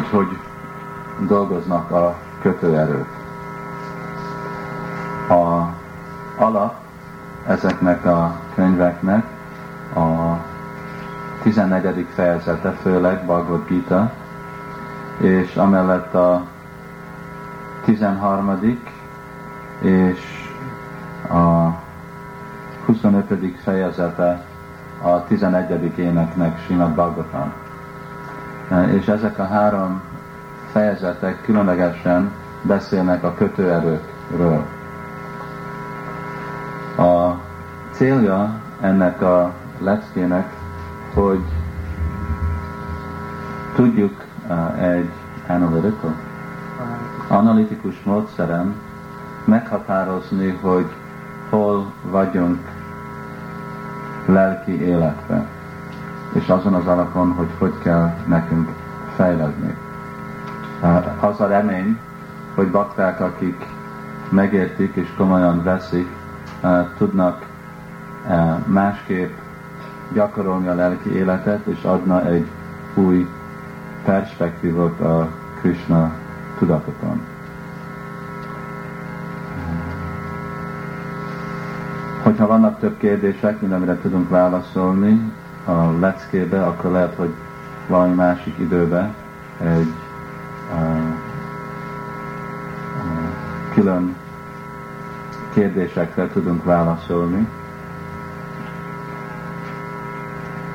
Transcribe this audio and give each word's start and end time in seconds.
hogy 0.00 0.08
hogy 0.08 0.38
dolgoznak 1.26 1.90
a 1.90 2.16
kötőerők. 2.40 3.08
A 5.28 5.68
alap 6.42 6.74
ezeknek 7.46 8.04
a 8.04 8.40
könyveknek 8.54 9.24
a 9.94 10.36
14. 11.42 12.06
fejezete, 12.14 12.70
főleg 12.70 13.24
Bhagavad 13.24 13.66
Gita, 13.66 14.12
és 15.18 15.56
amellett 15.56 16.14
a 16.14 16.46
13. 17.84 18.78
és 19.80 20.50
a 21.28 21.68
25. 22.86 23.56
fejezete 23.62 24.44
a 25.02 25.24
11. 25.24 25.98
éneknek 25.98 26.64
Simad 26.66 26.90
Bhagavatam. 26.94 27.52
És 28.70 29.06
ezek 29.06 29.38
a 29.38 29.46
három 29.46 30.02
fejezetek 30.72 31.42
különlegesen 31.42 32.30
beszélnek 32.62 33.24
a 33.24 33.34
kötőerőkről. 33.34 34.64
A 36.96 37.34
célja 37.92 38.60
ennek 38.80 39.22
a 39.22 39.52
leckének, 39.78 40.52
hogy 41.14 41.42
tudjuk 43.74 44.24
uh, 44.48 44.82
egy 44.82 45.10
analytical, 45.48 46.14
analitikus 47.28 48.02
módszeren 48.02 48.74
meghatározni, 49.44 50.58
hogy 50.60 50.86
hol 51.50 51.92
vagyunk 52.02 52.58
lelki 54.26 54.82
életben, 54.82 55.46
és 56.32 56.48
azon 56.48 56.74
az 56.74 56.86
alapon, 56.86 57.32
hogy 57.32 57.48
hogy 57.58 57.74
kell 57.82 58.14
nekünk 58.26 58.68
fejlődni. 59.16 59.76
Az 61.20 61.40
a 61.40 61.46
remény, 61.46 61.98
hogy 62.54 62.70
bakták, 62.70 63.20
akik 63.20 63.66
megértik 64.28 64.94
és 64.94 65.08
komolyan 65.16 65.62
veszik, 65.62 66.08
tudnak 66.96 67.46
másképp 68.66 69.32
gyakorolni 70.12 70.68
a 70.68 70.74
lelki 70.74 71.14
életet, 71.14 71.66
és 71.66 71.82
adna 71.82 72.26
egy 72.26 72.46
új 72.94 73.28
perspektívot 74.04 75.00
a 75.00 75.28
Krishna 75.60 76.12
tudatoton. 76.58 77.20
Hogyha 82.22 82.46
vannak 82.46 82.78
több 82.78 82.98
kérdések, 82.98 83.60
mint 83.60 83.72
amire 83.72 83.98
tudunk 83.98 84.28
válaszolni 84.28 85.32
a 85.70 85.98
leckébe, 85.98 86.62
akkor 86.62 86.90
lehet, 86.90 87.14
hogy 87.14 87.34
valami 87.88 88.14
másik 88.14 88.58
időbe 88.58 89.14
egy 89.60 89.92
uh, 90.72 91.00
uh, 92.96 93.74
külön 93.74 94.16
kérdésekre 95.52 96.28
tudunk 96.28 96.64
válaszolni. 96.64 97.48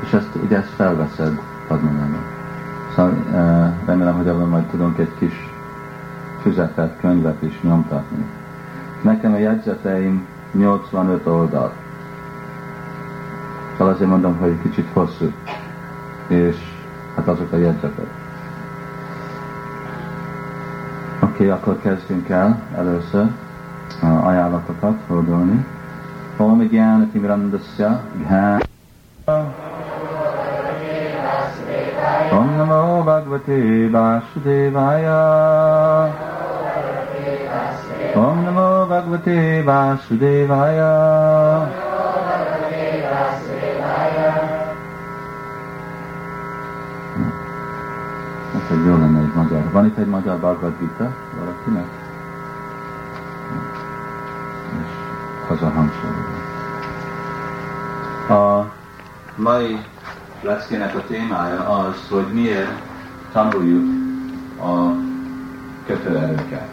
És 0.03 0.13
ezt, 0.13 0.35
ugye 0.43 0.57
ezt 0.57 0.73
felveszed, 0.75 1.39
Padmananda. 1.67 2.17
Szóval 2.95 3.11
uh, 3.11 3.87
remélem, 3.87 4.15
hogy 4.15 4.27
abban 4.27 4.49
majd 4.49 4.65
tudunk 4.65 4.97
egy 4.97 5.11
kis 5.19 5.49
füzetet, 6.41 6.99
könyvet 6.99 7.41
is 7.41 7.61
nyomtatni. 7.61 8.25
Nekem 9.01 9.33
a 9.33 9.37
jegyzeteim 9.37 10.25
85 10.51 11.27
oldal. 11.27 11.73
Szóval 13.77 13.93
azért 13.93 14.09
mondom, 14.09 14.37
hogy 14.37 14.61
kicsit 14.61 14.87
hosszú. 14.93 15.31
És 16.27 16.55
hát 17.15 17.27
azok 17.27 17.51
a 17.51 17.57
jegyzetek. 17.57 18.07
Oké, 21.19 21.33
okay, 21.33 21.47
akkor 21.47 21.79
kezdjünk 21.81 22.29
el 22.29 22.61
először 22.75 23.25
ajánlatokat 24.01 24.97
fordulni. 25.07 25.65
Om 26.37 26.67
Gyán 26.67 27.09
Timirandasya 27.11 28.01
Gyán 28.27 28.61
Om 32.31 32.55
Namo 32.57 33.03
Bhagavate 33.03 33.89
Vasudevaya 33.91 35.21
Om 38.15 38.43
Namo 38.43 38.85
Bhagavate 38.85 39.63
Vasudevaya. 39.63 40.83
Van 49.75 49.85
itt 49.85 49.97
egy 49.97 50.07
magyar 50.07 50.37
Bhagavad 50.37 50.79
Gita 50.79 51.15
valakinek? 51.39 51.85
És 54.79 54.91
az 55.49 55.61
a 55.61 55.69
hangsúly. 55.69 56.09
A 58.37 58.73
mai 59.35 59.77
leckének 60.41 60.95
a 60.95 61.03
témája 61.07 61.69
az, 61.69 61.95
hogy 62.09 62.33
miért 62.33 62.81
tanuljuk 63.31 63.85
a 64.59 64.95
kötőerőket 65.85 66.69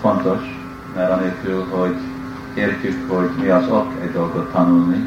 fontos, 0.00 0.40
mert 0.94 1.10
anélkül, 1.10 1.64
hogy 1.64 1.96
értjük, 2.54 3.10
hogy 3.10 3.30
mi 3.40 3.48
az 3.48 3.68
ok 3.68 3.92
egy 4.02 4.12
dolgot 4.12 4.52
tanulni, 4.52 5.04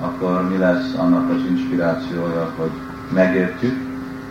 akkor 0.00 0.48
mi 0.48 0.56
lesz 0.56 0.94
annak 0.94 1.30
az 1.30 1.40
inspirációja, 1.48 2.52
hogy 2.56 2.70
megértjük, 3.12 3.85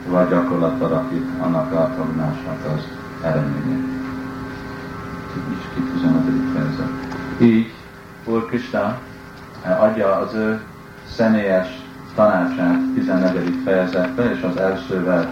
vagy 0.08 0.30
gyakorlatban 0.30 0.90
rakjuk 0.90 1.30
annak 1.42 1.72
a 1.72 1.92
tanulásnak 1.96 2.66
az 2.76 2.88
eredményét. 3.24 3.88
Így 5.52 5.74
ki 5.74 5.82
15. 5.94 6.22
fejezet. 6.54 6.90
Így 7.38 7.74
Úr 8.26 8.46
Krista 8.46 8.98
adja 9.80 10.16
az 10.16 10.34
ő 10.34 10.62
személyes 11.10 11.68
tanácsát 12.16 12.80
14. 12.94 13.62
fejezetbe, 13.64 14.32
és 14.32 14.42
az 14.42 14.58
elsővel 14.58 15.30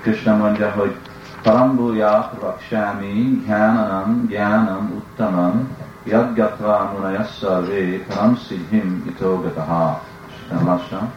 Krishna 0.00 0.36
mondja, 0.36 0.70
hogy 0.70 0.94
Parambulya 1.42 2.32
Rakshami 2.40 3.42
Jnanam 3.46 4.26
Jnanam 4.28 4.92
Uttamam 4.96 5.76
Yadgatva 6.04 6.92
Munayassalve 6.94 8.04
Param 8.08 8.36
Siddhim 8.36 9.04
Itogataha. 9.06 10.02
Isten 10.28 10.64
lassan. 10.64 11.12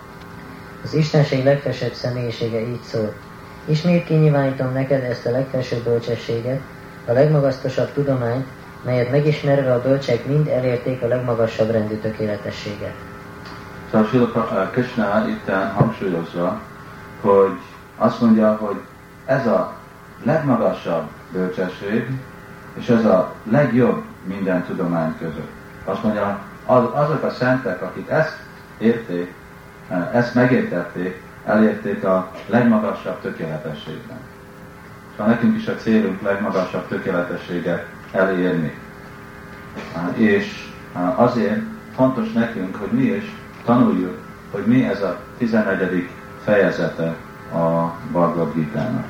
Az 0.83 0.93
Istenség 0.93 1.43
legfelsőbb 1.43 1.93
személyisége 1.93 2.59
így 2.59 2.81
szól. 2.81 3.13
Ismét 3.65 4.05
kinyilvánítom 4.05 4.73
neked 4.73 5.03
ezt 5.03 5.25
a 5.25 5.31
legfelsőbb 5.31 5.83
bölcsességet, 5.83 6.59
a 7.05 7.11
legmagasztosabb 7.11 7.93
tudományt, 7.93 8.45
melyet 8.85 9.11
megismerve 9.11 9.73
a 9.73 9.81
bölcsek 9.81 10.25
mind 10.25 10.47
elérték 10.47 11.01
a 11.01 11.07
legmagasabb 11.07 11.71
rendű 11.71 11.95
tökéletességet. 11.95 12.93
Szóval 13.91 14.07
Srila 14.07 14.69
Krishna 14.71 15.27
itt 15.27 15.51
hangsúlyozza, 15.75 16.61
hogy 17.21 17.59
azt 17.97 18.21
mondja, 18.21 18.55
hogy 18.55 18.81
ez 19.25 19.47
a 19.47 19.73
legmagasabb 20.23 21.03
bölcsesség, 21.31 22.09
és 22.73 22.88
ez 22.88 23.05
a 23.05 23.33
legjobb 23.44 24.03
minden 24.23 24.63
tudomány 24.63 25.17
között. 25.19 25.51
Azt 25.85 26.03
mondja, 26.03 26.39
az, 26.65 26.83
azok 26.94 27.23
a 27.23 27.29
szentek, 27.29 27.81
akik 27.81 28.09
ezt 28.09 28.38
érték, 28.77 29.33
ezt 30.14 30.34
megértették, 30.34 31.22
elérték 31.46 32.03
a 32.03 32.31
legmagasabb 32.46 33.22
tökéletességben. 33.22 34.18
Szóval 35.18 35.34
nekünk 35.34 35.58
is 35.58 35.68
a 35.68 35.75
célunk 35.75 36.22
legmagasabb 36.22 36.88
tökéletességet 36.88 37.86
elérni. 38.12 38.74
És 40.14 40.70
azért 41.16 41.62
fontos 41.96 42.31
nekünk, 42.31 42.75
hogy 42.75 42.92
mi 42.92 43.03
is 43.03 43.36
tanuljuk, 43.66 44.18
hogy 44.52 44.66
mi 44.66 44.84
ez 44.84 45.02
a 45.02 45.20
11. 45.38 46.09
fejezete 46.44 47.16
a 47.54 47.94
Bhagavad 48.12 48.54
Gita-nak. 48.54 49.06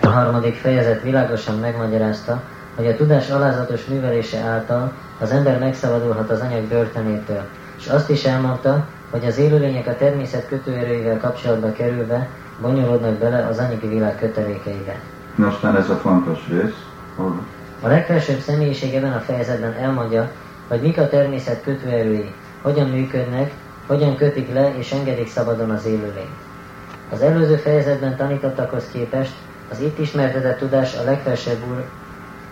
A 0.00 0.08
harmadik 0.08 0.54
fejezet 0.54 1.02
világosan 1.02 1.58
megmagyarázta, 1.58 2.42
hogy 2.74 2.86
a 2.86 2.96
tudás 2.96 3.30
alázatos 3.30 3.84
művelése 3.84 4.38
által 4.38 4.92
az 5.20 5.30
ember 5.30 5.58
megszabadulhat 5.58 6.30
az 6.30 6.40
anyag 6.40 6.64
börtönétől, 6.64 7.42
és 7.78 7.86
azt 7.86 8.10
is 8.10 8.24
elmondta, 8.24 8.86
hogy 9.10 9.24
az 9.24 9.38
élőlények 9.38 9.86
a 9.86 9.96
természet 9.96 10.48
kötőerőivel 10.48 11.18
kapcsolatba 11.18 11.72
kerülve 11.72 12.28
bonyolódnak 12.60 13.14
bele 13.14 13.46
az 13.46 13.58
anyagi 13.58 13.88
világ 13.88 14.18
kötelékeibe. 14.18 15.00
Most 15.34 15.62
már 15.62 15.74
ez 15.74 15.90
a 15.90 15.96
fontos 15.96 16.38
rész. 16.48 16.84
Hol? 17.16 17.40
A 17.80 17.88
legfelsőbb 17.88 18.38
személyiség 18.38 18.94
ebben 18.94 19.12
a 19.12 19.20
fejezetben 19.20 19.72
elmondja, 19.72 20.30
hogy 20.68 20.80
mik 20.80 20.98
a 20.98 21.08
természet 21.08 21.62
kötőerői, 21.62 22.34
hogyan 22.62 22.88
működnek, 22.88 23.52
hogyan 23.86 24.16
kötik 24.16 24.52
le 24.52 24.74
és 24.78 24.92
engedik 24.92 25.28
szabadon 25.28 25.70
az 25.70 25.84
élőlényt. 25.84 26.36
Az 27.12 27.22
előző 27.22 27.56
fejezetben 27.56 28.16
tanítottakhoz 28.16 28.84
képest 28.92 29.32
az 29.70 29.80
itt 29.80 29.98
ismertetett 29.98 30.58
tudás 30.58 30.96
a 30.96 31.04
legfelsőbb 31.04 31.68
úr, 31.70 31.84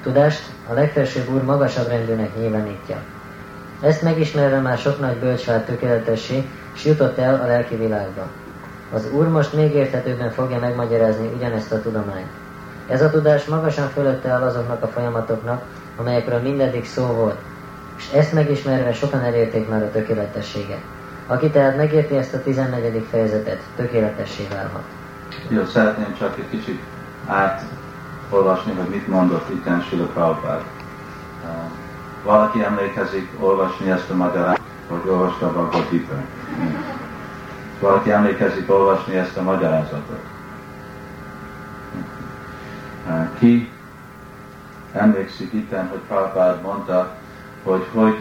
tudást 0.03 0.43
a 0.69 0.73
legfelsőbb 0.73 1.29
úr 1.29 1.43
magasabb 1.43 1.89
rendűnek 1.89 2.37
nyilvánítja. 2.37 2.97
Ezt 3.81 4.03
megismerve 4.03 4.61
már 4.61 4.79
sok 4.79 5.01
nagy 5.01 5.17
bölcs 5.17 5.45
vált 5.45 5.65
tökéletessé, 5.65 6.49
és 6.75 6.85
jutott 6.85 7.19
el 7.19 7.41
a 7.41 7.47
lelki 7.47 7.77
világba. 7.77 8.27
Az 8.93 9.11
Úr 9.13 9.29
most 9.29 9.53
még 9.53 9.75
érthetőbben 9.75 10.31
fogja 10.31 10.59
megmagyarázni 10.59 11.31
ugyanezt 11.37 11.73
a 11.73 11.83
tudományt. 11.83 12.31
Ez 12.89 13.03
a 13.03 13.11
tudás 13.11 13.45
magasan 13.45 13.89
fölötte 13.89 14.29
áll 14.29 14.43
azoknak 14.43 14.83
a 14.83 14.87
folyamatoknak, 14.87 15.63
amelyekről 15.97 16.41
mindeddig 16.41 16.85
szó 16.85 17.07
volt, 17.07 17.39
és 17.97 18.11
ezt 18.13 18.33
megismerve 18.33 18.93
sokan 18.93 19.21
elérték 19.21 19.69
már 19.69 19.83
a 19.83 19.91
tökéletességet. 19.91 20.81
Aki 21.27 21.51
tehát 21.51 21.77
megérti 21.77 22.17
ezt 22.17 22.35
a 22.35 22.43
14. 22.43 23.07
fejezetet, 23.11 23.61
tökéletessé 23.77 24.47
válhat. 24.51 24.83
Jó, 25.49 25.65
szeretném 25.65 26.15
csak 26.19 26.39
egy 26.39 26.49
kicsit 26.51 26.83
átolvasni, 27.27 28.73
hogy 28.73 28.89
mit 28.89 29.09
mondott 29.09 29.51
itt 29.51 29.89
Sila 29.89 30.07
Prabhupád. 30.07 30.63
Valaki 32.25 32.63
emlékezik 32.63 33.29
olvasni 33.41 33.91
ezt 33.91 34.11
a 34.11 34.15
magyarát, 34.15 34.61
hogy 34.89 35.09
olvasta 35.09 35.47
a 35.47 35.53
Bhagavad. 35.53 36.25
Valaki 37.81 38.11
emlékezik 38.11 38.71
olvasni 38.71 39.17
ezt 39.17 39.37
a 39.37 39.43
magyarázatot. 39.43 40.21
Ki 43.39 43.71
emlékszik 44.93 45.53
itt, 45.53 45.71
hogy 45.91 46.01
Prabhupád 46.09 46.63
mondta, 46.63 47.15
hogy 47.63 47.87
hogy 47.93 48.19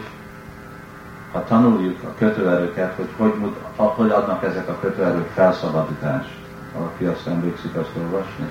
ha 1.32 1.44
tanuljuk 1.44 2.02
a 2.02 2.14
kötőerőket, 2.18 2.94
hogy 2.96 3.08
hogy, 3.16 3.54
hogy 3.76 4.10
adnak 4.10 4.44
ezek 4.44 4.68
a 4.68 4.78
kötőerők 4.80 5.30
felszabadítást. 5.34 6.30
Valaki 6.76 7.04
azt 7.04 7.26
emlékszik 7.26 7.76
azt 7.76 7.90
olvasni? 8.02 8.50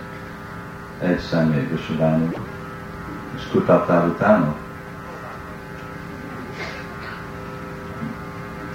Egy 1.00 1.20
személy, 1.20 1.68
Visudánul. 1.68 2.34
És 3.36 3.48
kutattál 3.52 4.08
utána? 4.08 4.56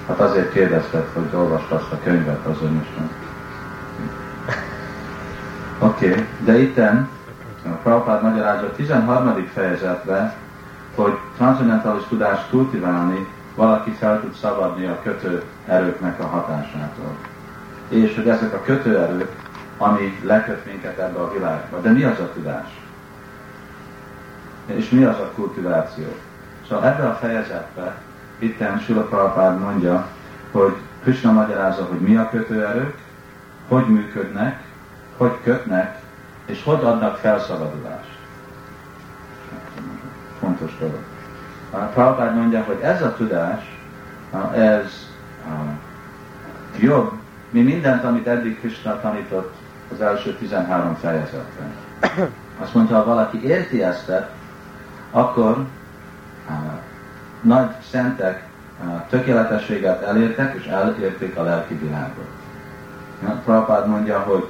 Hát 0.08 0.20
azért 0.20 0.52
kérdezted, 0.52 1.06
hogy 1.12 1.28
olvast 1.34 1.70
azt 1.70 1.92
a 1.92 1.98
könyvet, 2.04 2.46
az 2.46 2.62
ön 2.62 2.80
is 2.82 2.94
nem. 2.96 3.10
Oké, 5.78 6.10
okay. 6.10 6.26
de 6.44 6.58
itten 6.58 7.08
a 7.64 7.68
Prabhupád 7.68 8.22
magyarázza 8.22 8.66
a 8.66 8.72
13. 8.72 9.46
fejezetben, 9.54 10.32
hogy 10.94 11.18
transzendentális 11.36 12.02
tudást 12.08 12.50
kultiválni, 12.50 13.26
valaki 13.56 13.90
fel 13.90 14.20
tud 14.20 14.32
szabadni 14.32 14.86
a 14.86 15.02
kötő 15.02 15.42
erőknek 15.66 16.20
a 16.20 16.26
hatásától. 16.26 17.16
És 17.88 18.14
hogy 18.14 18.28
ezek 18.28 18.54
a 18.54 18.62
kötőerők, 18.62 19.32
ami 19.78 20.18
leköt 20.24 20.66
minket 20.66 20.98
ebbe 20.98 21.18
a 21.18 21.32
világba. 21.32 21.80
De 21.80 21.90
mi 21.90 22.02
az 22.04 22.18
a 22.20 22.32
tudás? 22.32 22.68
És 24.66 24.88
mi 24.88 25.04
az 25.04 25.18
a 25.18 25.32
kultiváció? 25.34 26.06
Szóval 26.68 26.84
ebbe 26.84 27.08
a 27.08 27.14
fejezetbe 27.14 27.94
itten 28.38 28.78
Sula 28.78 29.02
Prabhupád 29.02 29.60
mondja, 29.60 30.06
hogy 30.50 30.76
Krishna 31.02 31.32
magyarázza, 31.32 31.84
hogy 31.84 32.00
mi 32.00 32.16
a 32.16 32.30
kötőerők, 32.30 32.98
hogy 33.68 33.86
működnek, 33.86 34.62
hogy 35.16 35.32
kötnek, 35.42 35.98
és 36.46 36.62
hogy 36.64 36.84
adnak 36.84 37.16
felszabadulást. 37.16 38.18
Fontos 40.40 40.78
dolog. 40.78 41.15
Prabhupád 41.84 42.34
mondja, 42.34 42.62
hogy 42.62 42.78
ez 42.82 43.02
a 43.02 43.14
tudás, 43.14 43.78
ez 44.54 45.06
jobb, 46.78 47.12
mi 47.50 47.62
mindent, 47.62 48.04
amit 48.04 48.26
eddig 48.26 48.58
Krishna 48.60 49.00
tanított 49.00 49.54
az 49.92 50.00
első 50.00 50.34
13 50.34 50.94
fejezetben. 50.94 51.74
Azt 52.58 52.74
mondta, 52.74 52.94
ha 52.94 53.04
valaki 53.04 53.44
érti 53.44 53.82
ezt, 53.82 54.12
akkor 55.10 55.64
nagy 57.40 57.68
szentek 57.90 58.48
tökéletességet 59.08 60.02
elértek, 60.02 60.54
és 60.54 60.66
elérték 60.66 61.36
a 61.36 61.42
lelki 61.42 61.74
világot. 61.74 62.28
Prabhupád 63.44 63.88
mondja, 63.88 64.18
hogy 64.20 64.46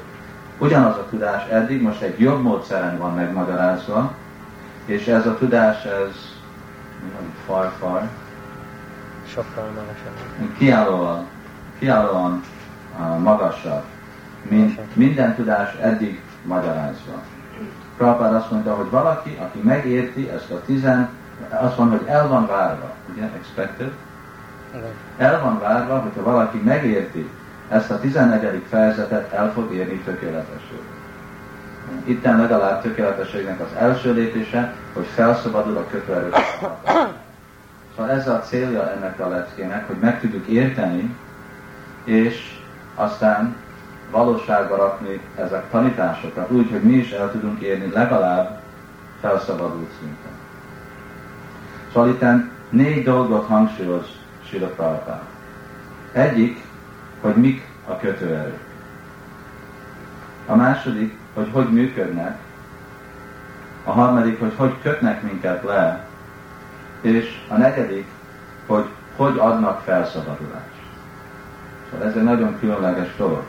ugyanaz 0.58 0.96
a 0.96 1.06
tudás 1.10 1.48
eddig 1.48 1.82
most 1.82 2.02
egy 2.02 2.20
jobb 2.20 2.42
módszeren 2.42 2.98
van 2.98 3.14
megmagyarázva, 3.14 4.12
és 4.84 5.06
ez 5.06 5.26
a 5.26 5.36
tudás, 5.36 5.84
ez 5.84 6.35
far-far, 7.46 8.08
sokkal 9.26 9.64
magasabb. 9.64 10.56
Kiállóan, 10.58 11.26
kiállóan 11.78 12.42
uh, 12.98 13.18
magasabb, 13.18 13.82
mint 14.42 14.96
minden 14.96 15.34
tudás 15.34 15.74
eddig 15.74 16.20
magyarázva. 16.44 17.22
Prabhupád 17.96 18.34
azt 18.34 18.50
mondta, 18.50 18.74
hogy 18.74 18.90
valaki, 18.90 19.38
aki 19.40 19.58
megérti 19.58 20.28
ezt 20.28 20.50
a 20.50 20.60
tizen, 20.66 21.08
azt 21.50 21.78
mondja, 21.78 21.98
hogy 21.98 22.06
el 22.06 22.28
van 22.28 22.46
várva, 22.46 22.94
ugye, 23.12 23.30
expected? 23.36 23.92
El 25.16 25.40
van 25.40 25.58
várva, 25.58 25.98
hogyha 25.98 26.22
valaki 26.22 26.58
megérti 26.58 27.30
ezt 27.68 27.90
a 27.90 28.00
14. 28.00 28.62
fejezetet, 28.68 29.32
el 29.32 29.52
fog 29.52 29.74
érni 29.74 29.98
tökéletességet. 29.98 30.95
Itten 32.04 32.36
legalább 32.36 32.82
tökéletességnek 32.82 33.60
az 33.60 33.76
első 33.78 34.12
lépése, 34.12 34.74
hogy 34.92 35.06
felszabadul 35.14 35.76
a 35.76 35.86
kötőerők. 35.90 36.34
Szóval 37.96 38.10
ez 38.10 38.28
a 38.28 38.40
célja 38.40 38.92
ennek 38.92 39.20
a 39.20 39.28
leckének, 39.28 39.86
hogy 39.86 39.96
meg 40.00 40.20
tudjuk 40.20 40.46
érteni, 40.46 41.16
és 42.04 42.58
aztán 42.94 43.56
valóságba 44.10 44.76
rakni 44.76 45.20
ezek 45.36 45.70
tanításokat, 45.70 46.50
úgy, 46.50 46.70
hogy 46.70 46.82
mi 46.82 46.92
is 46.92 47.10
el 47.10 47.30
tudunk 47.30 47.60
érni 47.60 47.92
legalább 47.92 48.60
felszabadult 49.20 49.90
szinten. 49.98 50.32
Szóval 51.92 52.08
itt 52.08 52.24
négy 52.70 53.04
dolgot 53.04 53.46
hangsúlyoz 53.46 54.06
Sila 54.48 54.66
Prabhupád. 54.66 55.22
Egyik, 56.12 56.64
hogy 57.20 57.34
mik 57.34 57.66
a 57.88 57.96
kötőerők. 57.96 58.60
A 60.46 60.54
második, 60.54 61.18
hogy 61.36 61.48
hogy 61.52 61.72
működnek. 61.72 62.38
A 63.84 63.90
harmadik, 63.90 64.40
hogy 64.40 64.52
hogy 64.56 64.74
kötnek 64.82 65.22
minket 65.22 65.64
le. 65.64 66.06
És 67.00 67.40
a 67.48 67.56
negyedik, 67.56 68.06
hogy 68.66 68.84
hogy 69.16 69.38
adnak 69.38 69.80
felszabadulást. 69.80 70.82
Szóval 71.90 72.06
ez 72.06 72.16
egy 72.16 72.22
nagyon 72.22 72.58
különleges 72.58 73.16
dolog. 73.16 73.42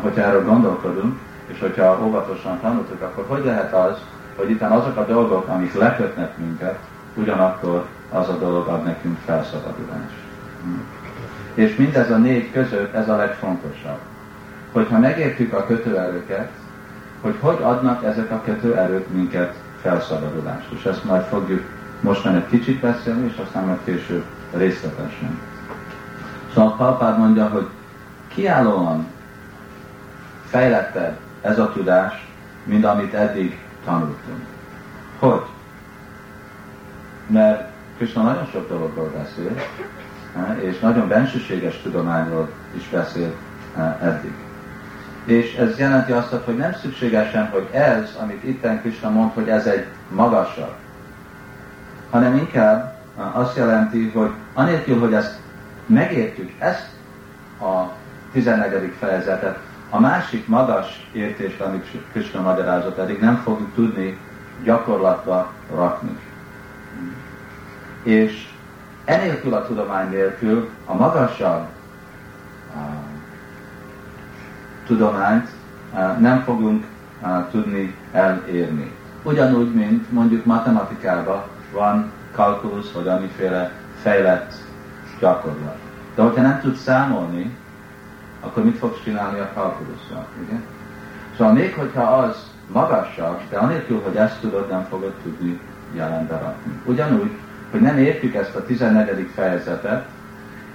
Hogyha 0.00 0.22
erről 0.22 0.44
gondolkodunk, 0.44 1.18
és 1.46 1.60
hogyha 1.60 2.00
óvatosan 2.04 2.60
tanultuk, 2.60 3.02
akkor 3.02 3.24
hogy 3.28 3.44
lehet 3.44 3.74
az, 3.74 3.98
hogy 4.36 4.50
itt 4.50 4.62
azok 4.62 4.96
a 4.96 5.06
dolgok, 5.06 5.48
amik 5.48 5.74
lekötnek 5.74 6.36
minket, 6.36 6.78
ugyanakkor 7.14 7.86
az 8.10 8.28
a 8.28 8.38
dolog 8.38 8.66
ad 8.68 8.84
nekünk 8.84 9.18
felszabadulást. 9.24 10.18
És 11.54 11.76
mindez 11.76 12.10
a 12.10 12.16
négy 12.16 12.52
között 12.52 12.94
ez 12.94 13.08
a 13.08 13.16
legfontosabb. 13.16 13.98
Hogyha 14.72 14.98
megértjük 14.98 15.52
a 15.52 15.66
kötőerőket, 15.66 16.50
hogy 17.20 17.36
hogy 17.40 17.58
adnak 17.62 18.04
ezek 18.04 18.30
a 18.30 18.42
kötőerők 18.44 19.12
minket 19.12 19.54
felszabadulást. 19.80 20.70
És 20.70 20.84
ezt 20.84 21.04
majd 21.04 21.22
fogjuk 21.22 21.62
mostan 22.00 22.34
egy 22.34 22.46
kicsit 22.48 22.80
beszélni, 22.80 23.26
és 23.26 23.42
aztán 23.44 23.64
majd 23.64 23.78
később 23.84 24.24
részletesen. 24.52 25.38
Szóval 26.54 26.76
Palpád 26.76 27.18
mondja, 27.18 27.48
hogy 27.48 27.66
kiállóan 28.28 29.06
fejlettebb 30.44 31.18
ez 31.40 31.58
a 31.58 31.72
tudás, 31.72 32.28
mint 32.64 32.84
amit 32.84 33.14
eddig 33.14 33.58
tanultunk. 33.84 34.44
Hogy? 35.18 35.42
Mert 37.26 37.70
Krishna 37.96 38.22
nagyon 38.22 38.46
sok 38.46 38.68
dologról 38.68 39.12
beszél, 39.16 39.50
és 40.60 40.78
nagyon 40.78 41.08
bensőséges 41.08 41.80
tudományról 41.82 42.48
is 42.76 42.88
beszél 42.88 43.32
eddig. 44.00 44.32
És 45.24 45.54
ez 45.54 45.78
jelenti 45.78 46.12
azt, 46.12 46.34
hogy 46.44 46.56
nem 46.56 46.72
szükségesen, 46.72 47.48
hogy 47.48 47.68
ez, 47.72 48.16
amit 48.20 48.44
itten 48.44 48.80
Krishna 48.80 49.10
mond, 49.10 49.30
hogy 49.34 49.48
ez 49.48 49.66
egy 49.66 49.86
magasabb, 50.08 50.74
hanem 52.10 52.36
inkább 52.36 52.98
azt 53.32 53.56
jelenti, 53.56 54.10
hogy 54.10 54.30
anélkül, 54.54 54.98
hogy 54.98 55.12
ezt 55.12 55.38
megértjük, 55.86 56.52
ezt 56.58 56.86
a 57.60 57.92
14. 58.32 58.92
fejezetet, 58.98 59.58
a 59.90 60.00
másik 60.00 60.46
magas 60.46 61.10
értést, 61.12 61.60
amit 61.60 61.86
Krishna 62.12 62.40
magyarázott, 62.40 62.98
eddig 62.98 63.20
nem 63.20 63.36
fogjuk 63.36 63.74
tudni 63.74 64.18
gyakorlatba 64.64 65.52
rakni. 65.74 66.18
És 68.02 68.48
enélkül 69.04 69.54
a 69.54 69.66
tudomány 69.66 70.08
nélkül 70.08 70.68
a 70.84 70.94
magasabb 70.94 71.66
tudományt 74.90 75.48
uh, 75.92 76.18
nem 76.18 76.42
fogunk 76.42 76.84
uh, 77.22 77.50
tudni 77.50 77.94
elérni. 78.12 78.92
Ugyanúgy, 79.22 79.74
mint 79.74 80.12
mondjuk 80.12 80.44
matematikában 80.44 81.42
van 81.72 82.10
kalkulusz, 82.32 82.92
vagy 82.92 83.08
amiféle 83.08 83.72
fejlett 84.02 84.52
gyakorlat. 85.20 85.76
De 86.14 86.22
hogyha 86.22 86.42
nem 86.42 86.60
tudsz 86.60 86.82
számolni, 86.82 87.56
akkor 88.40 88.64
mit 88.64 88.78
fogsz 88.78 89.02
csinálni 89.04 89.38
a 89.38 89.50
kalkulusszal? 89.54 90.26
Szóval 91.36 91.52
még 91.52 91.74
hogyha 91.74 92.02
az 92.02 92.50
magasabb, 92.72 93.40
de 93.50 93.56
anélkül, 93.56 94.00
hogy 94.04 94.16
ezt 94.16 94.40
tudod, 94.40 94.68
nem 94.68 94.86
fogod 94.88 95.12
tudni 95.22 95.60
jelenbe 95.94 96.34
rakni. 96.34 96.72
Ugyanúgy, 96.84 97.30
hogy 97.70 97.80
nem 97.80 97.98
értjük 97.98 98.34
ezt 98.34 98.54
a 98.54 98.64
14. 98.64 99.30
fejezetet, 99.34 100.08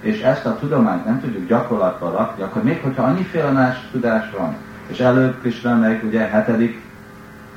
és 0.06 0.20
ezt 0.20 0.46
a 0.46 0.56
tudományt 0.56 1.04
nem 1.04 1.20
tudjuk 1.20 1.48
gyakorlatba 1.48 2.10
rakni, 2.10 2.42
akkor 2.42 2.62
még 2.62 2.80
hogyha 2.82 3.02
annyiféle 3.02 3.50
más 3.50 3.88
tudás 3.92 4.30
van, 4.38 4.56
és 4.86 4.98
előbb 4.98 5.40
Krishna 5.40 5.76
meg 5.76 6.04
ugye 6.04 6.20
hetedik 6.20 6.82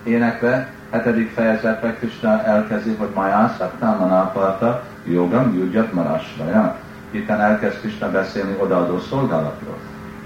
énekbe, 0.03 0.69
hetedik 0.89 1.31
fejezetben 1.31 1.95
Krishna 1.97 2.43
elkezdi, 2.43 2.95
hogy 2.95 3.09
Majászaktam 3.13 3.97
manáparta, 3.97 4.83
jogam 5.03 5.51
gyújtjat 5.51 5.93
marasvaja. 5.93 6.75
Itt 7.11 7.29
elkezd 7.29 7.79
Krishna 7.79 8.11
beszélni 8.11 8.55
odaadó 8.59 8.99
szolgálatról. 8.99 9.77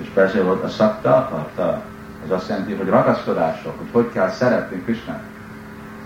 És 0.01 0.09
beszél 0.13 0.49
ott 0.49 0.63
a 0.63 0.69
szakta 0.69 1.15
akarta, 1.15 1.81
az 2.25 2.31
azt 2.31 2.49
jelenti, 2.49 2.73
hogy 2.73 2.87
ragaszkodások, 2.87 3.77
hogy 3.77 3.87
hogy 3.91 4.11
kell 4.13 4.29
szeretni 4.29 4.81
Krishna. 4.83 5.19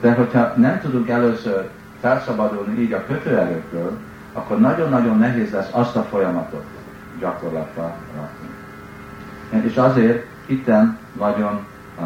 De 0.01 0.11
hogyha 0.11 0.53
nem 0.55 0.79
tudunk 0.81 1.09
először 1.09 1.69
felszabadulni 2.01 2.81
így 2.81 2.93
a 2.93 3.05
kötőerőkről, 3.05 3.97
akkor 4.37 4.59
nagyon-nagyon 4.59 5.17
nehéz 5.17 5.51
lesz 5.51 5.69
azt 5.71 5.95
a 5.95 6.03
folyamatot 6.03 6.65
gyakorlatba 7.19 7.95
rakni. 8.15 8.47
És 9.69 9.75
azért 9.75 10.25
itten 10.45 10.97
nagyon 11.17 11.65
uh, 11.99 12.05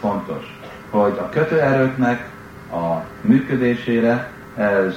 fontos, 0.00 0.58
hogy 0.90 1.18
a 1.18 1.28
kötőerőknek 1.28 2.28
a 2.72 3.02
működésére 3.20 4.30
ez 4.56 4.94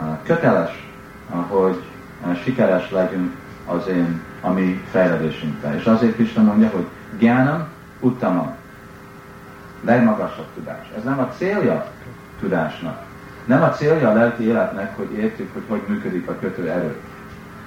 uh, 0.00 0.06
köteles, 0.22 0.88
uh, 1.30 1.36
hogy 1.48 1.82
uh, 2.26 2.36
sikeres 2.36 2.90
legyünk 2.90 3.36
az 3.66 3.86
én, 3.86 4.20
a 4.40 4.50
mi 4.50 4.82
fejlődésünkben. 4.90 5.74
És 5.74 5.84
azért 5.84 6.18
is 6.18 6.32
mondja, 6.32 6.68
hogy 6.68 6.86
gyánam, 7.18 7.66
uttama, 8.00 8.54
legmagasabb 9.84 10.46
tudás. 10.54 10.90
Ez 10.96 11.04
nem 11.04 11.18
a 11.18 11.28
célja 11.36 11.86
tudásnak. 12.40 13.07
Nem 13.48 13.62
a 13.62 13.70
célja 13.70 14.10
a 14.10 14.12
lelki 14.12 14.42
életnek, 14.42 14.96
hogy 14.96 15.12
értjük, 15.12 15.52
hogy 15.52 15.62
hogy 15.68 15.82
működik 15.86 16.28
a 16.28 16.38
kötő 16.38 16.70
erő. 16.70 16.96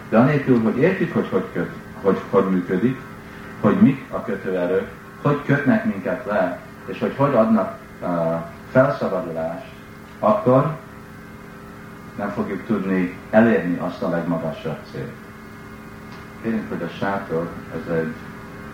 De 0.10 0.18
anélkül, 0.18 0.62
hogy 0.62 0.78
értjük, 0.78 1.14
hogy 1.14 1.28
hogy, 1.30 1.46
köt, 1.54 1.70
hogy, 2.02 2.20
hogy 2.30 2.50
működik, 2.50 3.00
hogy 3.62 3.76
mik 3.76 4.06
a 4.10 4.24
kötőerők, 4.24 4.88
hogy 5.22 5.42
kötnek 5.46 5.86
minket 5.86 6.26
le, 6.26 6.60
és 6.86 7.00
hogy 7.00 7.14
hogy 7.16 7.34
adnak 7.34 7.78
uh, 8.02 8.10
felszabadulást, 8.72 9.66
akkor 10.20 10.76
nem 12.18 12.30
fogjuk 12.30 12.66
tudni 12.66 13.18
elérni 13.30 13.78
azt 13.78 14.02
a 14.02 14.10
legmagasabb 14.10 14.78
célt. 14.92 15.12
Kérünk, 16.42 16.70
hogy 16.70 16.82
a 16.82 16.98
sátor, 17.00 17.50
ez 17.74 17.96
egy 17.96 18.14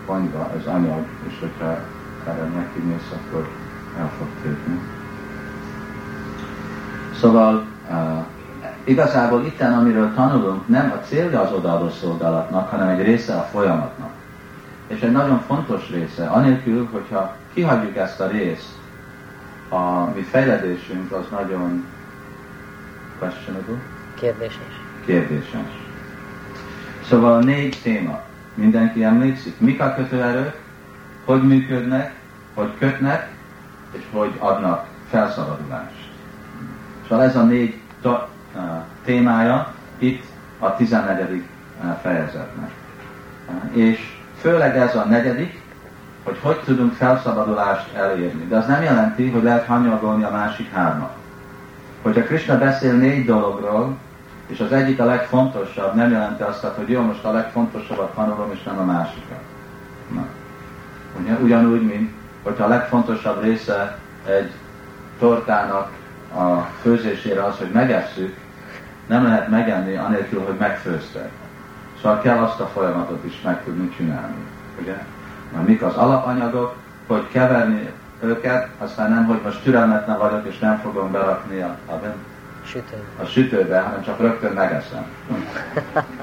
konyva, 0.06 0.50
ez 0.58 0.66
anyag, 0.66 1.04
és 1.28 1.38
hogyha 1.40 1.78
erre 2.26 2.44
neki 2.44 2.78
mész, 2.78 3.12
akkor 3.12 3.48
el 3.98 4.10
fog 4.18 4.28
tűnni. 4.42 4.97
Szóval 7.20 7.66
uh, 7.90 8.24
igazából 8.84 9.44
itten, 9.44 9.72
amiről 9.72 10.14
tanulunk, 10.14 10.68
nem 10.68 10.90
a 10.90 11.06
célja 11.06 11.40
az 11.40 11.52
odaadó 11.52 11.90
szolgálatnak, 11.90 12.68
hanem 12.70 12.88
egy 12.88 13.04
része 13.04 13.34
a 13.34 13.42
folyamatnak. 13.42 14.10
És 14.86 15.00
egy 15.00 15.12
nagyon 15.12 15.40
fontos 15.40 15.90
része, 15.90 16.26
anélkül, 16.26 16.88
hogyha 16.92 17.36
kihagyjuk 17.54 17.96
ezt 17.96 18.20
a 18.20 18.26
részt, 18.26 18.68
a 19.68 20.04
mi 20.14 20.22
fejledésünk 20.22 21.12
az 21.12 21.24
nagyon 21.30 21.84
questionable. 23.18 23.78
Kérdéses. 24.14 24.80
Kérdéses. 25.04 25.86
Szóval 27.08 27.42
négy 27.42 27.78
téma. 27.82 28.20
Mindenki 28.54 29.04
emlékszik? 29.04 29.60
Mik 29.60 29.80
a 29.80 29.94
kötőerők? 29.94 30.60
Hogy 31.24 31.42
működnek? 31.42 32.14
Hogy 32.54 32.70
kötnek? 32.78 33.30
És 33.90 34.02
hogy 34.12 34.32
adnak 34.38 34.86
felszabadulást. 35.10 36.07
Szóval 37.08 37.24
ez 37.24 37.36
a 37.36 37.42
négy 37.42 37.80
témája 39.04 39.74
itt 39.98 40.24
a 40.58 40.76
14. 40.76 41.42
fejezetnek. 42.02 42.70
És 43.72 44.16
főleg 44.40 44.76
ez 44.76 44.96
a 44.96 45.04
negyedik, 45.04 45.60
hogy 46.22 46.38
hogy 46.42 46.60
tudunk 46.64 46.92
felszabadulást 46.92 47.94
elérni. 47.94 48.44
De 48.44 48.56
az 48.56 48.66
nem 48.66 48.82
jelenti, 48.82 49.30
hogy 49.30 49.42
lehet 49.42 49.66
hanyagolni 49.66 50.24
a 50.24 50.30
másik 50.30 50.72
hármat. 50.72 51.16
Hogyha 52.02 52.22
Krishna 52.22 52.58
beszél 52.58 52.92
négy 52.92 53.24
dologról, 53.24 53.96
és 54.46 54.60
az 54.60 54.72
egyik 54.72 55.00
a 55.00 55.04
legfontosabb, 55.04 55.94
nem 55.94 56.10
jelenti 56.10 56.42
azt, 56.42 56.64
hogy 56.64 56.88
jó, 56.88 57.00
most 57.00 57.24
a 57.24 57.32
legfontosabbat 57.32 58.14
tanulom, 58.14 58.50
és 58.52 58.62
nem 58.62 58.78
a 58.78 58.84
másikat. 58.84 59.40
Ugyanúgy, 61.42 61.82
mint 61.82 62.12
hogyha 62.42 62.64
a 62.64 62.68
legfontosabb 62.68 63.42
része 63.42 63.98
egy 64.26 64.52
tortának 65.18 65.90
a 66.34 66.60
főzésére 66.82 67.44
az, 67.44 67.58
hogy 67.58 67.70
megesszük, 67.72 68.36
nem 69.06 69.24
lehet 69.24 69.48
megenni 69.48 69.96
anélkül, 69.96 70.44
hogy 70.44 70.56
megfőztek. 70.58 71.30
Szóval 72.02 72.20
kell 72.20 72.38
azt 72.38 72.60
a 72.60 72.66
folyamatot 72.66 73.24
is 73.24 73.40
meg 73.44 73.64
tudni 73.64 73.94
csinálni. 73.96 74.34
Ugye? 74.80 75.04
Na, 75.54 75.62
mik 75.62 75.82
az 75.82 75.94
alapanyagok, 75.94 76.74
hogy 77.06 77.28
keverni 77.32 77.90
őket, 78.20 78.68
aztán 78.78 79.10
nem, 79.10 79.24
hogy 79.24 79.40
most 79.44 79.62
türelmetlen 79.62 80.18
vagyok, 80.18 80.46
és 80.46 80.58
nem 80.58 80.78
fogom 80.78 81.12
berakni 81.12 81.60
a, 81.60 81.76
a, 81.86 82.00
Sütőbe. 82.64 83.02
a 83.22 83.24
sütőbe, 83.24 83.80
hanem 83.80 84.02
csak 84.02 84.20
rögtön 84.20 84.52
megeszem. 84.52 85.06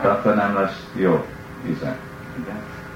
akkor 0.02 0.36
nem 0.36 0.56
lesz 0.56 0.86
jó 0.94 1.26
íze. 1.68 1.96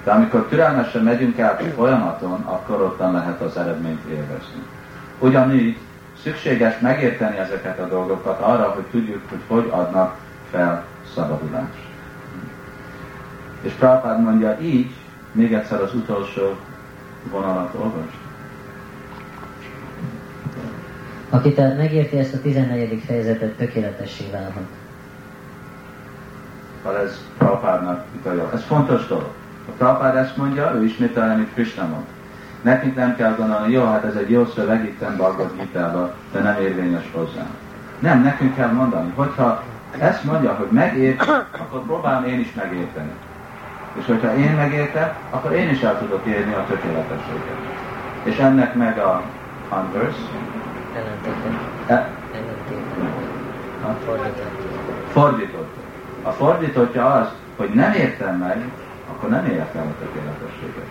De 0.03 0.11
amikor 0.11 0.45
türelmesen 0.49 1.03
megyünk 1.03 1.39
át 1.39 1.61
a 1.61 1.65
folyamaton, 1.65 2.41
akkor 2.41 2.81
ottan 2.81 3.11
lehet 3.13 3.41
az 3.41 3.57
eredményt 3.57 4.03
élvezni. 4.03 4.63
Ugyanígy 5.19 5.77
szükséges 6.23 6.79
megérteni 6.79 7.37
ezeket 7.37 7.79
a 7.79 7.87
dolgokat 7.87 8.41
arra, 8.41 8.69
hogy 8.69 8.83
tudjuk, 8.83 9.21
hogy 9.29 9.41
hogy 9.47 9.69
adnak 9.71 10.17
fel 10.51 10.85
szabadulást. 11.13 11.87
És 13.61 13.71
Prabhupád 13.71 14.23
mondja, 14.23 14.57
így, 14.59 14.91
még 15.31 15.53
egyszer 15.53 15.81
az 15.81 15.93
utolsó 15.93 16.55
vonalat 17.31 17.73
olvasd. 17.73 18.17
Aki 21.29 21.53
tehát 21.53 21.77
megérti 21.77 22.17
ezt 22.17 22.33
a 22.33 22.41
14. 22.41 23.03
fejezetet, 23.05 23.53
tökéletessé 23.53 24.29
válhat. 24.31 24.67
Szóval 26.83 26.99
ez 26.99 27.19
Prabhupádnak 27.37 28.05
utalja. 28.15 28.49
Ez 28.53 28.63
fontos 28.63 29.07
dolog. 29.07 29.31
A 29.67 29.71
Prabhupád 29.77 30.15
ezt 30.15 30.37
mondja, 30.37 30.73
ő 30.73 30.83
ismételni, 30.83 31.33
amit 31.33 31.53
Krishna 31.53 31.87
mond. 31.87 32.05
Nekünk 32.61 32.95
nem 32.95 33.15
kell 33.15 33.35
gondolni, 33.35 33.71
jó, 33.71 33.85
hát 33.85 34.03
ez 34.03 34.15
egy 34.15 34.29
jó 34.29 34.45
szöveg 34.45 34.83
itt 34.83 34.99
Bhagavad 34.99 35.51
gita 35.57 36.15
de 36.31 36.39
nem 36.39 36.61
érvényes 36.61 37.09
hozzá. 37.11 37.45
Nem, 37.99 38.21
nekünk 38.21 38.55
kell 38.55 38.71
mondani, 38.71 39.11
hogyha 39.15 39.63
ezt 39.99 40.23
mondja, 40.23 40.53
hogy 40.53 40.67
megért, 40.71 41.21
akkor 41.51 41.81
próbálom 41.85 42.25
én 42.25 42.39
is 42.39 42.53
megérteni. 42.53 43.11
És 43.99 44.05
hogyha 44.05 44.35
én 44.35 44.51
megértem, 44.51 45.13
akkor 45.29 45.51
én 45.51 45.69
is 45.69 45.81
el 45.81 45.99
tudok 45.99 46.25
érni 46.25 46.53
a 46.53 46.65
tökéletességet. 46.67 47.57
És 48.23 48.37
ennek 48.37 48.75
meg 48.75 48.97
a 48.97 49.21
converse. 49.69 50.19
E- 51.87 52.09
Fordított. 55.11 55.73
A 56.23 56.29
fordítottja 56.29 57.13
az, 57.13 57.27
hogy 57.57 57.69
nem 57.69 57.93
értem 57.93 58.37
meg, 58.37 58.63
akkor 59.09 59.29
nem 59.29 59.45
érek 59.45 59.75
el 59.75 59.85
a 59.87 60.03
tökéletességet. 60.03 60.88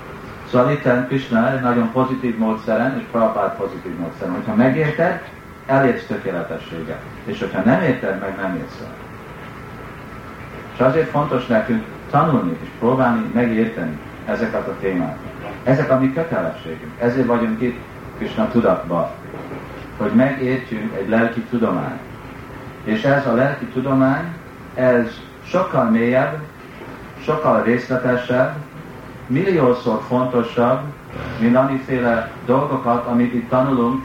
Szóval 0.50 0.72
itt 0.72 1.06
Krishna 1.06 1.52
egy 1.52 1.60
nagyon 1.60 1.92
pozitív 1.92 2.38
módszeren, 2.38 2.98
és 2.98 3.04
Prabhupád 3.10 3.56
pozitív 3.56 3.96
módszeren. 3.98 4.34
Hogyha 4.34 4.54
megérted, 4.54 5.22
elérsz 5.66 6.06
tökéletességet. 6.06 7.00
És 7.24 7.38
hogyha 7.38 7.60
nem 7.60 7.82
érted 7.82 8.20
meg, 8.20 8.36
nem 8.36 8.54
érsz 8.54 8.80
el. 8.84 8.92
És 10.74 10.80
azért 10.80 11.10
fontos 11.10 11.46
nekünk 11.46 11.84
tanulni 12.10 12.58
és 12.62 12.68
próbálni 12.78 13.30
megérteni 13.34 13.98
ezeket 14.26 14.68
a 14.68 14.76
témákat. 14.80 15.32
Ezek 15.64 15.90
a 15.90 15.98
mi 15.98 16.12
kötelességünk. 16.12 16.92
Ezért 16.98 17.26
vagyunk 17.26 17.62
itt 17.62 17.78
Krishna 18.18 18.48
tudatban, 18.48 19.08
hogy 19.96 20.12
megértjünk 20.12 20.94
egy 20.96 21.08
lelki 21.08 21.40
tudományt. 21.40 22.00
És 22.84 23.02
ez 23.02 23.26
a 23.26 23.34
lelki 23.34 23.64
tudomány, 23.64 24.32
ez 24.74 25.20
sokkal 25.44 25.90
mélyebb, 25.90 26.38
sokkal 27.24 27.62
részletesebb, 27.62 28.54
milliószor 29.28 30.02
fontosabb, 30.08 30.80
mint 31.38 31.56
annyiféle 31.56 32.30
dolgokat, 32.46 33.06
amit 33.06 33.34
itt 33.34 33.48
tanulunk 33.48 34.04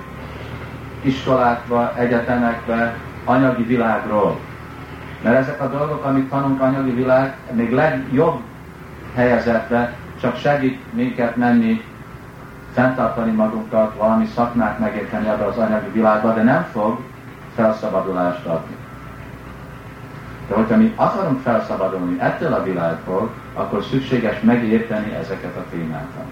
iskolákba, 1.02 1.94
egyetemekbe, 1.98 2.98
anyagi 3.26 3.64
világról. 3.64 4.40
Mert 5.22 5.38
ezek 5.38 5.62
a 5.62 5.68
dolgok, 5.68 6.06
amit 6.06 6.30
tanulunk 6.30 6.62
anyagi 6.62 6.92
világ, 6.92 7.38
még 7.52 7.72
legjobb 7.72 8.40
helyezetbe 9.16 9.94
csak 10.22 10.38
segít 10.38 10.94
minket 10.94 11.36
menni, 11.36 11.82
fenntartani 12.74 13.32
magunkat, 13.32 13.96
valami 13.98 14.26
szakmát 14.36 14.80
megérteni 14.80 15.28
ebbe 15.28 15.46
az 15.46 15.58
anyagi 15.58 15.90
világba, 15.92 16.34
de 16.34 16.44
nem 16.44 16.66
fog 16.72 17.00
felszabadulást 17.56 18.46
adni. 18.46 18.76
De 20.48 20.56
hogyha 20.56 20.78
mi 20.78 20.94
akarunk 20.96 21.42
felszabadulni 21.42 22.20
ettől 22.20 22.54
a 22.54 22.64
világból, 22.64 23.30
akkor 23.54 23.84
szükséges 23.84 24.40
megérteni 24.42 25.14
ezeket 25.14 25.56
a 25.56 25.70
témákat. 25.72 26.26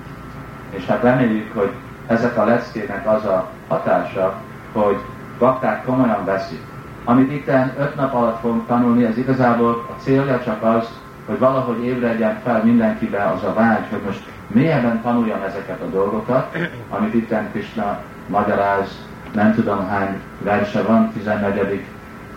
És 0.70 0.86
hát 0.86 1.04
reméljük, 1.04 1.54
hogy 1.54 1.72
ezek 2.08 2.38
a 2.38 2.46
leckének 2.46 3.08
az 3.08 3.26
a 3.26 3.50
hatása, 3.68 4.34
hogy 4.72 4.98
bakták 5.40 5.86
komolyan 5.86 6.26
veszik. 6.26 6.62
Amit 7.04 7.32
itt 7.32 7.48
öt 7.80 7.96
nap 7.96 8.14
alatt 8.14 8.40
fogunk 8.40 8.68
tanulni, 8.68 9.04
ez 9.04 9.18
igazából 9.18 9.86
a 9.90 10.02
célja 10.02 10.42
csak 10.44 10.64
az, 10.64 10.90
hogy 11.26 11.40
valahogy 11.40 11.84
ébredjen 11.84 12.40
fel 12.44 12.64
mindenkibe 12.64 13.24
az 13.36 13.44
a 13.44 13.54
vágy, 13.54 13.86
hogy 13.90 14.02
most 14.06 14.24
mélyebben 14.48 15.02
tanuljam 15.02 15.42
ezeket 15.42 15.82
a 15.82 15.90
dolgokat, 15.90 16.58
amit 16.90 17.14
itt 17.14 17.34
Krishna 17.52 18.00
magyaráz, 18.28 19.08
nem 19.34 19.54
tudom 19.54 19.88
hány 19.88 20.22
verse 20.42 20.82
van, 20.82 21.12
14. 21.12 21.86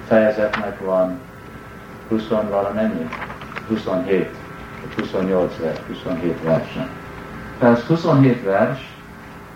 fejezetnek 0.08 0.80
van 0.80 1.18
20 2.08 2.28
valamennyi, 2.28 3.08
27, 3.68 4.30
28 4.96 5.56
vers, 5.58 5.78
27 5.88 6.42
versen. 6.42 6.88
Tehát 7.58 7.80
27 7.80 8.42
vers, 8.42 8.92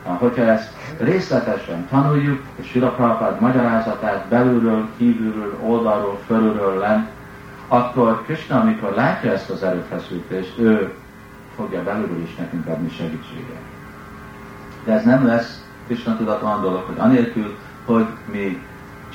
hogyha 0.03 0.43
ezt 0.43 0.73
részletesen 0.99 1.87
tanuljuk, 1.91 2.43
és 2.55 2.67
Sila 2.69 2.91
Prabhupád 2.91 3.41
magyarázatát 3.41 4.27
belülről, 4.29 4.89
kívülről, 4.97 5.59
oldalról, 5.63 6.19
fölülről 6.27 6.79
lent, 6.79 7.09
akkor 7.69 8.23
Krishna, 8.23 8.61
amikor 8.61 8.93
látja 8.95 9.33
ezt 9.33 9.51
az 9.51 9.63
erőfeszítést, 9.63 10.59
ő 10.59 10.93
fogja 11.57 11.83
belülről 11.83 12.23
is 12.23 12.35
nekünk 12.35 12.67
adni 12.67 12.91
segítséget. 12.91 13.61
De 14.85 14.93
ez 14.93 15.05
nem 15.05 15.27
lesz 15.27 15.65
Krishna 15.87 16.17
tudatlan 16.17 16.61
dolog, 16.61 16.83
hogy 16.87 16.99
anélkül, 16.99 17.57
hogy 17.85 18.07
mi 18.33 18.63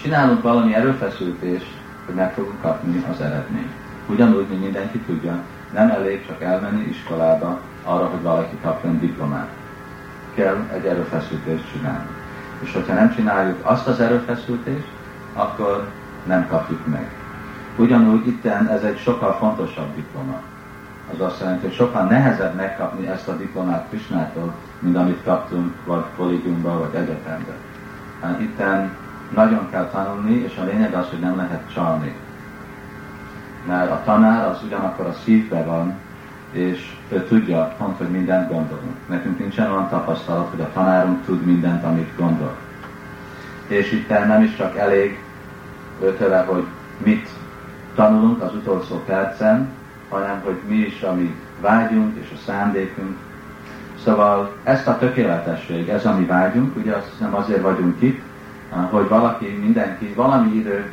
csinálunk 0.01 0.41
valami 0.41 0.75
erőfeszítést, 0.75 1.81
hogy 2.05 2.15
meg 2.15 2.33
fogunk 2.33 2.61
kapni 2.61 3.05
az 3.11 3.21
eredményt. 3.21 3.71
Ugyanúgy, 4.07 4.47
mint 4.49 4.61
mindenki 4.61 4.97
tudja, 4.97 5.39
nem 5.73 5.89
elég 5.89 6.25
csak 6.27 6.41
elmenni 6.41 6.83
iskolába 6.89 7.59
arra, 7.83 8.05
hogy 8.05 8.21
valaki 8.21 8.57
kapjon 8.61 8.99
diplomát. 8.99 9.49
Kell 10.35 10.57
egy 10.73 10.85
erőfeszítést 10.85 11.71
csinálni. 11.71 12.07
És 12.59 12.73
hogyha 12.73 12.93
nem 12.93 13.15
csináljuk 13.15 13.57
azt 13.61 13.87
az 13.87 13.99
erőfeszítést, 13.99 14.87
akkor 15.33 15.87
nem 16.25 16.47
kapjuk 16.47 16.87
meg. 16.87 17.11
Ugyanúgy 17.77 18.27
itten 18.27 18.67
ez 18.67 18.83
egy 18.83 18.99
sokkal 18.99 19.33
fontosabb 19.33 19.95
diploma. 19.95 20.41
Az 21.13 21.21
azt 21.21 21.39
jelenti, 21.39 21.65
hogy 21.65 21.75
sokkal 21.75 22.03
nehezebb 22.03 22.55
megkapni 22.55 23.07
ezt 23.07 23.27
a 23.27 23.37
diplomát 23.37 23.85
Krisnától, 23.89 24.53
mint 24.79 24.97
amit 24.97 25.23
kaptunk 25.23 25.73
vagy 25.85 26.03
kollégiumban, 26.15 26.79
vagy 26.79 26.93
egyetemben. 26.93 27.55
Hát 28.21 28.39
itten 28.39 28.95
nagyon 29.35 29.69
kell 29.69 29.89
tanulni, 29.89 30.33
és 30.33 30.57
a 30.57 30.63
lényeg 30.63 30.93
az, 30.93 31.09
hogy 31.09 31.19
nem 31.19 31.35
lehet 31.35 31.73
csalni. 31.73 32.15
Mert 33.67 33.91
a 33.91 34.01
tanár 34.05 34.47
az 34.47 34.63
ugyanakkor 34.63 35.05
a 35.05 35.15
szívbe 35.23 35.63
van, 35.63 35.93
és 36.51 36.95
ő 37.09 37.23
tudja 37.23 37.73
pont, 37.77 37.97
hogy 37.97 38.09
mindent 38.09 38.49
gondolunk. 38.49 38.95
Nekünk 39.09 39.39
nincsen 39.39 39.71
olyan 39.71 39.89
tapasztalat, 39.89 40.49
hogy 40.49 40.61
a 40.61 40.71
tanárunk 40.73 41.25
tud 41.25 41.45
mindent, 41.45 41.83
amit 41.83 42.15
gondol. 42.17 42.55
És 43.67 43.91
itt 43.91 44.09
nem 44.09 44.43
is 44.43 44.55
csak 44.55 44.77
elég 44.77 45.19
ötele, 46.01 46.39
hogy 46.41 46.65
mit 46.97 47.29
tanulunk 47.95 48.41
az 48.41 48.53
utolsó 48.53 49.03
percen, 49.05 49.69
hanem 50.09 50.41
hogy 50.43 50.59
mi 50.67 50.75
is, 50.75 51.01
ami 51.01 51.35
vágyunk, 51.61 52.17
és 52.17 52.31
a 52.33 52.39
szándékunk. 52.45 53.17
Szóval 54.03 54.55
ezt 54.63 54.87
a 54.87 54.97
tökéletesség, 54.97 55.89
ez 55.89 56.05
ami 56.05 56.25
vágyunk, 56.25 56.75
ugye 56.75 56.93
azt 56.93 57.09
hiszem 57.11 57.35
azért 57.35 57.61
vagyunk 57.61 58.01
itt, 58.01 58.21
hogy 58.81 59.07
valaki, 59.07 59.47
mindenki 59.47 60.13
valami 60.13 60.55
idő 60.55 60.91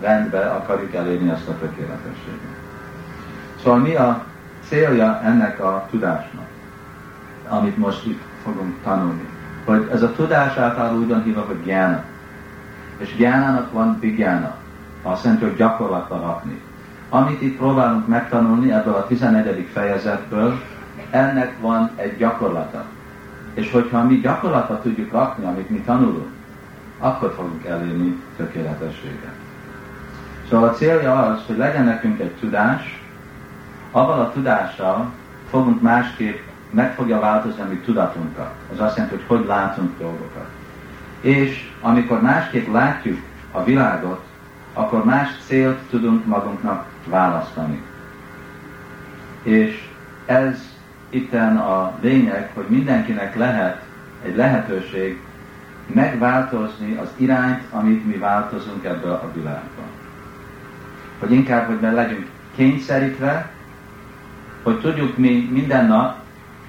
rendbe 0.00 0.50
akarjuk 0.50 0.94
elérni 0.94 1.30
ezt 1.30 1.48
a 1.48 1.58
tökéletességet. 1.58 2.56
Szóval 3.62 3.78
mi 3.78 3.94
a 3.94 4.24
célja 4.68 5.20
ennek 5.24 5.64
a 5.64 5.86
tudásnak, 5.90 6.46
amit 7.48 7.76
most 7.76 8.06
itt 8.06 8.22
fogunk 8.42 8.74
tanulni? 8.82 9.28
Hogy 9.64 9.88
ez 9.92 10.02
a 10.02 10.12
tudás 10.12 10.56
által 10.56 10.98
úgy 10.98 11.08
van 11.08 11.22
hívva, 11.22 11.40
hogy 11.40 11.62
gyána. 11.64 12.02
És 12.96 13.16
gyánának 13.16 13.72
van 13.72 13.96
bigyána. 14.00 14.54
Azt 15.02 15.24
jelenti, 15.24 15.44
hogy 15.44 15.56
gyakorlatba 15.56 16.16
rakni. 16.16 16.60
Amit 17.08 17.42
itt 17.42 17.56
próbálunk 17.56 18.06
megtanulni 18.06 18.72
ebből 18.72 18.94
a 18.94 19.06
11. 19.06 19.68
fejezetből, 19.72 20.60
ennek 21.10 21.60
van 21.60 21.90
egy 21.96 22.16
gyakorlata. 22.16 22.84
És 23.58 23.70
hogyha 23.70 24.04
mi 24.04 24.20
gyakorlatba 24.20 24.80
tudjuk 24.80 25.12
rakni, 25.12 25.44
amit 25.44 25.70
mi 25.70 25.80
tanulunk, 25.80 26.30
akkor 26.98 27.32
fogunk 27.36 27.64
elérni 27.64 28.22
tökéletességet. 28.36 29.34
Szóval 30.48 30.68
a 30.68 30.72
célja 30.72 31.26
az, 31.26 31.40
hogy 31.46 31.56
legyen 31.56 31.84
nekünk 31.84 32.20
egy 32.20 32.34
tudás, 32.40 33.02
avval 33.90 34.20
a 34.20 34.32
tudással 34.32 35.12
fogunk 35.50 35.82
másképp, 35.82 36.38
meg 36.70 36.94
fogja 36.94 37.20
változni 37.20 37.60
a 37.60 37.68
mi 37.68 37.76
tudatunkat. 37.76 38.50
Az 38.72 38.80
azt 38.80 38.96
jelenti, 38.96 39.16
hogy 39.16 39.38
hogy 39.38 39.46
látunk 39.46 39.98
dolgokat. 39.98 40.48
És 41.20 41.70
amikor 41.80 42.22
másképp 42.22 42.72
látjuk 42.72 43.18
a 43.52 43.64
világot, 43.64 44.24
akkor 44.72 45.04
más 45.04 45.28
célt 45.46 45.78
tudunk 45.90 46.26
magunknak 46.26 46.86
választani. 47.06 47.82
És 49.42 49.88
ez 50.26 50.77
itten 51.10 51.56
a 51.56 51.92
lényeg, 52.00 52.50
hogy 52.54 52.64
mindenkinek 52.68 53.36
lehet 53.36 53.82
egy 54.24 54.36
lehetőség 54.36 55.20
megváltozni 55.86 56.96
az 56.96 57.08
irányt, 57.16 57.62
amit 57.70 58.06
mi 58.06 58.16
változunk 58.16 58.84
ebből 58.84 59.12
a 59.12 59.30
világban. 59.34 59.86
Hogy 61.18 61.32
inkább, 61.32 61.66
hogy 61.66 61.80
ne 61.80 61.92
legyünk 61.92 62.26
kényszerítve, 62.54 63.50
hogy 64.62 64.80
tudjuk 64.80 65.16
mi 65.16 65.48
minden 65.52 65.86
nap, 65.86 66.16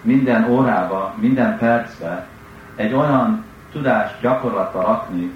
minden 0.02 0.50
órába, 0.50 1.16
minden 1.20 1.58
percbe 1.58 2.28
egy 2.76 2.94
olyan 2.94 3.44
tudást 3.72 4.22
gyakorlatba 4.22 4.82
rakni, 4.82 5.32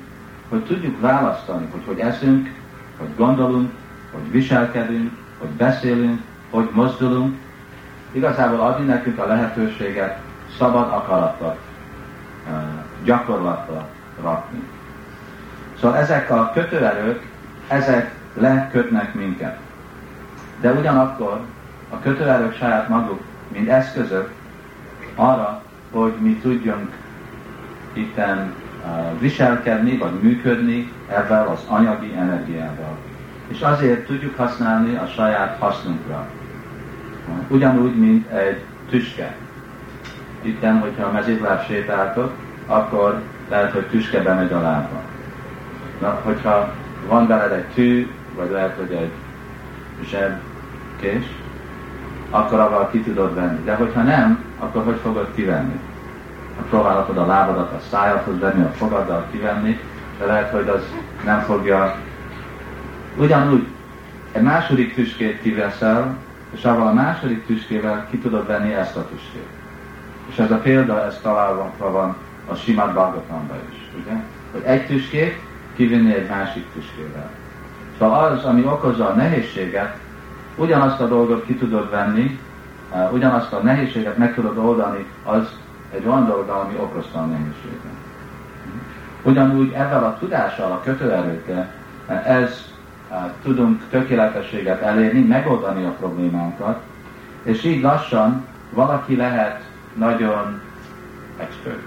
hogy 0.49 0.63
tudjuk 0.63 0.99
választani, 0.99 1.67
hogy 1.71 1.81
hogy 1.85 1.99
eszünk, 1.99 2.49
hogy 2.97 3.09
gondolunk, 3.17 3.71
hogy 4.11 4.31
viselkedünk, 4.31 5.11
hogy 5.37 5.49
beszélünk, 5.49 6.21
hogy 6.49 6.69
mozdulunk, 6.73 7.37
igazából 8.13 8.59
adni 8.59 8.85
nekünk 8.85 9.19
a 9.19 9.25
lehetőséget 9.25 10.17
szabad 10.57 10.91
akaratot 10.91 11.57
gyakorlatra 13.03 13.87
rakni. 14.21 14.63
Szóval 15.79 15.97
ezek 15.97 16.31
a 16.31 16.51
kötőerők, 16.53 17.27
ezek 17.67 18.15
lekötnek 18.33 19.13
minket. 19.13 19.57
De 20.61 20.71
ugyanakkor 20.71 21.39
a 21.89 21.99
kötőerők 21.99 22.57
saját 22.57 22.89
maguk, 22.89 23.21
mint 23.47 23.69
eszközök 23.69 24.31
arra, 25.15 25.61
hogy 25.91 26.13
mi 26.19 26.39
tudjunk 26.41 26.91
itten 27.93 28.53
viselkedni, 29.19 29.97
vagy 29.97 30.21
működni 30.21 30.91
ebben 31.07 31.45
az 31.47 31.59
anyagi 31.67 32.13
energiával. 32.17 32.97
És 33.47 33.61
azért 33.61 34.05
tudjuk 34.05 34.37
használni 34.37 34.95
a 34.95 35.07
saját 35.07 35.57
hasznunkra. 35.59 36.25
Ugyanúgy, 37.47 37.95
mint 37.95 38.29
egy 38.29 38.61
tüske. 38.89 39.35
Itten, 40.41 40.79
hogyha 40.79 41.03
a 41.03 41.11
mezőlás 41.11 41.65
sétáltok, 41.65 42.31
akkor 42.67 43.21
lehet, 43.49 43.71
hogy 43.71 43.87
tüske 43.87 44.21
bemegy 44.21 44.51
a 44.51 44.61
lába. 44.61 45.01
Na, 46.01 46.21
hogyha 46.23 46.73
van 47.07 47.27
beled 47.27 47.51
egy 47.51 47.65
tű, 47.73 48.11
vagy 48.35 48.51
lehet, 48.51 48.75
hogy 48.77 48.91
egy 48.91 49.11
zsebkés, 50.09 51.25
akkor 52.29 52.59
avval 52.59 52.89
ki 52.89 52.99
tudod 52.99 53.35
venni. 53.35 53.63
De 53.63 53.75
hogyha 53.75 54.01
nem, 54.01 54.43
akkor 54.59 54.83
hogy 54.83 54.99
fogod 55.01 55.27
kivenni? 55.35 55.79
Ha 56.57 56.63
próbálhatod 56.69 57.17
a 57.17 57.25
lábadat 57.25 57.71
a 57.71 57.79
szájadhoz 57.91 58.39
venni, 58.39 58.63
a 58.63 58.71
fogaddal 58.71 59.25
kivenni, 59.31 59.79
de 60.19 60.25
lehet, 60.25 60.51
hogy 60.51 60.67
az 60.67 60.81
nem 61.25 61.39
fogja. 61.39 61.95
Ugyanúgy 63.17 63.67
egy 64.31 64.41
második 64.41 64.93
tüskét 64.93 65.41
kiveszel, 65.41 66.17
és 66.53 66.63
avval 66.63 66.87
a 66.87 66.93
második 66.93 67.45
tüskével 67.45 68.07
ki 68.09 68.17
tudod 68.17 68.47
venni 68.47 68.73
ezt 68.73 68.95
a 68.95 69.07
tüskét. 69.07 69.47
És 70.29 70.37
ez 70.37 70.51
a 70.51 70.57
példa, 70.57 71.05
ez 71.05 71.19
találva 71.21 71.71
van 71.77 72.15
a 72.47 72.55
Simad 72.55 72.93
Bhagavatamban 72.93 73.57
is, 73.71 73.77
ugye? 74.01 74.13
Hogy 74.51 74.61
egy 74.63 74.85
tüskét 74.85 75.41
kivinni 75.75 76.13
egy 76.13 76.29
másik 76.29 76.65
tüskével. 76.73 77.29
Szóval 77.99 78.23
az, 78.23 78.43
ami 78.43 78.65
okozza 78.65 79.09
a 79.09 79.13
nehézséget, 79.13 79.97
ugyanazt 80.55 80.99
a 80.99 81.07
dolgot 81.07 81.45
ki 81.45 81.55
tudod 81.55 81.89
venni, 81.89 82.39
uh, 82.91 83.13
ugyanazt 83.13 83.53
a 83.53 83.59
nehézséget 83.59 84.17
meg 84.17 84.33
tudod 84.33 84.57
oldani, 84.57 85.05
az 85.23 85.57
egy 85.91 86.05
olyan 86.05 86.25
dolog, 86.25 86.49
ami 86.49 86.73
okozta 86.75 87.19
a 87.19 87.25
nehézséget. 87.25 87.93
Ugyanúgy 89.21 89.71
ezzel 89.71 90.03
a 90.03 90.17
tudással, 90.19 90.71
a 90.71 90.81
kötőerőkkel, 90.83 91.71
uh, 92.07 92.29
ez 92.29 92.72
tudunk 93.43 93.81
tökéletességet 93.89 94.81
elérni, 94.81 95.21
megoldani 95.21 95.85
a 95.85 95.95
problémánkat, 95.99 96.81
és 97.43 97.63
így 97.63 97.81
lassan 97.81 98.45
valaki 98.69 99.15
lehet 99.15 99.63
nagyon 99.95 100.61
expert. 101.37 101.81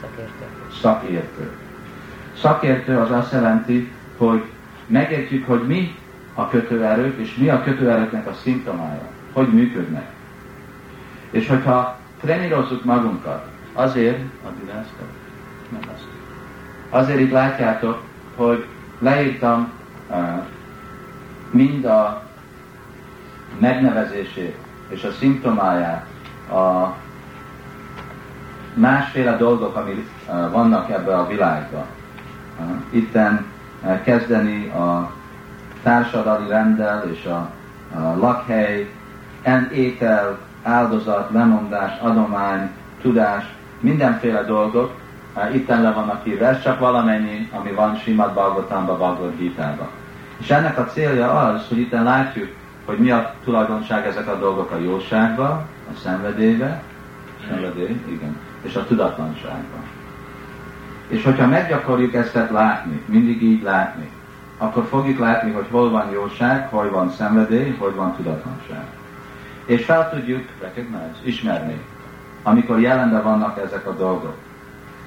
Szakértő. 0.00 0.44
Szakértő. 0.80 1.50
Szakértő 2.40 2.98
az 2.98 3.10
azt 3.10 3.32
jelenti, 3.32 3.92
hogy 4.16 4.42
megértjük, 4.86 5.46
hogy 5.46 5.66
mi 5.66 5.94
a 6.34 6.48
kötőerők, 6.48 7.18
és 7.18 7.34
mi 7.34 7.48
a 7.48 7.62
kötőerőknek 7.62 8.26
a 8.26 8.32
szimptomája, 8.32 9.08
hogy 9.32 9.48
működnek. 9.52 10.08
És 11.30 11.48
hogyha 11.48 11.98
trenírozzuk 12.20 12.84
magunkat, 12.84 13.46
azért, 13.72 14.18
azért 16.90 17.20
itt 17.20 17.30
látjátok, 17.30 18.02
hogy 18.36 18.66
leírtam 18.98 19.72
mind 21.50 21.84
a 21.84 22.22
megnevezését 23.58 24.56
és 24.88 25.04
a 25.04 25.12
szimptomáját 25.12 26.06
a 26.52 26.94
másféle 28.74 29.36
dolgok, 29.36 29.76
ami 29.76 29.92
uh, 29.92 30.50
vannak 30.50 30.90
ebbe 30.90 31.16
a 31.16 31.26
világban. 31.26 31.84
Uh, 32.58 32.76
itten 32.90 33.46
uh, 33.82 34.02
kezdeni 34.02 34.68
a 34.68 35.10
társadalmi 35.82 36.48
rendel 36.48 37.10
és 37.12 37.24
a, 37.24 37.50
a 37.94 38.16
lakhely, 38.18 38.90
en 39.42 39.70
étel, 39.72 40.38
áldozat, 40.62 41.30
lemondás, 41.30 41.98
adomány, 42.00 42.70
tudás, 43.02 43.44
mindenféle 43.80 44.42
dolgok, 44.42 44.92
itten 45.52 45.82
le 45.82 45.92
vannak 45.92 46.26
írva. 46.26 46.44
Ez 46.44 46.62
csak 46.62 46.78
valamennyi, 46.78 47.50
ami 47.52 47.70
van 47.72 47.96
Simad 47.96 48.32
Bhagavatamban, 48.32 48.98
Bhagavad 48.98 49.36
Gita-ban. 49.36 49.99
És 50.40 50.50
ennek 50.50 50.78
a 50.78 50.84
célja 50.84 51.32
az, 51.32 51.68
hogy 51.68 51.78
itten 51.78 52.02
látjuk, 52.02 52.48
hogy 52.84 52.98
mi 52.98 53.10
a 53.10 53.34
tulajdonság 53.44 54.06
ezek 54.06 54.28
a 54.28 54.38
dolgok 54.38 54.70
a 54.70 54.78
jóságban, 54.78 55.50
a 55.90 55.98
szenvedélybe, 56.02 56.82
szenvedély, 57.48 58.00
igen, 58.08 58.36
és 58.62 58.74
a 58.74 58.86
tudatlanságban. 58.86 59.82
És 61.08 61.24
hogyha 61.24 61.46
meggyakorjuk 61.46 62.14
ezt 62.14 62.34
látni, 62.50 63.02
mindig 63.06 63.42
így 63.42 63.62
látni, 63.62 64.10
akkor 64.58 64.84
fogjuk 64.84 65.18
látni, 65.18 65.50
hogy 65.50 65.66
hol 65.70 65.90
van 65.90 66.10
jóság, 66.10 66.68
hol 66.68 66.90
van 66.90 67.10
szenvedély, 67.10 67.76
hol 67.78 67.94
van 67.94 68.16
tudatlanság. 68.16 68.84
És 69.64 69.84
fel 69.84 70.10
tudjuk 70.10 70.48
recognize, 70.60 71.18
ismerni, 71.22 71.80
amikor 72.42 72.80
jelenben 72.80 73.22
vannak 73.22 73.58
ezek 73.64 73.86
a 73.86 73.92
dolgok. 73.92 74.36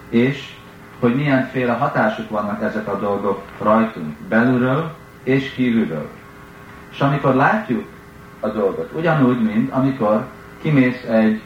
És 0.10 0.54
hogy 1.00 1.16
milyenféle 1.16 1.74
hatásuk 1.74 2.30
vannak 2.30 2.64
ezek 2.64 2.88
a 2.88 3.00
dolgok 3.00 3.44
rajtunk, 3.62 4.18
belülről 4.30 4.92
és 5.24 5.52
kívülről. 5.52 6.10
És 6.92 7.00
amikor 7.00 7.36
látjuk 7.36 7.86
a 8.40 8.48
dolgot, 8.48 8.92
ugyanúgy, 8.96 9.42
mint 9.42 9.72
amikor 9.72 10.26
kimész 10.62 11.04
egy 11.04 11.42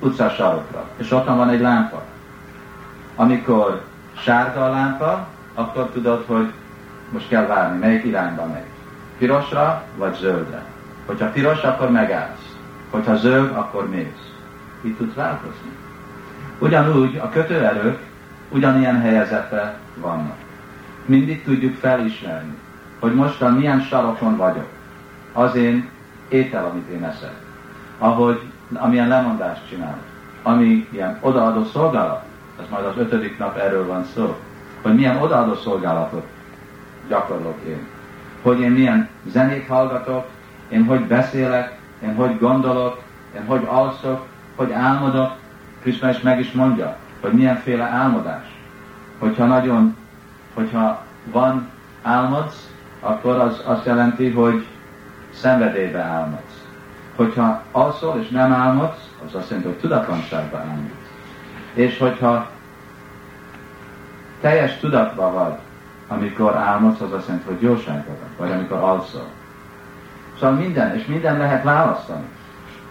utcasarokra, 0.00 0.88
és 0.96 1.10
ott 1.10 1.26
van 1.26 1.48
egy 1.48 1.60
lámpa. 1.60 2.02
Amikor 3.16 3.82
sárga 4.16 4.64
a 4.64 4.70
lámpa, 4.70 5.28
akkor 5.54 5.90
tudod, 5.92 6.24
hogy 6.26 6.52
most 7.12 7.28
kell 7.28 7.46
várni, 7.46 7.78
melyik 7.78 8.04
irányba 8.04 8.46
megy. 8.46 8.68
Pirosra 9.18 9.84
vagy 9.96 10.14
zöldre. 10.14 10.64
Hogyha 11.06 11.30
piros, 11.30 11.62
akkor 11.62 11.90
megállsz. 11.90 12.56
Hogyha 12.90 13.16
zöld, 13.16 13.50
akkor 13.56 13.88
mész. 13.88 14.32
Így 14.84 14.96
tudsz 14.96 15.14
változni. 15.14 15.70
Ugyanúgy 16.58 17.16
a 17.16 17.28
kötőerők 17.28 17.98
ugyanilyen 18.48 19.00
helyezetben 19.00 19.74
vannak. 19.94 20.36
Mindig 21.04 21.44
tudjuk 21.44 21.76
felismerni, 21.76 22.54
hogy 23.00 23.14
mostan 23.14 23.52
milyen 23.52 23.80
sarokon 23.80 24.36
vagyok. 24.36 24.68
Az 25.32 25.54
én 25.54 25.88
étel, 26.28 26.64
amit 26.64 26.88
én 26.88 27.04
eszek. 27.04 27.34
Ahogy, 27.98 28.40
amilyen 28.74 29.08
lemondást 29.08 29.68
csinálok. 29.68 30.04
Ami 30.42 30.88
ilyen 30.90 31.18
odaadó 31.20 31.64
szolgálat. 31.64 32.24
Ez 32.60 32.66
majd 32.70 32.84
az 32.84 32.96
ötödik 32.96 33.38
nap 33.38 33.56
erről 33.56 33.86
van 33.86 34.04
szó. 34.04 34.36
Hogy 34.82 34.94
milyen 34.94 35.16
odaadó 35.16 35.54
szolgálatot 35.54 36.26
gyakorlok 37.08 37.58
én. 37.66 37.86
Hogy 38.42 38.60
én 38.60 38.70
milyen 38.70 39.08
zenét 39.26 39.66
hallgatok, 39.66 40.26
én 40.68 40.84
hogy 40.84 41.00
beszélek, 41.00 41.78
én 42.02 42.14
hogy 42.14 42.38
gondolok, 42.38 43.02
én 43.36 43.44
hogy 43.46 43.66
alszok, 43.68 44.26
hogy 44.56 44.72
álmodok. 44.72 45.32
Krishna 45.80 46.10
is 46.10 46.20
meg 46.20 46.40
is 46.40 46.52
mondja, 46.52 46.96
hogy 47.20 47.32
milyenféle 47.32 47.84
álmodás. 47.84 48.44
Hogyha 49.18 49.46
nagyon, 49.46 49.96
hogyha 50.54 51.02
van 51.32 51.68
álmodsz, 52.02 52.69
akkor 53.00 53.38
az 53.38 53.62
azt 53.64 53.86
jelenti, 53.86 54.30
hogy 54.30 54.66
szenvedélybe 55.32 56.00
álmodsz. 56.00 56.64
Hogyha 57.16 57.62
alszol 57.72 58.18
és 58.22 58.28
nem 58.28 58.52
álmodsz, 58.52 59.08
az 59.26 59.34
azt 59.34 59.48
jelenti, 59.48 59.70
hogy 59.70 59.80
tudatlanságba 59.80 60.58
álmodsz. 60.58 61.10
És 61.74 61.98
hogyha 61.98 62.48
teljes 64.40 64.78
tudatban 64.78 65.32
vagy, 65.32 65.58
amikor 66.08 66.56
álmodsz, 66.56 67.00
az 67.00 67.12
azt 67.12 67.26
jelenti, 67.26 67.48
hogy 67.48 67.62
jóságban 67.62 68.16
vagy, 68.20 68.48
vagy 68.48 68.56
amikor 68.56 68.76
alszol. 68.76 69.26
Szóval 70.38 70.56
minden, 70.56 70.94
és 70.94 71.06
minden 71.06 71.38
lehet 71.38 71.64
választani. 71.64 72.24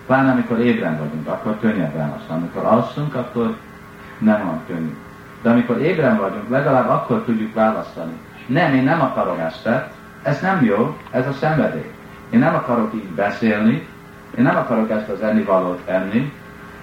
Pláne 0.05 0.31
amikor 0.31 0.59
ébren 0.59 0.97
vagyunk, 0.97 1.27
akkor 1.27 1.59
könnyebb 1.59 1.95
választani. 1.95 2.39
Amikor 2.39 2.65
alszunk, 2.65 3.15
akkor 3.15 3.55
nem 4.17 4.45
van 4.45 4.61
könnyű. 4.67 4.95
De 5.41 5.49
amikor 5.49 5.81
ébren 5.81 6.17
vagyunk, 6.17 6.49
legalább 6.49 6.89
akkor 6.89 7.23
tudjuk 7.23 7.53
választani. 7.53 8.11
Nem, 8.45 8.73
én 8.73 8.83
nem 8.83 9.01
akarom 9.01 9.39
ezt, 9.39 9.69
ez 10.23 10.41
nem 10.41 10.63
jó, 10.63 10.97
ez 11.11 11.27
a 11.27 11.33
szenvedély. 11.33 11.91
Én 12.29 12.39
nem 12.39 12.55
akarok 12.55 12.93
így 12.93 13.07
beszélni, 13.07 13.87
én 14.37 14.43
nem 14.43 14.55
akarok 14.55 14.89
ezt 14.89 15.09
az 15.09 15.21
ennivalót 15.21 15.81
enni, 15.85 16.33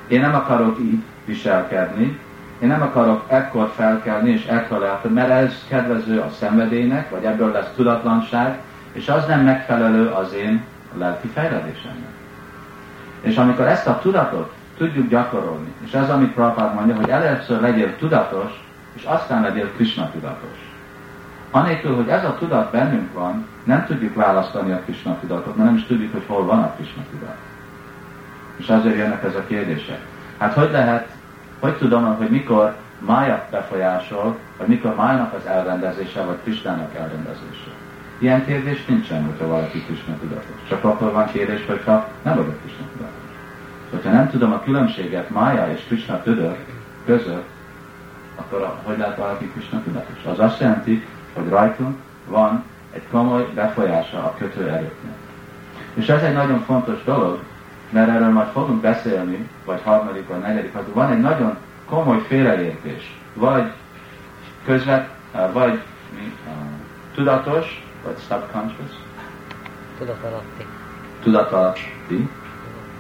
én 0.09 0.21
nem 0.21 0.35
akarok 0.35 0.79
így 0.79 1.03
viselkedni, 1.25 2.19
én 2.59 2.69
nem 2.69 2.83
akarok 2.83 3.25
ekkor 3.27 3.73
felkelni 3.75 4.31
és 4.31 4.47
ekkor 4.47 4.79
látni, 4.79 5.11
mert 5.11 5.31
ez 5.31 5.65
kedvező 5.69 6.19
a 6.19 6.31
szenvedélynek, 6.39 7.11
vagy 7.11 7.25
ebből 7.25 7.53
lesz 7.53 7.73
tudatlanság, 7.77 8.59
és 8.93 9.09
az 9.09 9.27
nem 9.27 9.41
megfelelő 9.41 10.07
az 10.07 10.33
én 10.33 10.65
lelki 10.99 11.29
fejlődésemnek. 11.29 12.11
És 13.21 13.37
amikor 13.37 13.67
ezt 13.67 13.87
a 13.87 13.99
tudatot 13.99 14.53
tudjuk 14.77 15.09
gyakorolni, 15.09 15.73
és 15.85 15.93
ez, 15.93 16.11
amit 16.11 16.33
Prabhupád 16.33 16.75
mondja, 16.75 16.95
hogy 16.95 17.09
először 17.09 17.61
legyél 17.61 17.97
tudatos, 17.97 18.65
és 18.93 19.05
aztán 19.05 19.43
legyél 19.43 19.73
Krishna 19.73 20.11
tudatos. 20.11 20.66
Anélkül, 21.51 21.95
hogy 21.97 22.09
ez 22.09 22.25
a 22.25 22.37
tudat 22.39 22.71
bennünk 22.71 23.13
van, 23.13 23.47
nem 23.65 23.85
tudjuk 23.87 24.15
választani 24.15 24.73
a 24.73 24.81
Krishna 24.81 25.19
tudatot, 25.21 25.57
mert 25.57 25.69
nem 25.69 25.77
is 25.77 25.87
tudjuk, 25.87 26.13
hogy 26.13 26.25
hol 26.27 26.45
van 26.45 26.63
a 26.63 26.73
Krishna 26.77 27.03
tudat. 27.11 27.37
És 28.57 28.69
azért 28.69 28.97
jönnek 28.97 29.25
ez 29.25 29.35
a 29.35 29.47
kérdések. 29.47 30.01
Hát 30.39 30.53
hogy 30.53 30.71
lehet, 30.71 31.09
hogy 31.61 31.77
tudom, 31.77 32.17
hogy 32.17 32.31
mikor 32.31 32.77
Mája 32.99 33.47
befolyásol, 33.51 34.39
vagy 34.59 34.67
mikor 34.67 34.95
Májának 34.95 35.33
az 35.33 35.47
elrendezése, 35.47 36.23
vagy 36.23 36.39
Krishnának 36.43 36.95
elrendezése? 36.95 37.71
Ilyen 38.19 38.45
kérdés 38.45 38.85
nincsen, 38.85 39.25
hogyha 39.25 39.47
valaki 39.47 39.85
Krishna 39.85 40.19
tudatos. 40.21 40.57
Csak 40.69 40.85
akkor 40.85 41.13
van 41.13 41.27
kérdés, 41.27 41.67
hogyha 41.67 42.09
nem 42.23 42.37
vagyok 42.37 42.61
Krishna 42.61 42.85
tudatos. 42.93 43.15
Hogyha 43.91 44.11
nem 44.11 44.31
tudom 44.31 44.53
a 44.53 44.63
különbséget 44.63 45.31
Mája 45.31 45.73
és 45.73 45.85
Krishna 45.87 46.23
tudat 46.23 46.59
között, 47.07 47.49
akkor 48.37 48.77
hogy 48.83 48.99
lehet 48.99 49.17
valaki 49.17 49.51
Krishna 49.51 49.83
tudatos? 49.83 50.25
Az 50.25 50.39
azt 50.39 50.61
jelenti, 50.61 51.07
hogy 51.37 51.49
rajtunk 51.49 51.97
van 52.29 52.65
egy 52.93 53.03
komoly 53.11 53.47
befolyása 53.55 54.19
a 54.19 54.35
kötőerőknek. 54.39 55.15
És 55.95 56.09
ez 56.09 56.23
egy 56.23 56.35
nagyon 56.35 56.61
fontos 56.61 57.05
dolog, 57.05 57.39
mert 57.91 58.09
erről 58.09 58.33
majd 58.33 58.49
fogunk 58.49 58.81
beszélni, 58.81 59.49
vagy 59.65 59.81
harmadik, 59.85 60.29
vagy 60.29 60.41
negyedik, 60.41 60.75
hogy 60.75 60.85
van 60.93 61.11
egy 61.11 61.21
nagyon 61.21 61.57
komoly 61.89 62.23
félreértés, 62.27 63.19
vagy 63.35 63.73
közvet, 64.65 65.09
vagy 65.53 65.81
mi, 66.15 66.35
tudatos, 67.15 67.85
vagy 68.05 68.17
subconscious? 68.29 68.91
Tudat 69.99 70.23
alatti. 70.23 70.67
Tudat 71.23 71.53
alatti. 71.53 72.29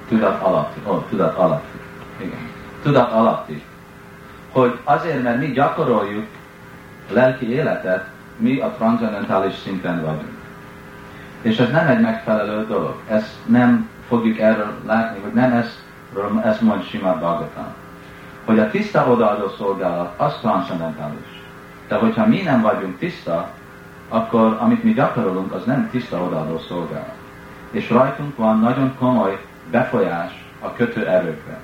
Tudat 0.09 0.43
alatti. 0.43 0.81
Ó, 0.87 0.91
oh, 0.91 1.05
tudat 1.09 1.37
alatti. 1.37 1.79
Igen. 2.17 2.49
Tudat 2.83 3.13
alatti. 3.13 3.63
Hogy 4.53 4.79
azért, 4.85 5.23
mert 5.23 5.39
mi 5.39 5.53
gyakoroljuk 5.53 6.27
lelki 7.13 7.51
életet, 7.53 8.05
mi 8.37 8.61
a 8.61 8.75
transzendentális 8.77 9.55
szinten 9.55 10.01
vagyunk. 10.01 10.37
És 11.43 11.59
ez 11.59 11.71
nem 11.71 11.87
egy 11.87 12.01
megfelelő 12.01 12.67
dolog. 12.67 12.95
Ezt 13.09 13.35
nem 13.47 13.89
fogjuk 14.09 14.39
erről 14.39 14.73
látni, 14.87 15.21
hogy 15.21 15.33
nem 15.33 15.53
ez, 15.53 15.79
ez 16.45 16.61
mond 16.61 16.85
Simad 16.85 17.19
Bhagavatam. 17.19 17.75
Hogy 18.45 18.59
a 18.59 18.71
tiszta 18.71 19.07
odaadó 19.07 19.49
szolgálat, 19.49 20.21
az 20.21 20.35
transzendentális. 20.41 21.43
De 21.89 21.97
hogyha 21.97 22.27
mi 22.27 22.43
nem 22.43 22.61
vagyunk 22.63 22.99
tiszta, 22.99 23.51
akkor 24.09 24.57
amit 24.61 24.85
mi 24.85 24.93
gyakorolunk, 24.93 25.53
az 25.53 25.65
nem 25.65 25.89
tiszta 25.91 26.23
odaadó 26.23 26.59
szolgálat. 26.59 27.15
És 27.71 27.91
rajtunk 27.91 28.37
van 28.37 28.61
nagyon 28.61 28.95
komoly 28.99 29.41
befolyás 29.71 30.45
a 30.61 30.73
kötő 30.73 31.07
erőkre. 31.07 31.59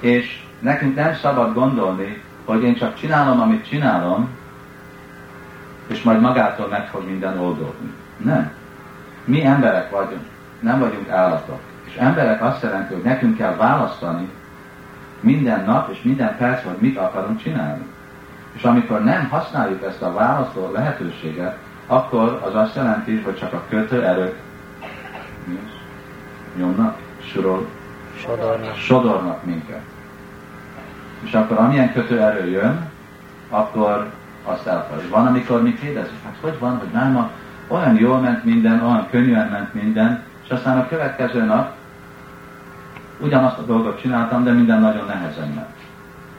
És 0.00 0.42
nekünk 0.58 0.94
nem 0.94 1.14
szabad 1.14 1.54
gondolni, 1.54 2.22
hogy 2.44 2.62
én 2.62 2.74
csak 2.74 2.94
csinálom, 2.94 3.40
amit 3.40 3.68
csinálom, 3.68 4.28
és 5.86 6.02
majd 6.02 6.20
magától 6.20 6.68
meg 6.68 6.88
fog 6.88 7.04
minden 7.06 7.38
oldódni. 7.38 7.92
Nem. 8.16 8.52
Mi 9.24 9.44
emberek 9.44 9.90
vagyunk, 9.90 10.26
nem 10.60 10.78
vagyunk 10.78 11.08
állatok. 11.08 11.60
És 11.84 11.94
emberek 11.96 12.42
azt 12.42 12.62
jelenti, 12.62 12.94
hogy 12.94 13.02
nekünk 13.02 13.36
kell 13.36 13.56
választani 13.56 14.28
minden 15.20 15.64
nap 15.64 15.90
és 15.90 16.02
minden 16.02 16.36
perc, 16.36 16.64
hogy 16.64 16.76
mit 16.78 16.98
akarunk 16.98 17.42
csinálni. 17.42 17.84
És 18.52 18.62
amikor 18.62 19.04
nem 19.04 19.28
használjuk 19.28 19.82
ezt 19.84 20.02
a 20.02 20.12
választó 20.12 20.70
lehetőséget, 20.72 21.56
akkor 21.86 22.42
az 22.44 22.54
azt 22.54 22.74
jelenti, 22.74 23.20
hogy 23.20 23.38
csak 23.38 23.52
a 23.52 23.62
kötőerők 23.68 24.36
nyomnak, 26.56 26.98
surol, 27.32 27.66
Sodornak. 28.16 28.76
sodornak 28.76 29.44
minket. 29.44 29.82
És 31.20 31.32
akkor 31.32 31.58
amilyen 31.58 31.92
kötőerő 31.92 32.50
jön, 32.50 32.90
akkor 33.50 34.10
azt 34.44 34.66
elfelejt. 34.66 35.08
Van, 35.08 35.26
amikor 35.26 35.62
mi 35.62 35.74
kérdezzük, 35.74 36.22
hát 36.24 36.36
hogy 36.40 36.58
van, 36.58 36.78
hogy 36.78 36.88
náma 36.92 37.30
olyan 37.68 37.96
jól 37.98 38.18
ment 38.18 38.44
minden, 38.44 38.82
olyan 38.82 39.06
könnyűen 39.10 39.48
ment 39.48 39.74
minden, 39.74 40.22
és 40.44 40.50
aztán 40.50 40.78
a 40.78 40.88
következő 40.88 41.44
nap 41.44 41.72
ugyanazt 43.20 43.58
a 43.58 43.62
dolgot 43.62 44.00
csináltam, 44.00 44.44
de 44.44 44.52
minden 44.52 44.80
nagyon 44.80 45.06
nehezen 45.06 45.48
ment. 45.48 45.74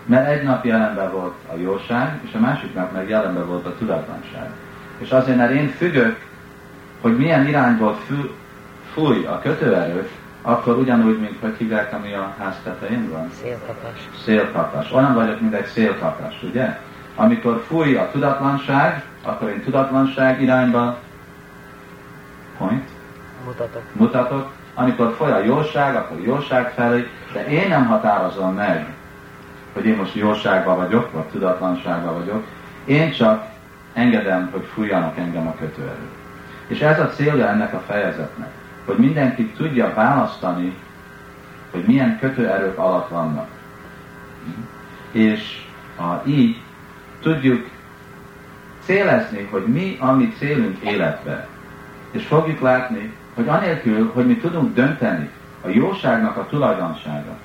Mert 0.06 0.28
egy 0.28 0.44
nap 0.44 0.66
jelenben 0.66 1.12
volt 1.12 1.34
a 1.54 1.56
jóság, 1.58 2.20
és 2.24 2.34
a 2.34 2.40
másik 2.40 2.74
nap 2.74 2.92
meg 2.92 3.10
jelenben 3.10 3.48
volt 3.48 3.66
a 3.66 3.76
tudatlanság. 3.78 4.50
És 4.98 5.12
azért, 5.12 5.38
mert 5.38 5.52
én 5.52 5.68
függök, 5.68 6.26
hogy 7.02 7.18
milyen 7.18 7.48
irányból 7.48 7.98
fúj 8.94 9.26
a 9.26 9.40
kötőerő, 9.40 10.10
akkor 10.42 10.78
ugyanúgy, 10.78 11.20
mint 11.20 11.38
hogy 11.40 11.56
hívják, 11.58 11.94
ami 11.94 12.14
a 12.14 12.34
ház 12.40 12.56
tetején 12.64 13.10
van? 13.12 13.30
Szélkapás. 13.42 14.10
Szélkapás. 14.24 14.92
Olyan 14.92 15.14
vagyok, 15.14 15.42
mint 15.42 15.54
egy 15.54 15.66
szélkapás, 15.66 16.44
ugye? 16.44 16.80
Amikor 17.16 17.64
fúj 17.68 17.96
a 17.96 18.10
tudatlanság, 18.12 19.04
akkor 19.24 19.50
én 19.50 19.64
tudatlanság 19.64 20.42
irányba 20.42 20.98
point, 22.58 22.90
Mutatok. 23.46 23.82
mutatok. 23.94 24.52
Amikor 24.74 25.14
foly 25.18 25.32
a 25.32 25.44
jóság, 25.44 25.96
akkor 25.96 26.20
jóság 26.20 26.72
felé, 26.72 27.08
de 27.34 27.48
én 27.48 27.68
nem 27.68 27.86
határozom 27.86 28.54
meg, 28.54 28.94
hogy 29.74 29.86
én 29.86 29.96
most 29.96 30.16
jóságban 30.16 30.78
vagyok, 30.78 31.12
vagy 31.12 31.24
tudatlanságban 31.24 32.14
vagyok. 32.14 32.44
Én 32.86 33.12
csak 33.12 33.46
engedem, 33.94 34.50
hogy 34.52 34.64
fújjanak 34.74 35.18
engem 35.18 35.48
a 35.48 35.56
kötőerők. 35.60 36.12
És 36.68 36.80
ez 36.80 37.00
a 37.00 37.08
célja 37.10 37.48
ennek 37.48 37.74
a 37.74 37.84
fejezetnek, 37.88 38.50
hogy 38.86 38.98
mindenki 38.98 39.52
tudja 39.52 39.94
választani, 39.94 40.78
hogy 41.72 41.84
milyen 41.88 42.20
kötőerők 42.20 42.78
alatt 42.78 43.10
vannak. 43.10 43.48
És 45.12 45.66
a, 45.98 46.28
így 46.28 46.62
tudjuk 47.26 47.68
célezni, 48.84 49.48
hogy 49.52 49.66
mi 49.66 49.98
a 50.00 50.12
mi 50.12 50.34
célunk 50.38 50.78
életbe. 50.78 51.48
És 52.12 52.26
fogjuk 52.26 52.60
látni, 52.60 53.14
hogy 53.34 53.48
anélkül, 53.48 54.12
hogy 54.14 54.28
mi 54.28 54.38
tudunk 54.38 54.74
dönteni 54.74 55.30
a 55.62 55.68
jóságnak 55.70 56.38
a 56.38 56.46
tulajdonsága, 56.50 57.38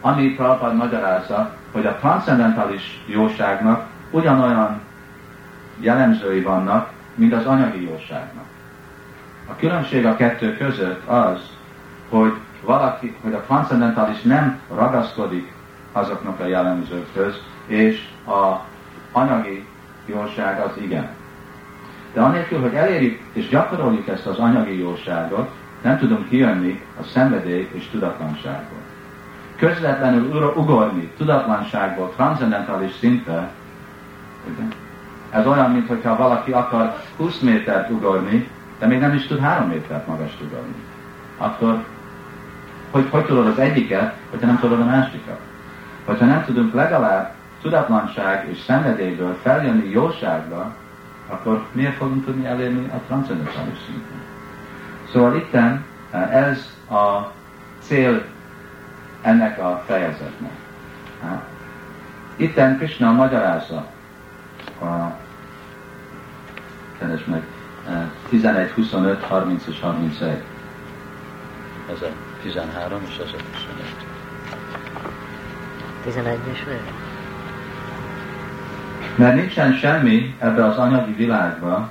ami 0.00 0.34
Prabhupád 0.34 0.76
magyarázza, 0.76 1.54
hogy 1.72 1.86
a 1.86 1.96
transzendentális 1.96 3.04
jóságnak 3.06 3.86
ugyanolyan 4.10 4.80
jellemzői 5.80 6.40
vannak, 6.42 6.90
mint 7.14 7.32
az 7.32 7.46
anyagi 7.46 7.82
jóságnak. 7.90 8.44
A 9.50 9.56
különbség 9.56 10.06
a 10.06 10.16
kettő 10.16 10.56
között 10.56 11.08
az, 11.08 11.40
hogy 12.08 12.32
valaki, 12.64 13.16
hogy 13.22 13.32
a 13.32 13.44
transzendentális 13.46 14.22
nem 14.22 14.58
ragaszkodik 14.74 15.52
azoknak 15.92 16.40
a 16.40 16.46
jellemzőkhöz, 16.46 17.40
és 17.66 18.08
a 18.26 18.60
anyagi 19.12 19.64
jóság 20.06 20.60
az 20.60 20.70
igen. 20.80 21.08
De 22.12 22.20
anélkül, 22.20 22.60
hogy 22.60 22.74
elérjük 22.74 23.20
és 23.32 23.48
gyakoroljuk 23.48 24.08
ezt 24.08 24.26
az 24.26 24.38
anyagi 24.38 24.78
jóságot, 24.78 25.50
nem 25.82 25.98
tudunk 25.98 26.28
kijönni 26.28 26.82
a 27.00 27.02
szenvedély 27.02 27.68
és 27.72 27.88
tudatlanságból. 27.90 28.78
Közvetlenül 29.56 30.52
ugorni 30.56 31.10
tudatlanságból 31.16 32.12
transzendentális 32.16 32.92
szintre, 32.98 33.50
ez 35.30 35.46
olyan, 35.46 35.70
mintha 35.70 36.16
valaki 36.16 36.52
akar 36.52 36.96
20 37.16 37.38
métert 37.38 37.90
ugorni, 37.90 38.48
de 38.78 38.86
még 38.86 38.98
nem 38.98 39.14
is 39.14 39.26
tud 39.26 39.40
3 39.40 39.68
métert 39.68 40.06
magas 40.06 40.32
ugorni. 40.42 40.74
Akkor 41.36 41.84
hogy, 42.90 43.06
hogy 43.10 43.24
tudod 43.24 43.46
az 43.46 43.58
egyiket, 43.58 44.14
hogyha 44.30 44.46
nem 44.46 44.58
tudod 44.58 44.80
a 44.80 44.84
másikat? 44.84 45.38
Hogyha 46.04 46.24
nem 46.24 46.44
tudunk 46.44 46.74
legalább 46.74 47.34
tudatlanság 47.62 48.48
és 48.48 48.58
szenvedélyből 48.58 49.38
feljönni 49.42 49.90
jóságra, 49.90 50.76
akkor 51.28 51.66
miért 51.72 51.96
fogunk 51.96 52.24
tudni 52.24 52.46
elérni 52.46 52.88
a 52.88 53.00
transzendentális 53.06 53.78
szinten? 53.86 54.20
Szóval 55.12 55.36
itten 55.36 55.84
eh, 56.10 56.34
ez 56.34 56.72
a 56.90 57.32
cél 57.78 58.24
ennek 59.22 59.58
a 59.58 59.82
fejezetnek. 59.86 60.52
Itten 62.36 62.76
Krishna 62.76 63.12
magyarázza 63.12 63.86
a 64.80 65.16
keres 66.98 67.24
meg 67.24 67.42
11, 68.30 68.70
25, 68.70 69.24
30 69.24 69.66
és 69.66 69.80
31. 69.80 70.42
Ez 71.92 72.02
a 72.02 72.08
13 72.42 73.02
és 73.08 73.16
ez 73.16 73.32
a 73.32 73.36
25. 73.52 74.06
11 76.04 76.38
is 76.52 76.64
meg? 76.64 76.97
Mert 79.14 79.34
nincsen 79.34 79.72
semmi 79.72 80.34
ebbe 80.38 80.64
az 80.64 80.76
anyagi 80.76 81.12
világba, 81.12 81.88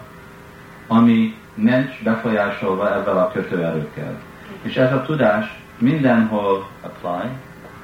ami 0.88 1.36
nincs 1.54 2.04
befolyásolva 2.04 2.94
ebben 2.96 3.18
a 3.18 3.32
kötőerőkkel. 3.32 4.20
És 4.62 4.76
ez 4.76 4.92
a 4.92 5.02
tudás 5.02 5.62
mindenhol 5.78 6.68
apply, 6.82 7.30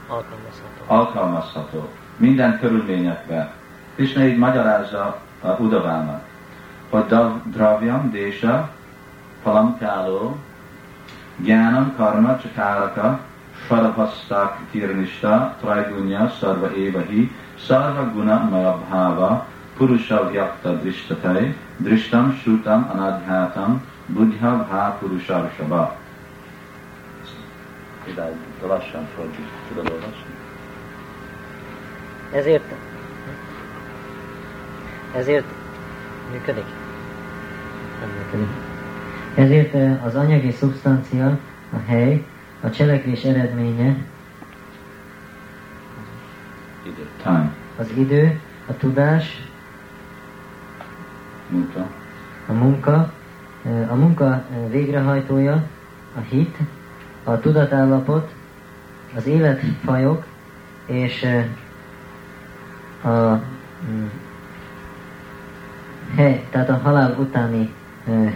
Alkalmazható. 0.08 0.84
alkalmazható, 0.86 1.90
minden 2.18 2.60
körülményekben. 2.60 3.50
Krishna 3.96 4.24
így 4.24 4.38
magyarázza 4.38 5.20
a 5.42 5.48
Udavának, 5.48 6.22
hogy 6.90 7.06
dravyam, 7.44 8.12
désa, 8.12 8.70
palamkáló, 9.44 10.38
gyánam, 11.38 11.94
karma, 11.96 12.38
csakáraka, 12.38 13.20
sarabhasztak, 13.68 14.58
kirnista, 14.72 15.56
trajgunya, 15.60 16.34
szarva 16.40 16.76
évahi, 16.76 17.32
szarva 17.66 18.12
guna 18.14 18.48
mayabhava, 18.50 19.48
purusha 19.78 20.30
vyakta 20.30 20.74
drishtatai, 20.74 21.56
drishtam, 21.78 22.34
shrutam, 22.42 22.90
anadhátam, 22.94 23.84
buddha 24.06 24.68
bhá 24.70 24.98
purusha. 25.00 25.52
Idáig 28.08 28.36
lassan 28.68 29.08
fordít. 29.16 29.48
Tudod 29.68 29.90
olvasni? 29.90 30.34
Ezért... 32.32 32.74
Ezért 35.16 35.46
működik? 36.32 36.66
Nem 38.00 38.10
működik. 38.10 38.48
Ezért 39.36 39.74
eh, 39.74 40.06
az 40.06 40.16
anyagi 40.16 40.52
szubstancia, 40.52 41.38
a 41.74 41.78
hely, 41.88 42.26
a 42.64 42.70
cselekvés 42.70 43.24
eredménye, 43.24 43.96
Idő. 46.86 47.08
Time, 47.24 47.54
az 47.78 47.92
idő, 47.98 48.40
a 48.68 48.78
tudás, 48.78 49.48
munka, 51.50 51.88
a 52.48 52.52
munka, 52.52 53.14
a 53.90 53.96
munka 53.96 54.26
eh, 54.26 54.70
végrehajtója, 54.70 55.64
a 56.16 56.20
hit, 56.20 56.58
a 57.24 57.40
tudatállapot, 57.40 58.34
az 59.16 59.28
életfajok? 59.28 60.26
És 60.86 61.26
a 63.04 63.10
mm, 63.10 64.08
hely, 66.16 66.46
tehát 66.50 66.70
a 66.70 66.78
halál 66.78 67.16
utáni 67.20 67.74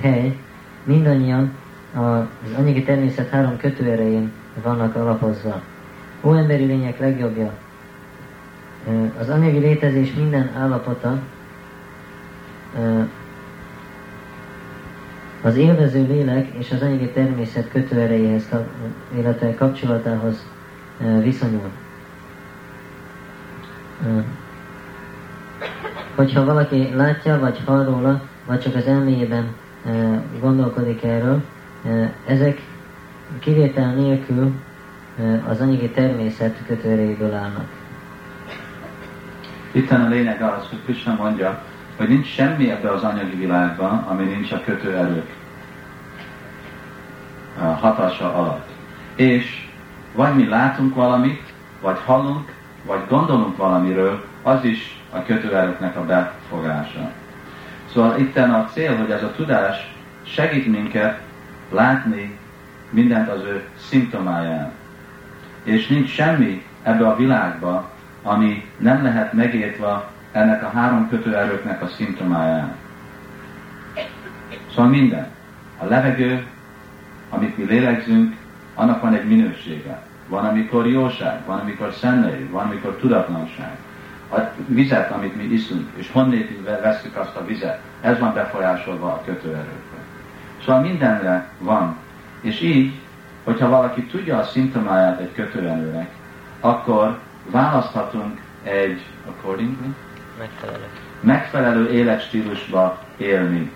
hely. 0.01 0.37
Mindannyian 0.83 1.51
az 1.97 2.57
anyagi 2.57 2.83
természet 2.83 3.29
három 3.29 3.57
kötőerején 3.57 4.31
vannak 4.63 4.95
alapozva. 4.95 5.61
Ó 6.21 6.33
emberi 6.33 6.65
lények 6.65 6.99
legjobbja! 6.99 7.51
Az 9.19 9.29
anyagi 9.29 9.57
létezés 9.57 10.13
minden 10.13 10.51
állapota 10.57 11.19
az 15.41 15.55
élvező 15.55 16.05
lélek 16.07 16.47
és 16.47 16.71
az 16.71 16.81
anyagi 16.81 17.09
természet 17.09 17.69
kötőerejéhez, 17.69 18.49
illetve 19.17 19.53
kapcsolatához 19.53 20.47
viszonyul. 21.21 21.69
Hogyha 26.15 26.45
valaki 26.45 26.89
látja, 26.95 27.39
vagy 27.39 27.61
hall 27.65 27.85
róla, 27.85 28.21
vagy 28.45 28.59
csak 28.59 28.75
az 28.75 28.85
elméjében 28.85 29.55
gondolkodik 30.39 31.03
erről, 31.03 31.43
ezek 32.27 32.61
kivétel 33.39 33.93
nélkül 33.93 34.53
az 35.49 35.61
anyagi 35.61 35.89
természet 35.89 36.55
kötőerejéből 36.67 37.33
állnak. 37.33 37.67
Itt 39.71 39.91
a 39.91 40.07
lényeg 40.07 40.41
az, 40.41 40.69
hogy 40.69 40.79
Krishna 40.83 41.15
mondja, 41.15 41.61
hogy 41.97 42.07
nincs 42.07 42.27
semmi 42.27 42.71
ebbe 42.71 42.89
az 42.91 43.03
anyagi 43.03 43.35
világban, 43.35 43.97
ami 43.97 44.23
nincs 44.23 44.51
a 44.51 44.61
kötőerők 44.65 45.35
hatása 47.79 48.33
alatt. 48.33 48.69
És 49.15 49.67
vagy 50.15 50.35
mi 50.35 50.47
látunk 50.47 50.95
valamit, 50.95 51.53
vagy 51.81 51.97
hallunk, 52.05 52.51
vagy 52.85 52.99
gondolunk 53.09 53.57
valamiről, 53.57 54.23
az 54.43 54.63
is 54.63 55.01
a 55.11 55.23
kötőerőknek 55.23 55.95
a 55.95 56.05
befogása. 56.05 57.11
Szóval 57.93 58.11
Szóval 58.13 58.19
itt 58.19 58.37
a 58.37 58.69
cél, 58.73 58.97
hogy 58.97 59.11
ez 59.11 59.23
a 59.23 59.31
tudás 59.35 59.95
segít 60.23 60.67
minket 60.67 61.19
látni 61.69 62.37
mindent 62.89 63.29
az 63.29 63.39
ő 63.43 63.63
szimptomáján. 63.89 64.71
És 65.63 65.87
nincs 65.87 66.09
semmi 66.09 66.65
ebbe 66.83 67.07
a 67.07 67.15
világba, 67.15 67.89
ami 68.23 68.65
nem 68.77 69.03
lehet 69.03 69.33
megértve 69.33 70.03
ennek 70.31 70.63
a 70.63 70.69
három 70.69 71.09
kötőerőknek 71.09 71.81
a 71.81 71.87
szimptomáján. 71.87 72.75
Szóval 74.69 74.91
minden. 74.91 75.27
A 75.77 75.85
levegő, 75.85 76.45
amit 77.29 77.57
mi 77.57 77.63
lélegzünk, 77.63 78.35
annak 78.75 79.01
van 79.01 79.13
egy 79.13 79.27
minősége. 79.27 80.01
Van, 80.27 80.45
amikor 80.45 80.87
jóság, 80.87 81.45
van, 81.45 81.59
amikor 81.59 81.93
szenvedély, 81.93 82.47
van, 82.47 82.65
amikor 82.65 82.95
tudatlanság. 82.95 83.77
A 84.31 84.37
vizet, 84.67 85.11
amit 85.11 85.35
mi 85.35 85.43
iszunk, 85.43 85.89
és 85.95 86.11
honnét 86.11 86.59
veszük 86.81 87.15
azt 87.15 87.35
a 87.35 87.45
vizet, 87.45 87.81
ez 88.01 88.19
van 88.19 88.33
befolyásolva 88.33 89.07
a 89.07 89.21
kötőerőkre. 89.25 89.96
Szóval 90.65 90.81
mindenre 90.81 91.49
van. 91.59 91.97
És 92.41 92.61
így, 92.61 92.99
hogyha 93.43 93.69
valaki 93.69 94.03
tudja 94.03 94.37
a 94.37 94.43
szimptomáját 94.43 95.19
egy 95.19 95.33
kötőerőnek, 95.33 96.09
akkor 96.59 97.19
választhatunk 97.51 98.41
egy 98.63 99.05
accordingly 99.27 99.93
Megfelelő. 100.39 100.85
megfelelő 101.19 101.89
életstílusba 101.89 102.99
élni. 103.17 103.71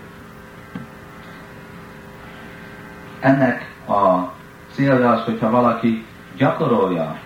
Ennek 3.20 3.70
a 3.88 4.32
célja 4.72 5.10
az, 5.12 5.24
hogyha 5.24 5.50
valaki 5.50 6.06
gyakorolja 6.36 7.18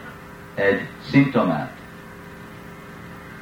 egy 0.54 0.88
szimptomát, 1.10 1.72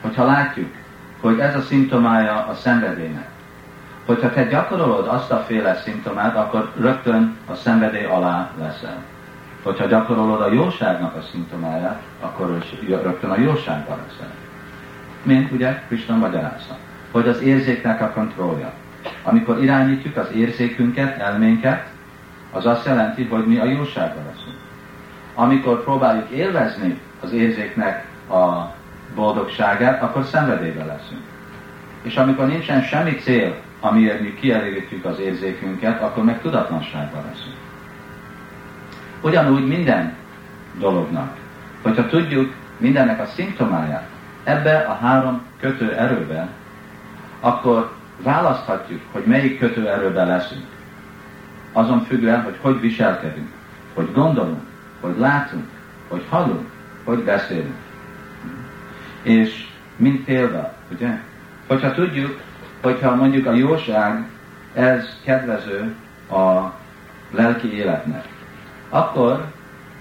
hogyha 0.00 0.24
látjuk, 0.24 0.74
hogy 1.20 1.38
ez 1.38 1.56
a 1.56 1.60
szimptomája 1.62 2.46
a 2.46 2.54
szenvedélynek, 2.54 3.28
hogyha 4.06 4.30
te 4.30 4.44
gyakorolod 4.44 5.06
azt 5.06 5.30
a 5.30 5.44
féle 5.46 5.74
szimptomát, 5.74 6.36
akkor 6.36 6.72
rögtön 6.76 7.36
a 7.50 7.54
szenvedély 7.54 8.04
alá 8.04 8.50
leszel. 8.58 9.02
Hogyha 9.62 9.86
gyakorolod 9.86 10.40
a 10.40 10.52
jóságnak 10.52 11.14
a 11.14 11.22
szimptomáját, 11.30 12.02
akkor 12.20 12.58
rögtön 12.88 13.30
a 13.30 13.40
jóságban 13.40 13.98
leszel. 14.06 14.30
Mint 15.22 15.52
ugye 15.52 15.82
Krishna 15.86 16.16
magyarázza, 16.16 16.76
hogy 17.10 17.28
az 17.28 17.40
érzéknek 17.40 18.00
a 18.00 18.10
kontrollja. 18.10 18.72
Amikor 19.22 19.62
irányítjuk 19.62 20.16
az 20.16 20.30
érzékünket, 20.34 21.18
elménket, 21.18 21.86
az 22.52 22.66
azt 22.66 22.86
jelenti, 22.86 23.24
hogy 23.24 23.46
mi 23.46 23.58
a 23.58 23.64
jóságban 23.64 24.24
leszünk. 24.24 24.56
Amikor 25.34 25.84
próbáljuk 25.84 26.30
élvezni 26.30 27.00
az 27.20 27.32
érzéknek 27.32 28.04
a 28.30 28.74
boldogságát, 29.14 30.02
akkor 30.02 30.24
szenvedélyben 30.24 30.86
leszünk. 30.86 31.22
És 32.02 32.16
amikor 32.16 32.46
nincsen 32.46 32.82
semmi 32.82 33.14
cél, 33.14 33.56
amiért 33.84 34.20
mi 34.20 34.34
kielégítjük 34.34 35.04
az 35.04 35.18
érzékünket, 35.18 36.02
akkor 36.02 36.24
meg 36.24 36.40
tudatlanságban 36.40 37.24
leszünk. 37.30 37.56
Ugyanúgy 39.20 39.66
minden 39.66 40.14
dolognak, 40.78 41.36
hogyha 41.82 42.06
tudjuk 42.06 42.54
mindennek 42.76 43.20
a 43.20 43.26
szimptomáját, 43.26 44.08
ebbe 44.44 44.78
a 44.78 44.94
három 44.94 45.42
kötő 45.60 45.92
erőbe, 45.92 46.48
akkor 47.40 47.92
választhatjuk, 48.22 49.00
hogy 49.12 49.22
melyik 49.24 49.58
kötő 49.58 49.88
erőbe 49.88 50.24
leszünk. 50.24 50.66
Azon 51.72 52.00
függően, 52.00 52.42
hogy 52.42 52.56
hogy 52.60 52.80
viselkedünk, 52.80 53.48
hogy 53.94 54.12
gondolunk, 54.12 54.62
hogy 55.00 55.14
látunk, 55.18 55.64
hogy 56.08 56.24
hallunk, 56.28 56.66
hogy 57.04 57.18
beszélünk. 57.18 57.76
És 59.22 59.66
mint 59.96 60.24
példa, 60.24 60.74
ugye? 60.92 61.18
Hogyha 61.66 61.92
tudjuk, 61.92 62.40
hogyha 62.84 63.14
mondjuk 63.14 63.46
a 63.46 63.52
jóság, 63.52 64.26
ez 64.74 65.18
kedvező 65.24 65.94
a 66.30 66.72
lelki 67.30 67.74
életnek, 67.76 68.24
akkor 68.88 69.44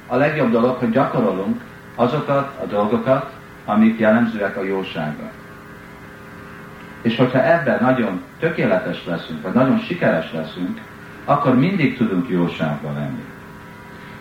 a 0.07 0.15
legjobb 0.15 0.51
dolog, 0.51 0.75
hogy 0.77 0.89
gyakorolunk 0.89 1.61
azokat 1.95 2.59
a 2.63 2.65
dolgokat, 2.65 3.31
amik 3.65 3.99
jellemzőek 3.99 4.57
a 4.57 4.63
jóságra. 4.63 5.31
És 7.01 7.17
hogyha 7.17 7.43
ebben 7.43 7.77
nagyon 7.81 8.21
tökéletes 8.39 9.05
leszünk, 9.05 9.41
vagy 9.41 9.53
nagyon 9.53 9.79
sikeres 9.79 10.31
leszünk, 10.31 10.81
akkor 11.25 11.55
mindig 11.55 11.97
tudunk 11.97 12.29
jóságban 12.29 12.93
lenni. 12.93 13.23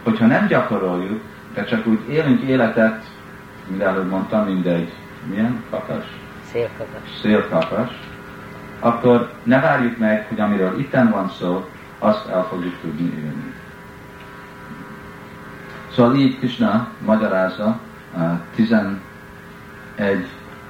Hogyha 0.03 0.27
nem 0.27 0.47
gyakoroljuk, 0.47 1.21
de 1.55 1.65
csak 1.65 1.87
úgy 1.87 2.01
élünk 2.09 2.41
életet, 2.41 3.05
mint 3.67 3.83
előbb 3.83 4.09
mondtam, 4.09 4.45
mindegy, 4.45 4.93
milyen 5.29 5.65
kakas? 5.71 6.05
Szélkakas. 6.53 7.19
Szélkakas. 7.21 8.12
Akkor 8.85 9.33
ne 9.43 9.61
várjuk 9.61 9.99
meg, 9.99 10.27
hogy 10.29 10.41
amiről 10.41 10.79
itten 10.79 11.11
van 11.11 11.29
szó, 11.29 11.69
azt 11.99 12.29
el 12.29 12.45
fogjuk 12.45 12.81
tudni 12.81 13.15
élni. 13.17 13.55
Szóval 15.95 16.15
így 16.15 16.39
Krishna 16.39 16.89
magyarázza 17.05 17.79
uh, 18.15 18.23
11, 18.55 18.99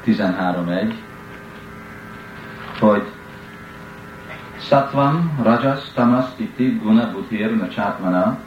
13.1, 0.06 0.94
hogy 2.78 3.02
Sattvam, 4.58 5.40
Rajas, 5.42 5.92
Tamas, 5.94 6.24
Iti, 6.36 6.78
Guna, 6.82 7.10
Buddhir, 7.12 7.56
Nachatmana, 7.56 8.38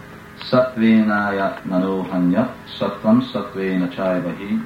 Sattvénája, 0.43 1.58
Manohanyat, 1.63 2.49
Sattvam, 2.78 3.21
Sattvéna, 3.21 3.89
Csajvahi. 3.89 4.62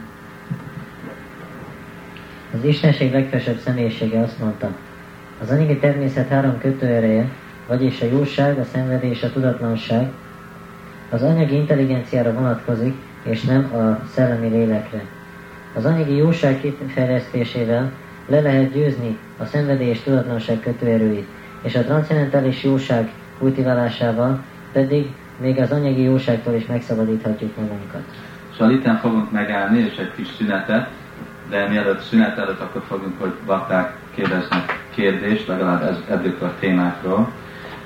Az 2.53 2.63
Istenség 2.63 3.11
legfelsőbb 3.11 3.59
személyisége 3.59 4.19
azt 4.19 4.39
mondta, 4.39 4.69
az 5.41 5.49
anyagi 5.49 5.77
természet 5.77 6.27
három 6.27 6.57
kötőereje, 6.57 7.29
vagyis 7.67 8.01
a 8.01 8.05
jóság, 8.05 8.59
a 8.59 8.63
szenvedés 8.63 9.17
és 9.17 9.23
a 9.23 9.31
tudatlanság, 9.31 10.11
az 11.09 11.21
anyagi 11.21 11.55
intelligenciára 11.55 12.33
vonatkozik, 12.33 12.95
és 13.23 13.41
nem 13.43 13.73
a 13.73 14.05
szellemi 14.13 14.47
lélekre. 14.47 15.01
Az 15.75 15.85
anyagi 15.85 16.15
jóság 16.15 16.61
kifejlesztésével 16.61 17.91
le 18.27 18.41
lehet 18.41 18.73
győzni 18.73 19.17
a 19.37 19.45
szenvedély 19.45 19.89
és 19.89 19.99
tudatlanság 19.99 20.59
kötőerőit, 20.59 21.27
és 21.61 21.75
a 21.75 21.83
transzendentális 21.83 22.63
jóság 22.63 23.09
kultiválásával 23.37 24.43
pedig 24.71 25.11
még 25.37 25.59
az 25.59 25.71
anyagi 25.71 26.01
jóságtól 26.01 26.53
is 26.53 26.65
megszabadíthatjuk 26.65 27.55
magunkat. 27.55 28.03
Szóval 28.57 28.73
itt 28.73 28.99
fogunk 28.99 29.31
megállni, 29.31 29.79
és 29.79 29.97
egy 29.97 30.11
kis 30.15 30.27
szünetet, 30.37 30.89
de 31.49 31.67
mielőtt 31.67 32.01
szünet 32.01 32.37
előtt 32.37 32.59
akkor 32.59 32.81
fogunk, 32.87 33.19
hogy 33.19 33.33
bakták 33.45 33.95
kérdeznek 34.15 34.85
kérdést, 34.93 35.47
legalább 35.47 35.81
ez, 35.81 35.97
ebből 36.09 36.35
a 36.41 36.59
témákról. 36.59 37.31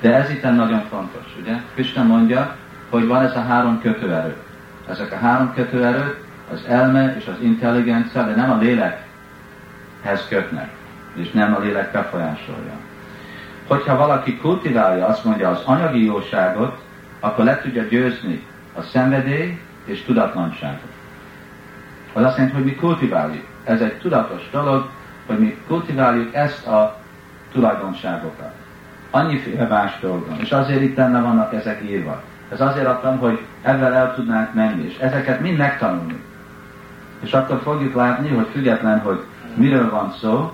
De 0.02 0.14
ez 0.16 0.30
itt 0.30 0.42
nagyon 0.42 0.82
fontos, 0.90 1.38
ugye? 1.42 1.54
Krishna 1.74 2.04
mondja, 2.04 2.56
hogy 2.90 3.08
van 3.08 3.24
ez 3.24 3.36
a 3.36 3.42
három 3.42 3.82
kötőerő. 3.82 4.36
Ezek 4.90 5.12
a 5.12 5.16
három 5.16 5.54
kötőerők 5.54 6.24
az 6.52 6.66
elme 6.68 7.16
és 7.18 7.28
az 7.28 7.42
intelligencia, 7.42 8.24
de 8.24 8.36
nem 8.36 8.52
a 8.52 8.58
lélekhez 8.58 10.28
kötnek, 10.30 10.70
és 11.16 11.32
nem 11.32 11.56
a 11.56 11.60
lélek 11.60 11.92
befolyásolja. 11.92 12.74
Hogyha 13.68 13.98
valaki 13.98 14.38
kultiválja, 14.38 15.06
azt 15.06 15.24
mondja 15.24 15.50
az 15.50 15.62
anyagi 15.66 16.06
jóságot, 16.06 16.82
akkor 17.20 17.46
le 17.46 17.62
tudja 17.62 17.84
győzni 17.84 18.46
a 18.74 18.82
szenvedély 18.82 19.60
és 19.86 20.04
tudatlanságot. 20.04 20.92
Az 22.14 22.24
azt 22.24 22.38
jelenti, 22.38 22.56
hogy 22.56 22.66
mi 22.66 22.76
kultiváljuk. 22.76 23.46
Ez 23.64 23.82
egy 23.82 23.98
tudatos 23.98 24.50
dolog, 24.52 24.90
hogy 25.26 25.40
mi 25.40 25.58
kultiváljuk 25.68 26.36
ezt 26.36 26.68
a 26.68 26.98
tulajdonságokat. 27.52 28.52
Annyiféle 29.12 29.68
más 29.68 30.00
dolgon. 30.02 30.40
És 30.40 30.52
azért 30.52 30.82
itt 30.82 30.96
benne 30.96 31.22
vannak 31.22 31.54
ezek 31.54 31.84
írva. 31.84 32.22
Ez 32.52 32.62
azért 32.62 32.88
adtam, 32.88 33.18
hogy 33.18 33.40
ezzel 33.62 33.94
el 33.94 34.16
tudnánk 34.16 34.54
menni, 34.54 34.84
és 34.84 34.98
ezeket 34.98 35.40
mind 35.40 35.58
megtanulni. 35.58 36.24
És 37.20 37.34
akkor 37.34 37.62
fogjuk 37.64 37.96
látni, 37.96 38.30
hogy 38.30 38.48
független, 38.52 39.00
hogy 39.00 39.24
miről 39.56 39.90
van 39.90 40.14
szó, 40.20 40.54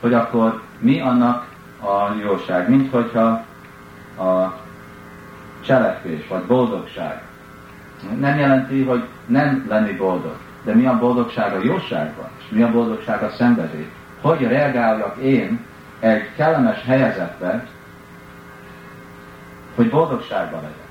hogy 0.00 0.14
akkor 0.14 0.62
mi 0.78 1.00
annak 1.00 1.46
a 1.80 2.14
jóság, 2.22 2.68
mint 2.68 2.90
hogyha 2.90 3.44
a 4.18 4.54
cselekvés, 5.60 6.26
vagy 6.28 6.42
boldogság. 6.42 7.22
Nem 8.18 8.38
jelenti, 8.38 8.82
hogy 8.82 9.04
nem 9.26 9.66
lenni 9.68 9.92
boldog. 9.92 10.36
De 10.66 10.74
mi 10.74 10.86
a 10.86 10.98
boldogság 10.98 11.54
a 11.54 11.62
jóságban, 11.62 12.28
és 12.38 12.44
mi 12.48 12.62
a 12.62 12.70
boldogság 12.70 13.22
a 13.22 13.30
szenvedély. 13.30 13.90
Hogy 14.20 14.40
reagáljak 14.40 15.16
én 15.16 15.64
egy 16.00 16.34
kellemes 16.36 16.84
helyezetbe, 16.84 17.66
hogy 19.74 19.90
boldogságban 19.90 20.60
legyek. 20.60 20.86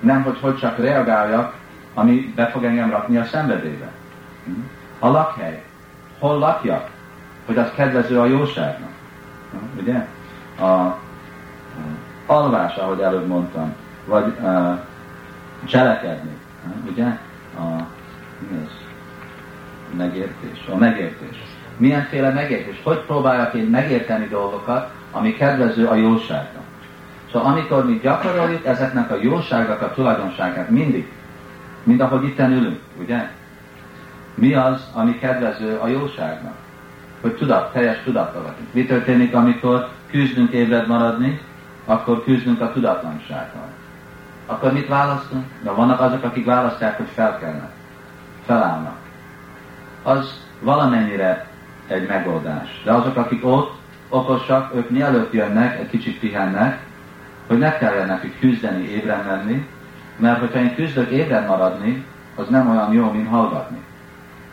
Nem, 0.00 0.22
hogy 0.22 0.38
hogy 0.40 0.56
csak 0.56 0.78
reagáljak, 0.78 1.54
ami 1.94 2.32
be 2.36 2.46
fog 2.46 2.64
engem 2.64 2.90
rakni 2.90 3.16
a 3.16 3.24
szenvedélybe. 3.24 3.90
A 4.98 5.08
lakhely. 5.08 5.64
Hol 6.18 6.38
lakjak? 6.38 6.90
Hogy 7.46 7.58
az 7.58 7.70
kedvező 7.76 8.20
a 8.20 8.24
jóságnak. 8.26 8.92
Ugye? 9.80 10.06
A, 10.58 10.64
a 10.64 10.98
alvás, 12.26 12.76
ahogy 12.76 13.00
előbb 13.00 13.26
mondtam, 13.26 13.74
vagy 14.04 14.36
uh, 14.40 14.78
cselekedni. 15.64 16.38
Ugye? 16.90 17.06
A, 17.58 17.86
mi 18.50 18.66
az? 18.66 18.72
Megértés. 19.96 20.64
A 20.72 20.76
megértés. 20.76 21.42
milyenféle 21.76 22.30
megértés, 22.30 22.80
hogy 22.82 22.98
próbáljak 22.98 23.54
én 23.54 23.64
megérteni 23.64 24.26
dolgokat, 24.28 24.90
ami 25.10 25.34
kedvező 25.34 25.86
a 25.86 25.94
jóságnak. 25.94 26.62
Szóval 27.32 27.52
amikor 27.52 27.86
mi 27.86 27.98
gyakoroljuk 28.02 28.66
ezeknek 28.66 29.10
a 29.10 29.18
jóságnak 29.20 29.82
a 29.82 29.92
tulajdonságát 29.92 30.70
mindig, 30.70 31.12
mint 31.82 32.00
ahogy 32.00 32.24
itt 32.24 32.38
ülünk, 32.38 32.80
ugye? 33.00 33.30
Mi 34.34 34.54
az, 34.54 34.86
ami 34.92 35.18
kedvező 35.18 35.76
a 35.76 35.86
jóságnak? 35.86 36.54
Hogy 37.20 37.34
tudat, 37.34 37.72
teljes 37.72 38.02
tudattal 38.04 38.42
vagyunk. 38.42 38.72
Mi 38.72 38.86
történik, 38.86 39.34
amikor 39.34 39.88
küzdünk 40.10 40.52
ébred 40.52 40.86
maradni, 40.86 41.40
akkor 41.84 42.24
küzdünk 42.24 42.60
a 42.60 42.72
tudatlansággal. 42.72 43.68
Akkor 44.46 44.72
mit 44.72 44.88
választunk? 44.88 45.44
De 45.62 45.70
vannak 45.70 46.00
azok, 46.00 46.24
akik 46.24 46.44
választják, 46.44 46.96
hogy 46.96 47.08
felkelnek. 47.14 47.70
Felállnak. 48.46 48.96
Az 50.02 50.44
valamennyire 50.60 51.46
egy 51.86 52.06
megoldás. 52.06 52.82
De 52.84 52.92
azok, 52.92 53.16
akik 53.16 53.46
ott 53.46 53.74
okosak, 54.08 54.74
ők 54.74 54.90
mielőtt 54.90 55.32
jönnek, 55.32 55.78
egy 55.78 55.90
kicsit 55.90 56.18
pihennek, 56.18 56.80
hogy 57.46 57.58
ne 57.58 57.78
kelljen 57.78 58.06
nekik 58.06 58.38
küzdeni, 58.40 58.88
ébren 58.88 59.26
lenni, 59.26 59.66
mert 60.16 60.38
hogyha 60.38 60.58
én 60.58 60.74
küzdök 60.74 61.10
ébren 61.10 61.46
maradni, 61.46 62.04
az 62.34 62.48
nem 62.48 62.70
olyan 62.70 62.92
jó, 62.92 63.10
mint 63.10 63.28
hallgatni. 63.28 63.80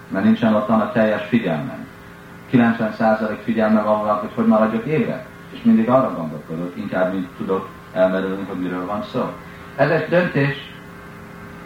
Mert 0.08 0.26
nincsen 0.26 0.56
ott 0.56 0.70
a 0.70 0.92
teljes 0.94 1.26
figyelmem. 1.28 1.88
90% 2.52 3.38
figyelme 3.44 3.82
van 3.82 4.18
hogy 4.18 4.30
hogy 4.36 4.48
maradjak 4.48 4.86
ébren. 4.86 5.22
És 5.52 5.60
mindig 5.62 5.90
arra 5.90 6.16
gondolkodok, 6.16 6.74
inkább 6.76 7.14
mint 7.14 7.28
tudok 7.38 7.68
elmerülni, 7.94 8.44
hogy 8.48 8.60
miről 8.60 8.86
van 8.86 9.04
szó. 9.04 9.32
Ez 9.76 9.90
egy 9.90 10.10
döntés, 10.10 10.74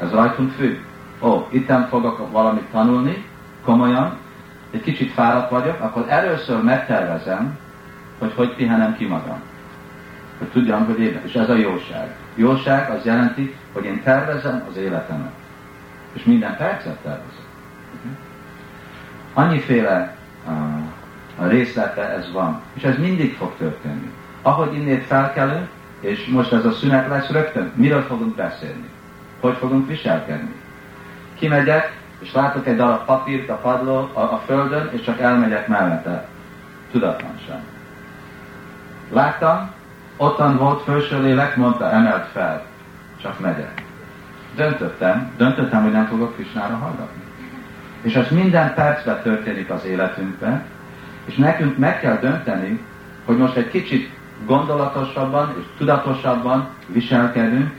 ez 0.02 0.12
rajtunk 0.12 0.52
függ. 0.52 0.78
Ó, 1.24 1.48
itten 1.50 1.88
fogok 1.88 2.32
valamit 2.32 2.70
tanulni, 2.72 3.26
komolyan, 3.66 4.18
egy 4.72 4.82
kicsit 4.82 5.12
fáradt 5.12 5.50
vagyok, 5.50 5.80
akkor 5.80 6.06
először 6.08 6.64
megtervezem, 6.64 7.58
hogy 8.20 8.34
hogy 8.36 8.56
pihenem 8.56 8.96
ki 8.96 9.06
magam. 9.06 9.42
Hogy 10.38 10.48
tudjam, 10.48 10.86
hogy 10.86 11.00
élet. 11.00 11.24
És 11.24 11.34
ez 11.34 11.50
a 11.50 11.56
jóság. 11.56 12.16
Jóság 12.36 12.90
az 12.90 13.06
jelenti, 13.06 13.56
hogy 13.74 13.86
én 13.86 14.04
tervezem 14.04 14.64
az 14.70 14.78
életemet. 14.78 15.32
És 16.14 16.24
minden 16.24 16.58
percet 16.58 16.98
tervezem. 16.98 17.52
Annyiféle 19.34 20.16
uh, 20.48 21.50
részlete 21.50 22.10
ez 22.10 22.32
van. 22.32 22.62
És 22.74 22.84
ez 22.84 22.98
mindig 22.98 23.36
fog 23.36 23.54
történni. 23.58 24.12
Ahogy 24.42 24.74
innét 24.74 25.04
felkelünk, 25.04 25.68
és 26.00 26.26
most 26.26 26.52
ez 26.52 26.66
a 26.66 26.72
szünet 26.72 27.08
lesz 27.08 27.30
rögtön, 27.30 27.72
miről 27.76 28.02
fogunk 28.02 28.36
beszélni? 28.36 28.90
Hogy 29.40 29.56
fogunk 29.56 29.88
viselkedni? 29.88 30.63
Kimegyek, 31.44 31.94
és 32.20 32.34
látok 32.34 32.68
egy 32.68 32.76
darab 32.76 33.06
papírt 33.06 33.50
a 33.50 33.56
padló, 33.56 34.10
a, 34.14 34.20
a 34.20 34.42
földön, 34.46 34.90
és 34.94 35.02
csak 35.02 35.20
elmegyek 35.20 35.68
mellette. 35.68 36.28
Tudatlanság. 36.92 37.60
Láttam, 39.12 39.72
ottan 40.18 40.58
volt 40.58 40.84
felső 40.84 41.22
lélek, 41.22 41.56
mondta, 41.56 41.92
emelt 41.92 42.28
fel. 42.32 42.66
Csak 43.22 43.40
megyek. 43.40 43.84
Döntöttem, 44.56 45.32
döntöttem, 45.38 45.84
hogy 45.84 45.92
nem 45.92 46.06
fogok 46.06 46.34
Krisnára 46.36 46.76
hallgatni. 46.76 47.22
És 48.02 48.16
ez 48.16 48.28
minden 48.30 48.74
percben 48.74 49.22
történik 49.22 49.70
az 49.70 49.86
életünkben, 49.86 50.64
és 51.26 51.36
nekünk 51.36 51.78
meg 51.78 52.00
kell 52.00 52.18
dönteni, 52.18 52.82
hogy 53.26 53.38
most 53.38 53.56
egy 53.56 53.70
kicsit 53.70 54.10
gondolatosabban 54.46 55.56
és 55.60 55.64
tudatosabban 55.78 56.68
viselkedünk, 56.88 57.74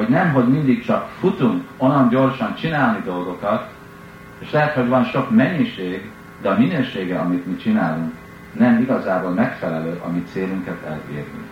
hogy 0.00 0.08
nem, 0.08 0.32
hogy 0.32 0.48
mindig 0.48 0.84
csak 0.84 1.08
futunk 1.18 1.62
onnan 1.76 2.08
gyorsan 2.08 2.54
csinálni 2.54 3.02
dolgokat, 3.04 3.68
és 4.38 4.50
lehet, 4.50 4.74
hogy 4.74 4.88
van 4.88 5.04
sok 5.04 5.30
mennyiség, 5.30 6.10
de 6.42 6.48
a 6.48 6.58
minősége, 6.58 7.18
amit 7.18 7.46
mi 7.46 7.56
csinálunk, 7.56 8.12
nem 8.52 8.80
igazából 8.80 9.30
megfelelő, 9.30 10.00
amit 10.06 10.28
célunkat 10.32 10.84
elérni. 10.84 11.42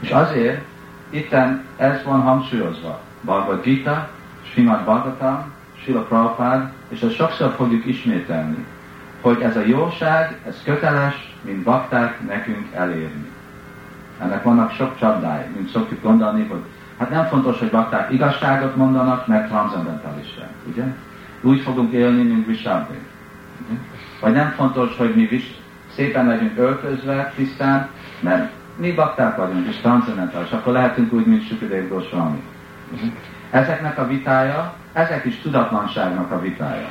És 0.00 0.10
azért 0.10 0.62
itten 1.10 1.64
ez 1.76 2.02
van 2.04 2.20
hangsúlyozva. 2.20 3.00
Bhagavad 3.20 3.62
Gita, 3.62 4.08
Srimad 4.42 4.84
Bhagavatam, 4.84 5.52
Sila 5.82 6.02
Prabhupád, 6.02 6.72
és 6.88 7.00
ezt 7.00 7.14
sokszor 7.14 7.54
fogjuk 7.56 7.86
ismételni, 7.86 8.66
hogy 9.20 9.40
ez 9.40 9.56
a 9.56 9.66
jóság, 9.66 10.40
ez 10.46 10.62
köteles, 10.64 11.36
mint 11.42 11.62
bakták 11.62 12.26
nekünk 12.26 12.66
elérni. 12.74 13.28
Ennek 14.20 14.42
vannak 14.42 14.72
sok 14.72 14.98
csapdái, 14.98 15.44
mint 15.54 15.68
szokjuk 15.68 16.02
gondolni, 16.02 16.46
hogy 16.46 16.62
hát 17.00 17.10
nem 17.10 17.24
fontos, 17.24 17.58
hogy 17.58 17.70
bakták 17.70 18.12
igazságot 18.12 18.76
mondanak, 18.76 19.26
mert 19.26 19.48
transzendentalisták, 19.48 20.50
ugye? 20.68 20.84
Úgy 21.40 21.60
fogunk 21.60 21.92
élni, 21.92 22.22
mint 22.22 22.46
Vishabdi. 22.46 22.98
Vagy 24.20 24.32
nem 24.32 24.50
fontos, 24.50 24.96
hogy 24.96 25.14
mi 25.14 25.26
vis, 25.26 25.54
szépen 25.94 26.26
legyünk 26.26 26.58
öltözve, 26.58 27.32
tisztán, 27.36 27.88
mert 28.20 28.50
mi 28.76 28.92
bakták 28.92 29.36
vagyunk, 29.36 29.66
és 29.66 29.76
transzendentális, 29.76 30.50
akkor 30.50 30.72
lehetünk 30.72 31.12
úgy, 31.12 31.26
mint 31.26 31.48
Sukadev 31.48 31.88
Goswami. 31.88 32.42
Ezeknek 33.50 33.98
a 33.98 34.06
vitája, 34.06 34.74
ezek 34.92 35.24
is 35.24 35.40
tudatlanságnak 35.40 36.30
a 36.30 36.40
vitája. 36.40 36.88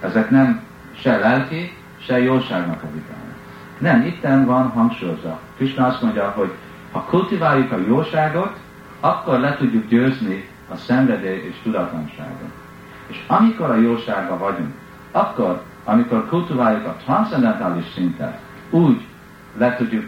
Ezek 0.00 0.30
nem 0.30 0.60
se 1.00 1.16
lelki, 1.16 1.76
se 1.98 2.20
jóságnak 2.20 2.82
a 2.82 2.92
vitája. 2.92 3.34
Nem, 3.78 4.06
itten 4.06 4.46
van 4.46 4.68
hangsúlyozva. 4.68 5.40
Krishna 5.56 5.86
azt 5.86 6.02
mondja, 6.02 6.32
hogy 6.36 6.52
ha 6.92 7.00
kultiváljuk 7.00 7.72
a 7.72 7.78
jóságot, 7.86 8.56
akkor 9.00 9.38
le 9.38 9.56
tudjuk 9.56 9.88
győzni 9.88 10.48
a 10.68 10.76
szenvedély 10.76 11.46
és 11.48 11.54
tudatlanságot. 11.62 12.50
És 13.06 13.24
amikor 13.26 13.70
a 13.70 13.76
jóságban 13.76 14.38
vagyunk, 14.38 14.74
akkor, 15.10 15.62
amikor 15.84 16.28
kultiváljuk 16.28 16.86
a 16.86 16.96
transzendentális 17.04 17.84
szintet, 17.94 18.38
úgy 18.70 19.00
le 19.56 19.76
tudjuk 19.76 20.04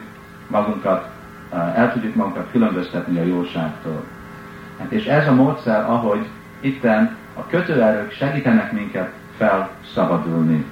magunkat, 0.46 1.10
el 1.74 1.92
tudjuk 1.92 2.14
magunkat 2.14 2.50
különböztetni 2.50 3.18
a 3.18 3.24
jóságtól. 3.24 4.04
Hát 4.78 4.92
és 4.92 5.04
ez 5.04 5.28
a 5.28 5.34
módszer, 5.34 5.90
ahogy 5.90 6.26
itten 6.60 7.16
a 7.34 7.46
kötőerők 7.46 8.12
segítenek 8.12 8.72
minket 8.72 9.12
felszabadulni. 9.36 10.64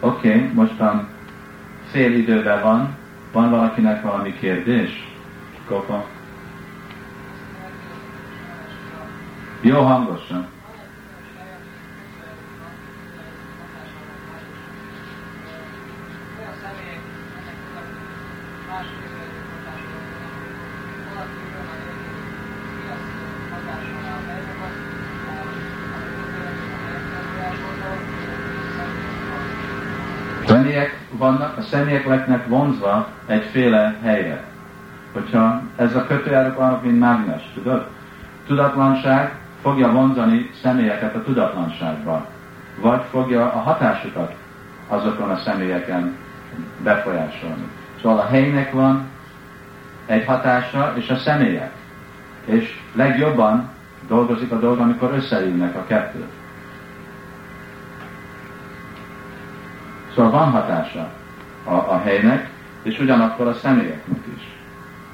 Oké, 0.00 0.28
okay, 0.28 0.50
mostan 0.52 1.08
fél 1.90 2.12
időben 2.12 2.62
van. 2.62 2.96
Van 3.32 3.50
valakinek 3.50 4.02
valami 4.02 4.34
kérdés? 4.38 5.08
Kopa? 5.68 6.04
Jó 9.64 9.80
hangosan. 9.80 10.46
Személyek 30.46 30.98
vannak, 31.10 31.56
a 31.56 31.62
személyek 31.62 32.06
lehetnek 32.06 32.46
vonzva 32.46 33.08
egyféle 33.26 33.98
helyre. 34.02 34.44
Hogyha 35.12 35.62
ez 35.76 35.96
a 35.96 36.06
kötőjelök 36.06 36.56
vannak, 36.56 36.82
mint 36.82 36.98
mágnes, 36.98 37.42
tudod? 37.54 37.86
Tudatlanság 38.46 39.43
fogja 39.64 39.92
vonzani 39.92 40.50
személyeket 40.62 41.14
a 41.14 41.22
tudatlanságba, 41.22 42.26
vagy 42.80 43.02
fogja 43.10 43.52
a 43.52 43.58
hatásukat 43.58 44.34
azokon 44.88 45.30
a 45.30 45.36
személyeken 45.36 46.16
befolyásolni. 46.82 47.68
Szóval 48.00 48.18
a 48.18 48.26
helynek 48.26 48.72
van 48.72 49.08
egy 50.06 50.24
hatása, 50.24 50.92
és 50.96 51.08
a 51.08 51.16
személyek. 51.16 51.72
És 52.44 52.80
legjobban 52.92 53.70
dolgozik 54.08 54.52
a 54.52 54.58
dolog, 54.58 54.78
amikor 54.78 55.12
összeülnek 55.12 55.76
a 55.76 55.84
kettő. 55.86 56.24
Szóval 60.14 60.30
van 60.30 60.50
hatása 60.50 61.08
a, 61.64 61.74
a 61.74 62.00
helynek, 62.04 62.50
és 62.82 62.98
ugyanakkor 62.98 63.46
a 63.46 63.54
személyeknek 63.54 64.24
is. 64.36 64.42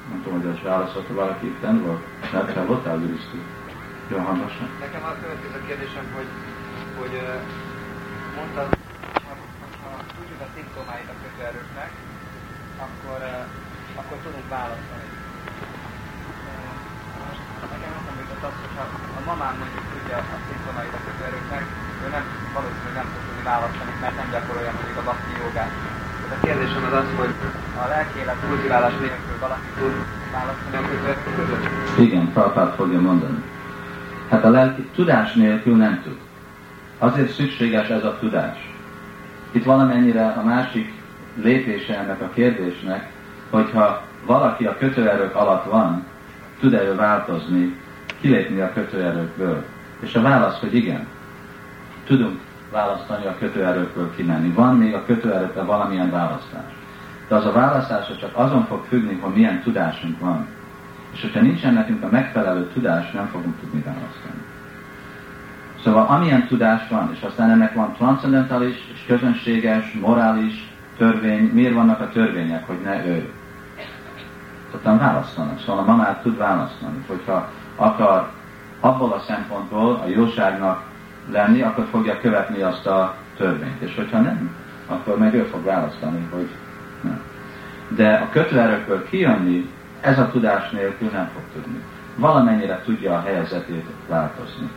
Nem 0.09 0.21
tudom, 0.23 0.41
hogy 0.41 0.49
ezt 0.53 0.63
válaszolta 0.63 1.13
valaki 1.13 1.45
itt 1.45 1.65
volt. 1.83 2.03
Mert 2.31 2.53
te 2.53 2.61
voltál 2.61 2.97
Krisztus. 2.97 3.60
Jó 4.11 4.19
hangosan. 4.31 4.67
Nekem 4.85 5.03
a 5.09 5.11
következő 5.23 5.59
kérdésem, 5.69 6.05
hogy, 6.15 6.29
hogy 6.99 7.13
mondtad, 8.37 8.69
ha 9.83 9.89
tudjuk 10.17 10.39
a 10.45 10.47
szimptomáit 10.55 11.09
a 11.13 11.15
kötőerőknek, 11.23 11.91
akkor, 12.85 13.19
akkor 13.99 14.17
tudunk 14.25 14.47
választani. 14.57 15.07
Nekem 17.73 17.91
azt 17.97 18.19
jutott 18.21 18.43
az, 18.49 18.55
hogyha 18.65 18.83
a 19.19 19.21
mamám 19.29 19.53
mondjuk 19.61 19.85
tudja 19.93 20.17
a 20.35 20.37
szimptomáit 20.47 20.95
a 20.99 21.01
kötőerőknek, 21.07 21.63
ő 22.03 22.05
nem, 22.15 22.25
valószínűleg 22.55 22.95
nem 22.99 23.07
tud 23.11 23.23
tudni 23.27 23.43
választani, 23.53 23.91
mert 24.03 24.15
nem 24.19 24.27
gyakorolja 24.35 24.71
mondjuk 24.77 24.97
a 25.01 25.03
bakti 25.09 25.33
jogát. 25.43 25.73
Tehát 26.21 26.33
a 26.35 26.39
kérdésem 26.45 26.83
az 26.89 26.95
az, 27.01 27.09
hogy 27.19 27.33
a 27.81 27.83
lelki 27.93 28.15
élet 28.21 28.39
kultiválás 28.47 28.95
nélkül 29.05 29.37
valaki 29.45 29.69
tud 29.79 29.95
választani 30.37 30.75
a 30.81 30.83
kötőerők 30.89 31.31
között? 31.39 31.65
Igen, 32.05 32.23
Prabhupát 32.33 32.71
fogja 32.79 33.01
mondani. 33.09 33.41
Hát 34.31 34.43
a 34.43 34.49
lelki 34.49 34.81
tudás 34.95 35.33
nélkül 35.33 35.75
nem 35.75 36.01
tud. 36.03 36.17
Azért 36.97 37.33
szükséges 37.33 37.87
ez 37.87 38.03
a 38.03 38.17
tudás. 38.19 38.57
Itt 39.51 39.63
valamennyire 39.63 40.25
a 40.25 40.43
másik 40.43 40.93
lépése 41.35 41.97
ennek 41.97 42.21
a 42.21 42.29
kérdésnek, 42.33 43.11
hogyha 43.49 44.01
valaki 44.25 44.65
a 44.65 44.77
kötőerők 44.77 45.35
alatt 45.35 45.65
van, 45.65 46.05
tud-e 46.59 46.83
ő 46.83 46.95
változni, 46.95 47.75
kilépni 48.21 48.59
a 48.59 48.73
kötőerőkből? 48.73 49.63
És 49.99 50.15
a 50.15 50.21
válasz, 50.21 50.59
hogy 50.59 50.75
igen. 50.75 51.07
Tudunk 52.05 52.39
választani 52.71 53.25
a 53.25 53.35
kötőerőkből 53.39 54.15
kimenni. 54.15 54.49
Van 54.49 54.75
még 54.75 54.93
a 54.93 55.05
kötőerőkre 55.05 55.61
valamilyen 55.61 56.11
választás. 56.11 56.71
De 57.27 57.35
az 57.35 57.45
a 57.45 57.51
választás 57.51 58.17
csak 58.19 58.37
azon 58.37 58.65
fog 58.65 58.85
függni, 58.87 59.19
hogy 59.21 59.33
milyen 59.33 59.61
tudásunk 59.61 60.19
van. 60.19 60.47
És 61.13 61.21
hogyha 61.21 61.41
nincsen 61.41 61.73
nekünk 61.73 62.03
a 62.03 62.09
megfelelő 62.11 62.69
tudás, 62.73 63.11
nem 63.11 63.27
fogunk 63.27 63.59
tudni 63.59 63.83
választani. 63.85 64.41
Szóval 65.83 66.05
amilyen 66.05 66.47
tudás 66.47 66.87
van, 66.89 67.11
és 67.13 67.21
aztán 67.21 67.49
ennek 67.49 67.73
van 67.73 67.93
transzendentális 67.93 68.75
és 68.93 69.03
közönséges, 69.07 69.93
morális 70.01 70.69
törvény, 70.97 71.49
miért 71.53 71.73
vannak 71.73 71.99
a 71.99 72.09
törvények, 72.09 72.67
hogy 72.67 72.79
ne 72.83 73.05
ő? 73.05 73.29
Aztán 74.75 74.97
választanak. 74.97 75.59
Szóval 75.59 75.83
a 75.83 75.85
mamát 75.85 76.21
tud 76.21 76.37
választani, 76.37 77.03
hogyha 77.07 77.49
akar 77.75 78.29
abból 78.79 79.11
a 79.11 79.19
szempontból 79.19 80.01
a 80.05 80.07
jóságnak 80.07 80.83
lenni, 81.31 81.61
akkor 81.61 81.87
fogja 81.91 82.19
követni 82.19 82.61
azt 82.61 82.87
a 82.87 83.15
törvényt. 83.37 83.81
És 83.81 83.95
hogyha 83.95 84.19
nem, 84.19 84.55
akkor 84.87 85.17
meg 85.17 85.33
ő 85.33 85.43
fog 85.43 85.63
választani, 85.63 86.27
hogy 86.31 86.49
nem. 87.01 87.21
De 87.87 88.13
a 88.13 88.29
kötőerőkből 88.29 89.09
kijönni, 89.09 89.69
ez 90.01 90.19
a 90.19 90.31
tudás 90.31 90.69
nélkül 90.69 91.09
nem 91.09 91.29
fog 91.33 91.43
tudni. 91.53 91.83
Valamennyire 92.15 92.81
tudja 92.85 93.13
a 93.13 93.21
helyzetét 93.21 93.85
változni, 94.07 94.69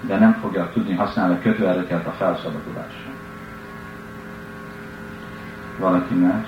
de 0.00 0.18
nem 0.18 0.32
fogja 0.40 0.70
tudni 0.72 0.94
használni 0.94 1.34
a 1.34 1.42
kötőerőket 1.42 2.06
a 2.06 2.10
felszabadulásra. 2.10 3.10
Valaki 5.78 6.14
más? 6.14 6.46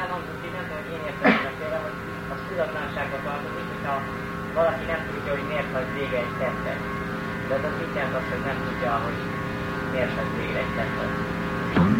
Elhangzott 0.00 0.44
itt, 0.46 0.54
nem 0.56 0.64
tudom, 0.68 0.82
hogy 0.82 0.92
én 0.96 1.04
értem 1.06 1.52
tőle, 1.60 1.78
hogy 1.84 1.96
a 2.34 2.36
tudatlanságba 2.48 3.16
tartozik, 3.26 3.66
hogyha 3.72 3.94
valaki 4.54 4.84
nem 4.92 5.00
tudja, 5.10 5.32
hogy 5.36 5.46
miért 5.50 5.72
hagy 5.74 5.90
vége 5.96 6.18
egy 6.24 6.34
tettet. 6.40 6.80
De 7.48 7.54
az 7.54 7.74
mit 7.80 7.94
jelent 7.96 8.14
az, 8.20 8.26
hogy 8.32 8.44
nem 8.50 8.58
tudja, 8.66 8.92
hogy 9.04 9.18
miért 9.92 10.14
hagy 10.18 10.30
végre 10.38 10.58
egy 10.64 10.74
tettet? 10.78 11.12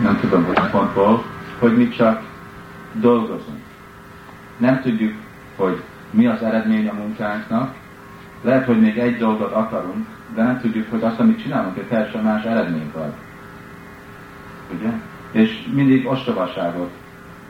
Nem 0.02 0.16
tudom, 0.20 0.44
hogy 0.44 0.70
pontból, 0.70 1.24
hogy 1.58 1.76
mi 1.76 1.88
csak 1.88 2.22
dolgozunk. 2.92 3.62
Nem 4.56 4.80
tudjuk, 4.82 5.14
hogy 5.56 5.82
mi 6.10 6.26
az 6.26 6.42
eredmény 6.42 6.88
a 6.88 6.92
munkánknak. 6.92 7.74
Lehet, 8.42 8.66
hogy 8.66 8.80
még 8.80 8.98
egy 8.98 9.16
dolgot 9.16 9.52
akarunk, 9.52 10.06
de 10.34 10.42
nem 10.42 10.60
tudjuk, 10.60 10.90
hogy 10.90 11.02
azt, 11.02 11.20
amit 11.20 11.42
csinálunk, 11.42 11.78
egy 11.78 11.86
teljesen 11.86 12.22
más 12.22 12.44
eredményt 12.44 12.94
ad. 12.94 13.12
Ugye? 14.78 14.90
És 15.30 15.66
mindig 15.72 16.06
ostobaságot 16.06 16.90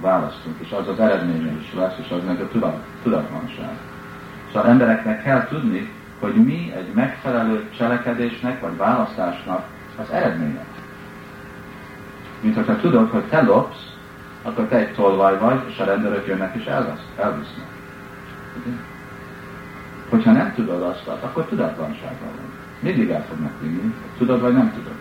választunk, 0.01 0.57
és 0.59 0.71
az 0.71 0.89
az 0.89 1.01
eredménye 1.01 1.53
is 1.61 1.75
lesz, 1.75 1.99
és 2.05 2.11
az 2.11 2.21
meg 2.27 2.41
a 2.41 2.49
tudat, 2.49 2.85
tudatlanság. 3.03 3.77
Szóval 4.53 4.71
embereknek 4.71 5.23
kell 5.23 5.47
tudni, 5.47 5.91
hogy 6.21 6.35
mi 6.35 6.73
egy 6.77 6.93
megfelelő 6.95 7.69
cselekedésnek, 7.77 8.61
vagy 8.61 8.77
választásnak 8.77 9.65
az 9.97 10.11
eredménye. 10.11 10.65
Mint 12.41 12.55
hogyha 12.55 12.77
tudod, 12.77 13.11
hogy 13.11 13.25
te 13.25 13.43
lopsz, 13.43 13.95
akkor 14.43 14.67
te 14.67 14.77
egy 14.77 14.93
tolvaj 14.95 15.39
vagy, 15.39 15.61
és 15.69 15.79
a 15.79 15.85
rendőrök 15.85 16.27
jönnek 16.27 16.55
és 16.55 16.65
elvesz, 16.65 17.05
elvisznek. 17.17 17.66
Ugye? 18.61 18.77
Hogyha 20.09 20.33
nem 20.33 20.53
tudod 20.55 20.83
azt, 20.83 21.07
akkor 21.07 21.45
tudatlanságban 21.45 22.29
van. 22.29 22.51
Mindig 22.79 23.11
el 23.11 23.25
fognak 23.29 23.61
vinni, 23.61 23.95
tudod 24.19 24.41
vagy 24.41 24.53
nem 24.53 24.73
tudod. 24.73 24.97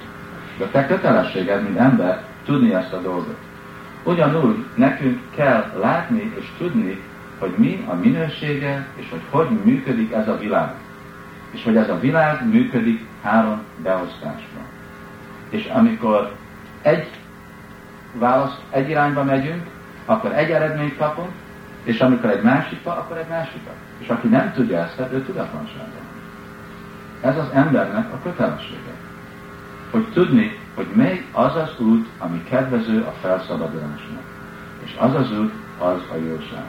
De 0.58 0.66
te 0.66 0.88
kötelességed, 0.88 1.64
mint 1.64 1.78
ember, 1.78 2.24
tudni 2.46 2.74
ezt 2.74 2.94
a 2.94 3.02
dolgot. 3.02 3.38
Ugyanúgy 4.04 4.66
nekünk 4.76 5.20
kell 5.36 5.72
látni 5.80 6.34
és 6.40 6.46
tudni, 6.58 7.02
hogy 7.40 7.54
mi 7.58 7.86
a 7.88 7.94
minősége, 7.94 8.88
és 8.96 9.10
hogy 9.10 9.22
hogy 9.30 9.50
működik 9.64 10.12
ez 10.12 10.28
a 10.28 10.38
világ. 10.38 10.74
És 11.52 11.64
hogy 11.64 11.76
ez 11.76 11.90
a 11.90 12.00
világ 12.00 12.50
működik 12.50 13.06
három 13.22 13.62
beosztásban. 13.84 14.64
És 15.50 15.66
amikor 15.74 16.32
egy 16.82 17.08
választ, 18.14 18.62
egy 18.70 18.90
irányba 18.90 19.24
megyünk, 19.24 19.64
akkor 20.06 20.32
egy 20.32 20.50
eredményt 20.50 20.98
kapunk, 20.98 21.32
és 21.86 22.00
amikor 22.00 22.30
egy 22.30 22.42
másikba, 22.42 22.92
akkor 22.92 23.18
egy 23.18 23.30
másikat. 23.30 23.76
És 23.98 24.08
aki 24.08 24.28
nem 24.28 24.52
tudja 24.54 24.80
ezt, 24.80 25.02
ő 25.12 25.24
tudatlanságban. 25.24 26.04
Ez 27.22 27.38
az 27.38 27.48
embernek 27.54 28.14
a 28.14 28.20
kötelessége. 28.24 28.94
Hogy 29.92 30.08
tudni, 30.14 30.60
hogy 30.76 30.88
mely 30.96 31.26
az 31.32 31.56
az 31.56 31.80
út, 31.80 32.08
ami 32.18 32.44
kedvező 32.50 33.02
a 33.02 33.14
felszabadulásnak. 33.22 34.24
És 34.84 34.96
az 35.00 35.16
az 35.16 35.32
út, 35.40 35.52
az 35.80 36.02
a 36.12 36.16
jóság. 36.16 36.66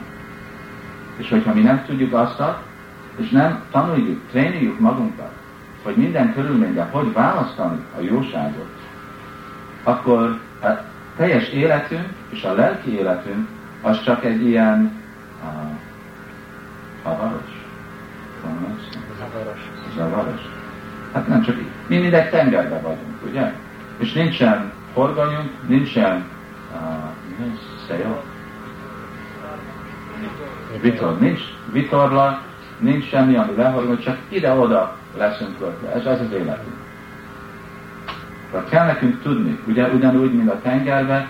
És 1.17 1.29
hogyha 1.29 1.53
mi 1.53 1.61
nem 1.61 1.83
tudjuk 1.85 2.13
azt, 2.13 2.41
és 3.15 3.29
nem 3.29 3.63
tanuljuk, 3.71 4.21
trénáljuk 4.29 4.79
magunkat, 4.79 5.31
hogy 5.83 5.95
minden 5.95 6.33
körülményben 6.33 6.89
hogy 6.89 7.13
választani 7.13 7.85
a 7.97 8.01
jóságot, 8.01 8.69
akkor 9.83 10.39
a 10.61 10.67
teljes 11.15 11.49
életünk 11.49 12.07
és 12.29 12.43
a 12.43 12.53
lelki 12.53 12.93
életünk 12.93 13.47
az 13.81 14.03
csak 14.03 14.25
egy 14.25 14.45
ilyen 14.45 14.96
havaros. 17.03 17.65
Zavaros. 19.17 19.59
Zavaros. 19.95 20.41
Hát 21.13 21.27
nem 21.27 21.41
csak 21.41 21.57
így. 21.57 21.69
Mi 21.87 21.97
mindegy 21.97 22.29
tengerben 22.29 22.81
vagyunk, 22.81 23.23
ugye? 23.29 23.53
És 23.97 24.13
nincsen 24.13 24.71
horgonyunk, 24.93 25.67
nincsen 25.67 26.25
uh, 26.73 27.53
szél. 27.87 28.23
Vitor, 30.81 31.19
nincs 31.19 31.41
vitorla, 31.71 32.41
nincs 32.77 33.07
semmi, 33.07 33.35
ami 33.35 33.55
lehorgony, 33.55 33.99
csak 33.99 34.17
ide-oda 34.29 34.97
leszünk 35.17 35.57
kötve. 35.57 35.91
Ez 35.91 36.05
az 36.05 36.19
az 36.19 36.31
életünk. 36.31 36.75
De 38.51 38.63
kell 38.69 38.85
nekünk 38.85 39.21
tudni, 39.21 39.59
ugye 39.67 39.87
ugyanúgy, 39.87 40.33
mint 40.33 40.49
a 40.49 40.61
tengerben, 40.61 41.27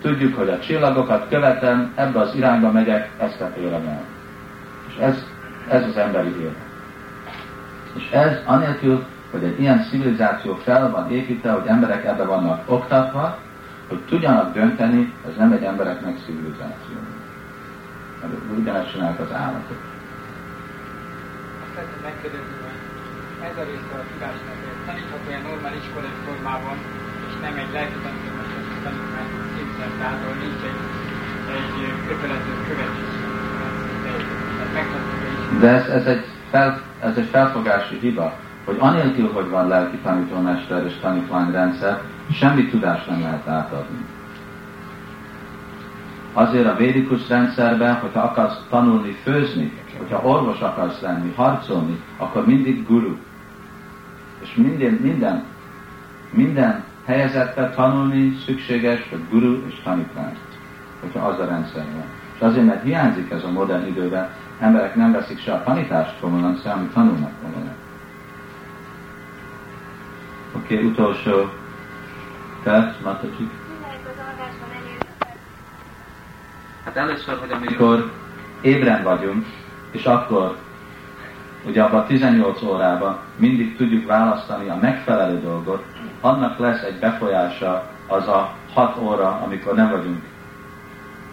tudjuk, 0.00 0.36
hogy 0.36 0.48
a 0.48 0.58
csillagokat 0.58 1.28
követem, 1.28 1.92
ebbe 1.94 2.20
az 2.20 2.34
irányba 2.34 2.70
megyek, 2.70 3.10
ezt 3.18 3.44
érem 3.58 3.86
el. 3.86 4.04
És 4.88 4.96
ez, 4.96 5.24
ez 5.68 5.84
az 5.84 5.96
emberi 5.96 6.40
élet. 6.40 6.68
És 7.96 8.10
ez 8.10 8.36
anélkül, 8.46 9.04
hogy 9.30 9.44
egy 9.44 9.60
ilyen 9.60 9.82
civilizáció 9.90 10.54
fel 10.54 10.90
van 10.90 11.10
építve, 11.10 11.50
hogy 11.50 11.66
emberek 11.66 12.04
ebbe 12.04 12.24
vannak 12.24 12.62
oktatva, 12.66 13.38
hogy 13.88 13.98
tudjanak 13.98 14.54
dönteni, 14.54 15.12
ez 15.28 15.36
nem 15.36 15.52
egy 15.52 15.62
embereknek 15.62 16.16
civilizáció. 16.24 16.96
Ugyanezt 18.58 18.92
csinálják 18.92 19.20
az 19.20 19.32
állatok. 19.32 19.80
Azt 21.62 22.02
megkérdezni, 22.02 22.54
hogy 22.62 23.48
ez 23.48 23.56
a 23.56 23.64
része 23.68 23.94
a 24.00 24.04
tudásnak 24.12 24.56
tanítható 24.86 25.28
olyan 25.28 25.42
normál 25.42 25.74
iskolai 25.74 26.16
formában, 26.26 26.76
és 27.28 27.34
nem 27.42 27.54
egy 27.62 27.72
lelki 27.72 27.98
tanítómester 28.04 28.62
tanítmány 28.84 29.49
szinten, 29.80 29.98
tehát 29.98 30.22
ahol 30.22 30.34
nincs 30.34 30.62
egy, 30.70 30.80
egy 31.56 31.92
kötelező 32.06 32.52
követés. 32.68 33.18
De 35.60 35.68
ez, 35.68 35.86
ez, 35.86 36.06
egy 36.06 36.24
fel, 36.50 36.82
ez 37.00 37.16
egy 37.16 37.28
felfogási 37.30 37.98
hiba 38.00 38.38
hogy 38.64 38.76
anélkül, 38.78 39.32
hogy 39.32 39.48
van 39.48 39.68
lelki 39.68 39.96
tanítómester 39.96 40.86
és 40.86 40.92
tanítványrendszer, 41.00 42.00
semmi 42.32 42.66
tudást 42.66 43.08
nem 43.08 43.20
lehet 43.20 43.46
átadni. 43.46 44.04
Azért 46.32 46.66
a 46.66 46.76
védikus 46.76 47.28
rendszerben, 47.28 47.94
hogyha 47.94 48.20
akarsz 48.20 48.60
tanulni, 48.68 49.16
főzni, 49.22 49.72
hogyha 49.98 50.22
orvos 50.22 50.60
akarsz 50.60 51.00
lenni, 51.00 51.32
harcolni, 51.34 52.00
akkor 52.16 52.46
mindig 52.46 52.86
guru. 52.86 53.16
És 54.40 54.54
minden, 54.54 54.92
minden, 54.92 55.44
minden 56.30 56.84
helyezetben 57.10 57.74
tanulni 57.74 58.36
szükséges, 58.46 59.08
hogy 59.10 59.28
guru 59.30 59.66
és 59.66 59.74
tanítvány, 59.84 60.36
hogyha 61.00 61.26
az 61.26 61.38
a 61.38 61.44
rendszer 61.44 61.84
van. 61.84 62.04
És 62.34 62.40
azért, 62.40 62.66
mert 62.66 62.82
hiányzik 62.82 63.30
ez 63.30 63.44
a 63.44 63.50
modern 63.50 63.86
időben, 63.86 64.28
emberek 64.58 64.94
nem 64.94 65.12
veszik 65.12 65.40
se 65.40 65.52
a 65.52 65.62
tanítást 65.62 66.20
komolyan, 66.20 66.60
se 66.62 66.70
amit 66.70 66.92
tanulnak 66.92 67.32
komolyan. 67.42 67.74
Oké, 70.56 70.74
okay, 70.74 70.86
utolsó 70.86 71.50
perc, 72.62 73.02
Matacsik. 73.04 73.50
Hát 76.84 76.96
először, 76.96 77.38
hogy 77.38 77.50
amikor 77.50 78.12
ébren 78.60 79.02
vagyunk, 79.02 79.46
és 79.90 80.04
akkor 80.04 80.56
ugye 81.66 81.82
abban 81.82 82.00
a 82.00 82.06
18 82.06 82.62
órában 82.62 83.18
mindig 83.36 83.76
tudjuk 83.76 84.06
választani 84.06 84.68
a 84.68 84.78
megfelelő 84.80 85.40
dolgot, 85.40 85.84
annak 86.20 86.58
lesz 86.58 86.82
egy 86.82 86.98
befolyása 86.98 87.88
az 88.06 88.28
a 88.28 88.54
6 88.74 88.96
óra, 88.96 89.40
amikor 89.44 89.74
nem 89.74 89.90
vagyunk 89.90 90.22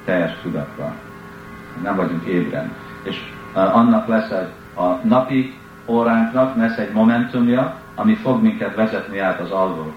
teljes 0.06 0.38
tudatban, 0.42 0.94
nem 1.84 1.96
vagyunk 1.96 2.26
ébren. 2.26 2.72
És 3.04 3.34
annak 3.54 4.08
lesz 4.08 4.30
egy, 4.30 4.50
a 4.76 5.08
napi 5.08 5.54
óránknak 5.86 6.56
lesz 6.56 6.78
egy 6.78 6.92
momentumja, 6.92 7.76
ami 7.96 8.16
fog 8.16 8.42
minket 8.42 8.76
vezetni 8.76 9.20
át 9.20 9.40
az 9.40 9.52
alvó 9.52 9.94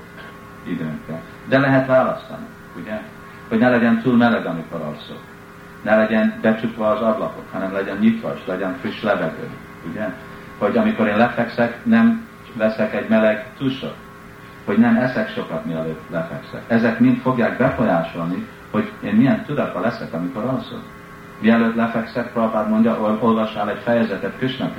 időnkkel. 0.62 1.20
De 1.48 1.58
lehet 1.58 1.86
választani. 1.86 2.46
ugye? 2.76 3.00
Hogy 3.48 3.58
ne 3.58 3.68
legyen 3.68 4.00
túl 4.02 4.16
meleg, 4.16 4.46
amikor 4.46 4.80
alszok. 4.80 5.20
Ne 5.82 5.96
legyen 5.96 6.38
becsukva 6.40 6.90
az 6.90 7.00
ablakok, 7.00 7.44
hanem 7.52 7.72
legyen 7.72 7.96
nyitva, 7.96 8.34
és 8.34 8.46
legyen 8.46 8.76
friss 8.80 9.02
levegő, 9.02 9.48
ugye? 9.90 10.08
Hogy 10.58 10.76
amikor 10.76 11.06
én 11.06 11.16
lefekszek, 11.16 11.84
nem 11.84 12.28
veszek 12.54 12.94
egy 12.94 13.08
meleg 13.08 13.46
tusot, 13.58 13.96
hogy 14.64 14.78
nem 14.78 14.96
eszek 14.96 15.30
sokat, 15.30 15.64
mielőtt 15.64 16.00
lefekszek. 16.10 16.62
Ezek 16.66 16.98
mind 16.98 17.20
fogják 17.20 17.58
befolyásolni, 17.58 18.46
hogy 18.70 18.92
én 19.02 19.14
milyen 19.14 19.44
tudatban 19.44 19.82
leszek, 19.82 20.12
amikor 20.12 20.44
alszok. 20.44 20.82
Mielőtt 21.40 21.74
lefekszek, 21.74 22.32
Prabhupád 22.32 22.68
mondja, 22.68 23.18
olvassál 23.20 23.70
egy 23.70 23.80
fejezetet 23.82 24.36
Krishna. 24.36 24.70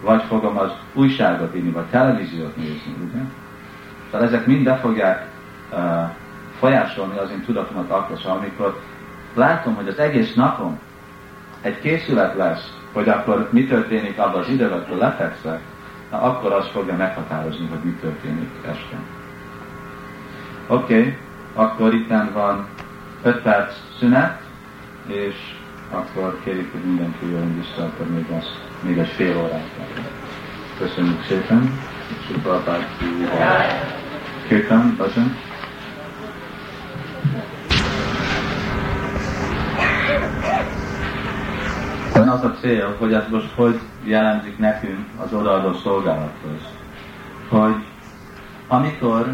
Vagy 0.00 0.22
fogom 0.22 0.58
az 0.58 0.70
újságot 0.92 1.56
írni, 1.56 1.70
vagy 1.70 1.84
televíziót 1.84 2.56
nézni, 2.56 2.94
ugye? 3.10 3.22
Tehát 4.10 4.26
ezek 4.26 4.46
mind 4.46 4.64
be 4.64 4.76
fogják 4.76 5.26
uh, 5.72 5.78
folyásolni 6.58 7.18
az 7.18 7.30
én 7.30 7.44
tudatomat 7.44 7.90
akkor, 7.90 8.18
amikor 8.24 8.80
látom, 9.34 9.74
hogy 9.74 9.88
az 9.88 9.98
egész 9.98 10.34
napom 10.34 10.78
egy 11.60 11.80
készület 11.80 12.34
lesz, 12.34 12.75
hogy 12.96 13.08
akkor 13.08 13.48
mi 13.50 13.64
történik 13.64 14.18
abban 14.18 14.40
az 14.40 14.48
időben, 14.48 14.78
amikor 14.78 14.96
lefekszek, 14.96 15.60
na 16.10 16.20
akkor 16.20 16.52
az 16.52 16.66
fogja 16.72 16.96
meghatározni, 16.96 17.66
hogy 17.66 17.78
mi 17.82 17.90
történik 18.00 18.50
este. 18.62 18.96
Oké, 20.66 20.98
okay, 20.98 21.16
akkor 21.54 21.94
itt 21.94 22.12
van 22.32 22.66
5 23.22 23.42
perc 23.42 23.74
szünet, 23.98 24.40
és 25.06 25.34
akkor 25.90 26.38
kérjük, 26.44 26.72
hogy 26.72 26.84
mindenki 26.84 27.30
jön 27.30 27.54
vissza, 27.56 27.84
akkor 27.84 28.06
még, 28.06 28.26
az, 28.38 28.46
még 28.80 28.98
egy 28.98 29.08
fél 29.08 29.36
órát. 29.36 29.70
Köszönjük 30.78 31.24
szépen. 31.24 31.78
Suprapát, 32.26 32.88
Kirtan, 34.48 34.96
Bhajan. 42.16 42.28
Az 42.28 42.44
a 42.44 42.54
cél, 42.60 42.96
hogy 42.98 43.12
ez 43.12 43.24
most 43.30 43.52
hogy 43.54 43.80
jellemzik 44.04 44.58
nekünk 44.58 45.06
az 45.24 45.32
odaadó 45.32 45.72
szolgálathoz. 45.72 46.60
Hogy 47.48 47.74
amikor 48.68 49.32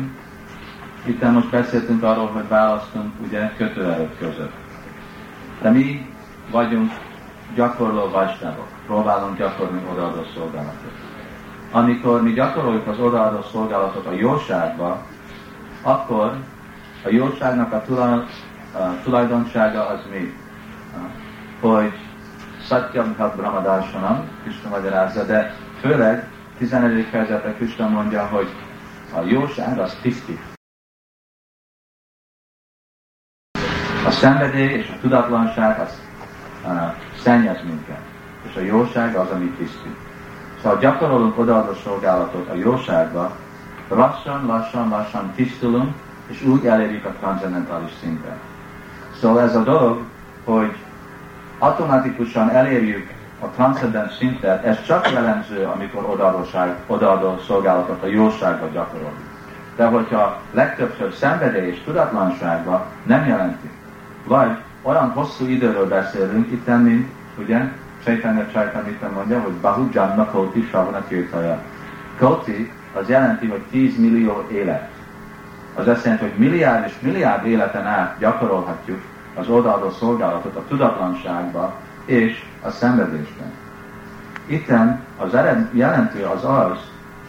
itt 1.04 1.30
most 1.30 1.50
beszéltünk 1.50 2.02
arról, 2.02 2.26
hogy 2.26 2.48
választunk 2.48 3.12
ugye 3.26 3.52
kötőerők 3.56 4.18
között. 4.18 4.52
De 5.60 5.70
mi 5.70 6.06
vagyunk 6.50 6.92
gyakorló 7.54 8.08
vajsnávok, 8.08 8.68
próbálunk 8.86 9.38
gyakorolni 9.38 9.82
odaadó 9.92 10.22
szolgálatot. 10.34 10.92
Amikor 11.70 12.22
mi 12.22 12.32
gyakoroljuk 12.32 12.86
az 12.86 12.98
odaadó 12.98 13.42
szolgálatot 13.52 14.06
a 14.06 14.12
jóságba, 14.12 15.02
akkor 15.82 16.36
a 17.04 17.08
jóságnak 17.08 17.72
a 17.72 17.82
tulajdonsága 19.04 19.86
az 19.86 20.00
mi? 20.10 20.34
Hogy 21.60 21.92
Satyam 22.72 23.12
Brahmadarsanam, 23.36 24.28
Krishna 24.42 24.68
magyarázza, 24.68 25.24
de 25.24 25.54
főleg 25.80 26.28
11. 26.58 27.06
fejezetre 27.10 27.54
Krishna 27.54 27.88
mondja, 27.88 28.26
hogy 28.26 28.48
a 29.14 29.20
jóság 29.20 29.78
az 29.78 29.96
tisztít. 30.02 30.40
A 34.06 34.10
szenvedély 34.10 34.72
és 34.72 34.88
a 34.88 35.00
tudatlanság 35.00 35.80
az 35.80 36.00
uh, 36.64 36.94
szennyez 37.22 37.62
minket, 37.64 38.00
és 38.48 38.56
a 38.56 38.60
jóság 38.60 39.14
az, 39.16 39.30
ami 39.30 39.50
tisztít. 39.50 39.96
Szóval 40.62 40.78
gyakorolunk 40.78 41.38
odaadó 41.38 41.72
szolgálatot 41.74 42.48
a 42.48 42.54
jóságba, 42.54 43.36
lassan, 43.88 44.46
lassan, 44.46 44.88
lassan 44.88 45.32
tisztulunk, 45.34 45.94
és 46.26 46.42
úgy 46.42 46.66
elérjük 46.66 47.04
a 47.04 47.14
transzendentális 47.20 47.90
szintet. 48.00 48.38
Szóval 49.20 49.42
ez 49.42 49.56
a 49.56 49.62
dolog, 49.62 50.02
hogy 50.44 50.76
automatikusan 51.62 52.50
elérjük 52.50 53.10
a 53.40 53.46
transzcendens 53.46 54.16
szintet, 54.16 54.64
ez 54.64 54.84
csak 54.86 55.10
jellemző, 55.12 55.64
amikor 55.64 56.04
odaadóság, 56.04 56.74
odaadó 56.86 57.38
szolgálatot 57.46 58.02
a 58.02 58.06
jóságba 58.06 58.66
gyakoroljuk. 58.72 59.30
De 59.76 59.86
hogyha 59.86 60.40
legtöbbször 60.50 61.12
szenvedély 61.12 61.68
és 61.68 61.82
tudatlanságban 61.84 62.82
nem 63.02 63.26
jelenti. 63.26 63.70
Vagy 64.26 64.50
olyan 64.82 65.10
hosszú 65.10 65.46
időről 65.46 65.88
beszélünk, 65.88 66.50
itt 66.50 66.66
mint, 66.66 67.10
ugye, 67.38 67.60
Chaitanya 68.04 68.46
Chaitamita 68.52 69.10
mondja, 69.14 69.40
hogy 69.40 69.52
Bahu 69.52 69.88
Janna 69.92 70.30
Koti 70.30 70.68
Savana 70.70 71.04
Kirtaja. 71.08 71.62
Koti 72.18 72.72
az 73.00 73.08
jelenti, 73.08 73.46
hogy 73.46 73.62
10 73.70 73.98
millió 73.98 74.46
élet. 74.50 74.90
Az 75.74 75.88
azt 75.88 76.04
jelenti, 76.04 76.24
hogy 76.24 76.38
milliárd 76.38 76.84
és 76.86 76.94
milliárd 77.00 77.46
életen 77.46 77.86
át 77.86 78.18
gyakorolhatjuk 78.18 79.00
az 79.34 79.48
odaadó 79.48 79.90
szolgálatot 79.90 80.56
a 80.56 80.64
tudatlanságba 80.68 81.72
és 82.04 82.44
a 82.62 82.70
szenvedésben. 82.70 83.52
Itten 84.46 85.04
az 85.18 85.34
ered, 85.34 85.68
jelentő 85.72 86.24
az 86.24 86.44
az, 86.44 86.78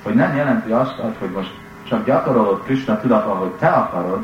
hogy 0.03 0.13
nem 0.13 0.35
jelenti 0.35 0.71
azt, 0.71 0.95
hogy 1.19 1.29
most 1.29 1.53
csak 1.83 2.05
gyakorolod 2.05 2.63
Krishna 2.63 2.99
tudatban, 2.99 3.37
hogy 3.37 3.51
te 3.51 3.67
akarod, 3.67 4.23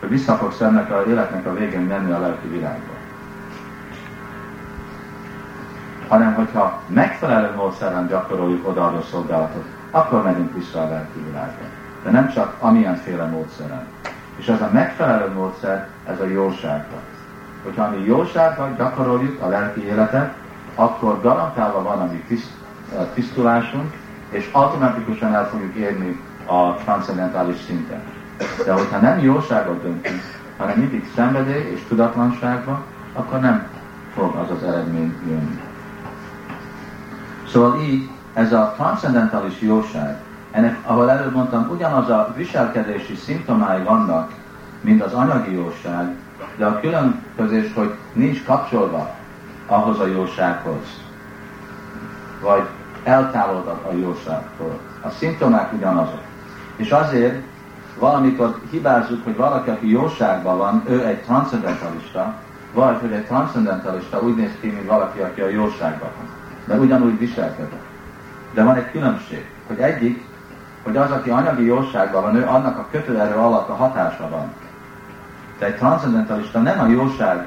hogy 0.00 0.08
vissza 0.08 0.34
fogsz 0.34 0.60
ennek 0.60 0.90
a 0.90 1.04
életnek 1.08 1.46
a 1.46 1.54
végén 1.54 1.80
menni 1.80 2.12
a 2.12 2.18
lelki 2.18 2.48
világba. 2.48 2.92
Hanem, 6.08 6.34
hogyha 6.34 6.82
megfelelő 6.86 7.54
módszeren 7.54 8.06
gyakoroljuk 8.06 8.68
odaadó 8.68 9.00
szolgálatot, 9.00 9.64
akkor 9.90 10.22
megyünk 10.22 10.54
vissza 10.54 10.82
a 10.82 10.88
lelki 10.88 11.18
világba. 11.26 11.64
De 12.02 12.10
nem 12.10 12.28
csak 12.28 12.56
amilyenféle 12.60 13.24
módszeren. 13.24 13.86
És 14.38 14.48
ez 14.48 14.60
a 14.60 14.70
megfelelő 14.72 15.32
módszer, 15.32 15.88
ez 16.06 16.20
a 16.20 16.26
jóságba. 16.26 16.96
Hogyha 17.62 17.90
mi 17.90 18.04
jóságban 18.04 18.74
gyakoroljuk 18.76 19.42
a 19.42 19.48
lelki 19.48 19.84
életet, 19.84 20.34
akkor 20.74 21.20
garantálva 21.20 21.82
van 21.82 22.00
a 22.00 22.12
mi 22.12 22.24
tiszt, 22.28 22.50
tisztulásunk, 23.14 23.94
és 24.30 24.48
automatikusan 24.52 25.34
el 25.34 25.48
fogjuk 25.48 25.74
érni 25.74 26.20
a 26.46 26.74
transzendentális 26.74 27.56
szinten. 27.66 28.02
De 28.64 28.72
hogyha 28.72 28.98
nem 28.98 29.18
jóságot 29.18 29.82
döntünk, 29.82 30.20
hanem 30.56 30.78
mindig 30.78 31.10
szenvedély 31.14 31.72
és 31.74 31.80
tudatlanságban, 31.88 32.84
akkor 33.12 33.40
nem 33.40 33.66
fog 34.14 34.34
az 34.34 34.50
az 34.50 34.62
eredmény 34.62 35.14
jönni. 35.26 35.60
Szóval 37.48 37.80
így 37.80 38.10
ez 38.34 38.52
a 38.52 38.72
transzendentális 38.76 39.60
jóság, 39.60 40.16
ennek, 40.50 40.78
ahol 40.86 41.10
előbb 41.10 41.34
mondtam, 41.34 41.68
ugyanaz 41.70 42.08
a 42.08 42.32
viselkedési 42.36 43.14
szimptomái 43.14 43.82
vannak, 43.82 44.32
mint 44.80 45.02
az 45.02 45.12
anyagi 45.12 45.52
jóság, 45.52 46.14
de 46.56 46.66
a 46.66 46.80
különbözés, 46.80 47.72
hogy 47.74 47.94
nincs 48.12 48.44
kapcsolva 48.44 49.14
ahhoz 49.66 50.00
a 50.00 50.06
jósághoz, 50.06 51.02
vagy 52.42 52.62
eltávolodott 53.02 53.84
a 53.84 53.92
jóságtól. 53.92 54.78
A 55.02 55.10
szimptomák 55.10 55.72
ugyanazok. 55.72 56.22
És 56.76 56.90
azért 56.90 57.42
valamikor 57.98 58.58
hibázzuk, 58.70 59.24
hogy 59.24 59.36
valaki, 59.36 59.70
aki 59.70 59.90
jóságban 59.90 60.58
van, 60.58 60.82
ő 60.88 61.06
egy 61.06 61.22
transzendentalista, 61.22 62.34
vagy 62.74 62.96
hogy 63.00 63.12
egy 63.12 63.26
transzendentalista 63.26 64.20
úgy 64.20 64.36
néz 64.36 64.50
ki, 64.60 64.66
mint 64.66 64.86
valaki, 64.86 65.20
aki 65.20 65.40
a 65.40 65.48
jóságban 65.48 66.08
van. 66.16 66.28
De 66.64 66.76
ugyanúgy 66.82 67.18
viselkedik. 67.18 67.80
De 68.54 68.62
van 68.62 68.76
egy 68.76 68.90
különbség, 68.90 69.46
hogy 69.66 69.78
egyik 69.78 70.24
hogy 70.82 70.96
az, 70.96 71.10
aki 71.10 71.30
anyagi 71.30 71.64
jóságban 71.64 72.22
van, 72.22 72.36
ő 72.36 72.46
annak 72.46 72.78
a 72.78 72.86
kötőerő 72.90 73.34
alatt 73.34 73.68
a 73.68 73.74
hatása 73.74 74.28
van. 74.28 74.52
De 75.58 75.66
egy 75.66 75.76
transzendentalista 75.76 76.58
nem 76.58 76.80
a 76.80 76.86
jóság 76.86 77.46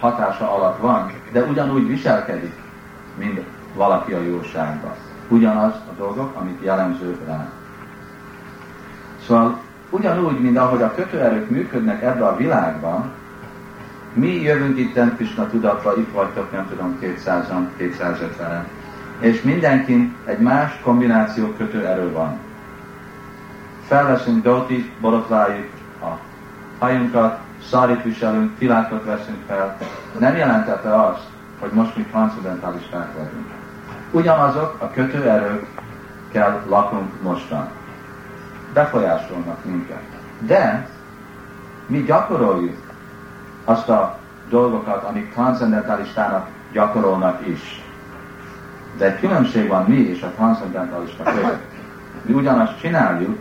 hatása 0.00 0.54
alatt 0.54 0.80
van, 0.80 1.12
de 1.32 1.42
ugyanúgy 1.42 1.86
viselkedik, 1.86 2.54
mint 3.18 3.40
valaki 3.74 4.12
a 4.12 4.20
jóságban. 4.20 4.92
Ugyanaz 5.28 5.72
a 5.72 5.92
dolgok, 5.98 6.36
amit 6.36 6.62
jellemző 6.62 7.18
rá. 7.26 7.48
Szóval 9.26 9.58
ugyanúgy, 9.90 10.40
mint 10.40 10.58
ahogy 10.58 10.82
a 10.82 10.94
kötőerők 10.94 11.50
működnek 11.50 12.02
ebbe 12.02 12.26
a 12.26 12.36
világban, 12.36 13.12
mi 14.12 14.42
jövünk 14.42 14.78
itt 14.78 15.14
Krishna 15.16 15.46
tudatba, 15.46 15.96
itt 15.96 16.12
vagytok, 16.12 16.52
nem 16.52 16.68
tudom, 16.68 16.98
200-an, 17.02 17.66
250-en, 17.78 18.64
és 19.18 19.42
mindenkin 19.42 20.14
egy 20.24 20.38
más 20.38 20.80
kombináció 20.82 21.46
kötőerő 21.46 22.12
van 22.12 22.38
felveszünk 23.92 24.42
dótit, 24.42 24.92
borotváljuk 25.00 25.70
a 26.02 26.18
hajunkat, 26.78 27.38
szarit 27.70 28.02
viselünk, 28.02 28.56
filákat 28.58 29.04
veszünk 29.04 29.38
fel, 29.46 29.78
nem 30.18 30.36
jelentette 30.36 31.02
azt, 31.02 31.26
hogy 31.60 31.70
most 31.72 31.96
mi 31.96 32.02
transzendentalisták 32.02 33.12
vagyunk. 33.12 33.46
Ugyanazok 34.10 34.76
a 34.78 34.90
kötőerőkkel 34.90 36.62
lakunk 36.68 37.22
mostan. 37.22 37.68
Befolyásolnak 38.72 39.64
minket. 39.64 40.02
De 40.38 40.88
mi 41.86 42.02
gyakoroljuk 42.02 42.92
azt 43.64 43.88
a 43.88 44.18
dolgokat, 44.48 45.04
amik 45.04 45.32
transzendentalistának 45.32 46.48
gyakorolnak 46.72 47.46
is. 47.46 47.82
De 48.96 49.04
egy 49.04 49.18
különbség 49.18 49.68
van 49.68 49.84
mi 49.84 49.96
és 49.96 50.22
a 50.22 50.32
transzendentalisták 50.34 51.34
között. 51.34 51.70
Mi 52.22 52.32
ugyanazt 52.32 52.78
csináljuk, 52.80 53.38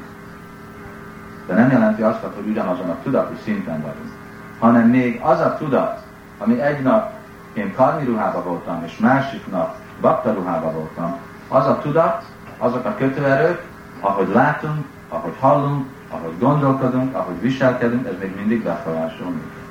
De 1.52 1.58
nem 1.58 1.72
jelenti 1.72 2.02
azt, 2.02 2.20
hogy 2.36 2.48
ugyanazon 2.48 2.90
a 2.90 2.98
tudati 3.04 3.36
szinten 3.44 3.82
vagyunk. 3.82 4.12
Hanem 4.60 4.90
még 4.90 5.20
az 5.24 5.40
a 5.40 5.56
tudat, 5.58 6.04
ami 6.38 6.62
egy 6.62 6.82
nap 6.82 7.12
én 7.54 7.74
karmi 7.76 8.06
ruhába 8.06 8.44
voltam, 8.44 8.84
és 8.86 8.98
másik 8.98 9.52
nap 9.52 9.76
bakta 10.02 10.34
ruhába 10.34 10.72
voltam, 10.72 11.18
az 11.48 11.66
a 11.68 11.80
tudat, 11.82 12.24
azok 12.58 12.86
a 12.86 12.96
kötőerők, 12.96 13.62
ahogy 14.00 14.28
látunk, 14.34 14.86
ahogy 15.10 15.34
hallunk, 15.40 15.86
ahogy 16.10 16.40
gondolkodunk, 16.40 17.16
ahogy 17.16 17.42
viselkedünk, 17.42 18.08
ez 18.08 18.16
még 18.20 18.36
mindig 18.36 18.64
befolyásol 18.64 19.28
minket. 19.28 19.68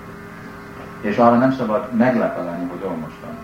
És 1.00 1.16
arra 1.16 1.36
nem 1.36 1.52
szabad 1.52 1.92
meglepelni, 1.92 2.68
hogy 2.70 2.84
ó, 2.84 2.88
mostan. 2.88 3.36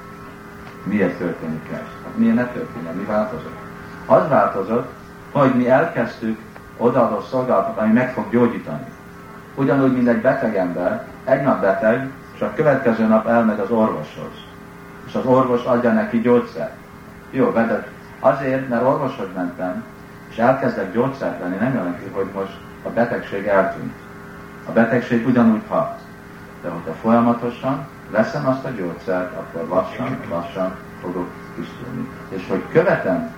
Miért 0.82 1.18
történik 1.18 1.68
ez? 1.72 2.05
Hát 2.05 2.16
miért 2.16 2.34
ne 2.34 2.47
történik? 2.47 2.93
Mi 2.95 3.05
változott? 3.05 3.59
Az 4.07 4.28
változott, 4.28 4.93
hogy 5.32 5.55
mi 5.55 5.68
elkezdtük 5.68 6.39
odaadó 6.77 7.20
szolgálatot, 7.20 7.79
ami 7.79 7.93
meg 7.93 8.12
fog 8.12 8.31
gyógyítani. 8.31 8.87
Ugyanúgy, 9.55 9.93
mint 9.93 10.09
egy 10.09 10.20
beteg 10.20 10.57
ember, 10.57 11.07
egy 11.24 11.43
nap 11.43 11.61
beteg, 11.61 12.11
és 12.35 12.41
a 12.41 12.53
következő 12.55 13.07
nap 13.07 13.27
elmegy 13.27 13.59
az 13.59 13.70
orvoshoz. 13.70 14.33
És 15.07 15.14
az 15.14 15.24
orvos 15.24 15.64
adja 15.64 15.93
neki 15.93 16.20
gyógyszert. 16.20 16.74
Jó, 17.31 17.53
vetett. 17.53 17.89
Azért, 18.20 18.68
mert 18.68 18.83
orvoshoz 18.83 19.29
mentem, 19.35 19.85
és 20.31 20.37
elkezdek 20.39 20.93
gyógyszert 20.93 21.41
venni, 21.41 21.57
nem 21.57 21.74
jelenti, 21.74 22.11
hogy 22.12 22.27
most 22.35 22.57
a 22.83 22.89
betegség 22.89 23.47
eltűnt. 23.47 23.93
A 24.68 24.72
betegség 24.72 25.27
ugyanúgy 25.27 25.62
hat. 25.68 25.99
De 26.62 26.68
hogyha 26.68 26.93
folyamatosan 26.93 27.87
veszem 28.11 28.47
azt 28.47 28.64
a 28.64 28.70
gyógyszert, 28.70 29.33
akkor 29.37 29.68
lassan, 29.68 30.16
lassan 30.31 30.77
fogok 31.01 31.29
tisztulni. 31.55 32.09
És 32.29 32.47
hogy 32.49 32.62
követem, 32.72 33.35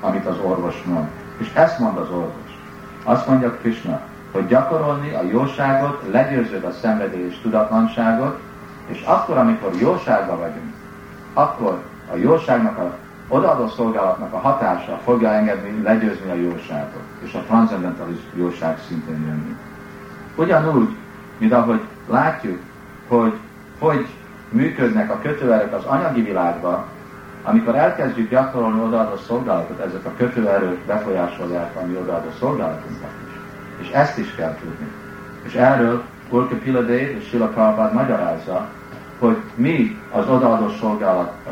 amit 0.00 0.26
az 0.26 0.38
orvos 0.42 0.82
mond. 0.84 1.08
És 1.36 1.52
ezt 1.54 1.78
mond 1.78 1.98
az 1.98 2.10
orvos. 2.10 2.45
Azt 3.08 3.26
mondja 3.26 3.50
Krishna, 3.50 4.00
hogy 4.32 4.46
gyakorolni 4.46 5.14
a 5.14 5.22
jóságot, 5.22 6.02
legyőződ 6.10 6.64
a 6.64 6.72
szenvedély 6.72 7.26
és 7.26 7.40
tudatlanságot, 7.42 8.38
és 8.86 9.02
akkor, 9.06 9.36
amikor 9.36 9.70
jóságban 9.80 10.38
vagyunk, 10.38 10.74
akkor 11.34 11.82
a 12.12 12.16
jóságnak 12.16 12.78
a 12.78 12.96
odaadó 13.28 13.68
szolgálatnak 13.68 14.32
a 14.32 14.38
hatása 14.38 15.00
fogja 15.04 15.32
engedni 15.32 15.82
legyőzni 15.82 16.30
a 16.30 16.34
jóságot, 16.34 17.02
és 17.24 17.34
a 17.34 17.42
transzendentális 17.46 18.18
jóság 18.34 18.78
szintén 18.88 19.24
jönni. 19.26 19.56
Ugyanúgy, 20.36 20.96
mint 21.38 21.52
ahogy 21.52 21.80
látjuk, 22.08 22.58
hogy 23.08 23.38
hogy 23.78 24.06
működnek 24.48 25.10
a 25.10 25.18
kötőerők 25.22 25.72
az 25.72 25.84
anyagi 25.84 26.22
világban, 26.22 26.84
amikor 27.48 27.74
elkezdjük 27.74 28.30
gyakorolni 28.30 28.80
odaadó 28.80 29.16
szolgálatot, 29.16 29.80
ezek 29.80 30.04
a 30.04 30.12
kötőerők 30.16 30.78
befolyásolják 30.78 31.76
a 31.76 31.86
mi 31.86 31.96
odaadó 31.96 32.28
szolgálatunkat 32.38 33.10
is. 33.26 33.86
És 33.86 33.92
ezt 33.92 34.18
is 34.18 34.34
kell 34.34 34.54
tudni. 34.60 34.86
És 35.42 35.54
erről 35.54 36.02
Urka 36.28 36.56
Piladé 36.56 37.16
és 37.20 37.28
Sila 37.28 37.46
Prabhupád 37.46 37.92
magyarázza, 37.92 38.66
hogy 39.18 39.36
mi 39.54 39.98
az 40.12 40.28
odaadó 40.28 40.68
szolgálat 40.68 41.32
a 41.46 41.50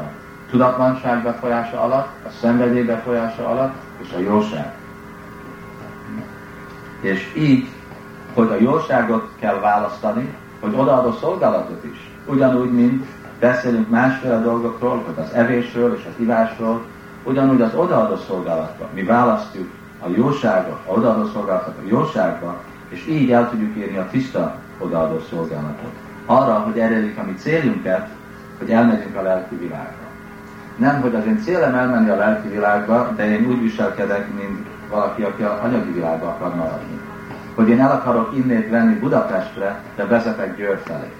tudatlanság 0.51 1.22
befolyása 1.22 1.80
alatt, 1.80 2.09
a 2.26 2.30
szenvedély 2.40 2.82
befolyása 2.82 3.49
alatt, 3.49 3.74
és 3.97 4.12
a 4.16 4.18
jóság. 4.18 4.72
És 7.01 7.32
így, 7.36 7.68
hogy 8.34 8.49
a 8.51 8.61
jóságot 8.61 9.28
kell 9.38 9.59
választani, 9.61 10.34
hogy 10.61 10.74
odaadó 10.76 11.12
szolgálatot 11.12 11.84
is. 11.84 12.11
Ugyanúgy, 12.26 12.72
mint 12.72 13.07
beszélünk 13.47 13.90
másféle 13.90 14.38
dolgokról, 14.40 15.03
hogy 15.07 15.24
az 15.24 15.32
evésről 15.32 15.95
és 15.95 16.05
az 16.05 16.22
ivásról, 16.22 16.84
ugyanúgy 17.22 17.61
az 17.61 17.74
odaadó 17.74 18.16
szolgálatban. 18.16 18.88
Mi 18.95 19.03
választjuk 19.03 19.68
a 20.01 20.09
jóságot, 20.16 20.80
a 20.86 20.92
odaadó 20.92 21.26
szolgálatot 21.32 21.74
a 21.78 21.86
jóságba, 21.88 22.61
és 22.88 23.07
így 23.07 23.30
el 23.30 23.51
tudjuk 23.51 23.76
érni 23.76 23.97
a 23.97 24.09
tiszta 24.11 24.55
odaadó 24.78 25.20
szolgálatot. 25.30 25.92
Arra, 26.26 26.55
hogy 26.55 26.78
elérjük 26.78 27.18
a 27.18 27.24
mi 27.24 27.34
céljunkat, 27.34 28.09
hogy 28.59 28.70
elmegyünk 28.70 29.16
a 29.16 29.22
lelki 29.22 29.57
világba. 29.57 30.05
Nem, 30.76 31.01
hogy 31.01 31.14
az 31.14 31.26
én 31.26 31.40
célem 31.42 31.74
elmenni 31.74 32.11
a 32.11 32.16
lelki 32.16 32.49
világba, 32.49 33.12
de 33.16 33.24
én 33.24 33.47
úgy 33.47 33.61
viselkedek, 33.61 34.34
mint 34.34 34.66
valaki, 34.90 35.22
aki 35.22 35.42
a 35.42 35.61
anyagi 35.62 35.92
világba 35.92 36.26
akar 36.26 36.55
maradni. 36.55 37.01
Hogy 37.55 37.68
én 37.68 37.80
el 37.80 37.90
akarok 37.90 38.36
innét 38.36 38.70
venni 38.70 38.95
Budapestre, 38.95 39.80
de 39.97 40.07
vezetek 40.07 40.57
Győr 40.57 40.80
felé. 40.84 41.12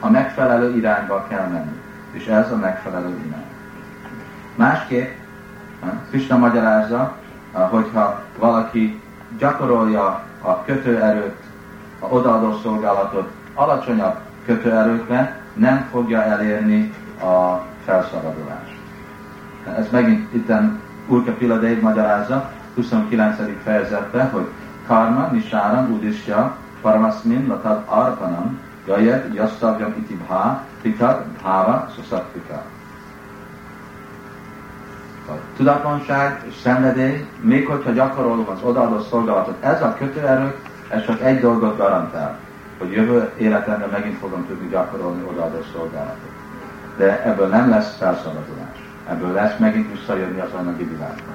A 0.00 0.10
megfelelő 0.10 0.76
irányba 0.76 1.26
kell 1.28 1.46
menni. 1.46 1.80
És 2.10 2.26
ez 2.26 2.52
a 2.52 2.56
megfelelő 2.56 3.08
irány. 3.26 3.44
Másképp, 4.54 5.14
Krishna 6.10 6.36
magyarázza, 6.36 7.16
hogyha 7.52 8.22
valaki 8.38 9.00
gyakorolja 9.38 10.22
a 10.42 10.64
kötőerőt, 10.64 11.36
a 12.00 12.06
odaadó 12.06 12.58
szolgálatot 12.62 13.30
alacsonyabb 13.54 14.16
kötőerőkre, 14.46 15.40
nem 15.54 15.88
fogja 15.90 16.22
elérni 16.22 16.92
a 17.20 17.64
felszabadulás. 17.84 18.78
Ez 19.76 19.86
megint 19.90 20.34
itten 20.34 20.80
Urka 21.06 21.32
Piladev 21.32 21.80
magyarázza, 21.80 22.50
29. 22.74 23.36
fejezetben, 23.64 24.30
hogy 24.30 24.46
karma 24.86 25.28
nisáram 25.32 25.92
udisya 25.92 26.56
paramasmin 26.82 27.46
latad 27.46 27.82
arpanam 27.84 28.58
jayet 28.86 29.34
yastavyam 29.34 29.94
iti 29.98 30.14
bha 30.14 30.64
pikat 30.82 31.26
bhava 31.26 31.90
susattika. 31.94 32.62
A 35.28 35.32
tudatlanság 35.56 36.44
és 36.48 36.54
szenvedély, 36.54 37.26
még 37.40 37.66
hogyha 37.66 37.90
gyakorolom 37.90 38.48
az 38.48 38.62
odaadó 38.62 39.00
szolgálatot, 39.00 39.64
ez 39.64 39.82
a 39.82 39.94
kötőerő, 39.98 40.54
ez 40.88 41.04
csak 41.04 41.20
egy 41.20 41.40
dolgot 41.40 41.76
garantál, 41.76 42.38
hogy 42.78 42.92
jövő 42.92 43.30
életemben 43.36 43.88
megint 43.88 44.18
fogom 44.18 44.46
tudni 44.46 44.68
gyakorolni 44.68 45.22
odaadó 45.22 45.58
szolgálatot 45.72 46.36
de 46.96 47.22
ebből 47.24 47.46
nem 47.48 47.68
lesz 47.68 47.96
felszabadulás. 47.96 48.78
Ebből 49.08 49.32
lesz 49.32 49.58
megint 49.58 49.92
visszajönni 49.92 50.40
az 50.40 50.52
anyagi 50.52 50.84
világban. 50.84 51.34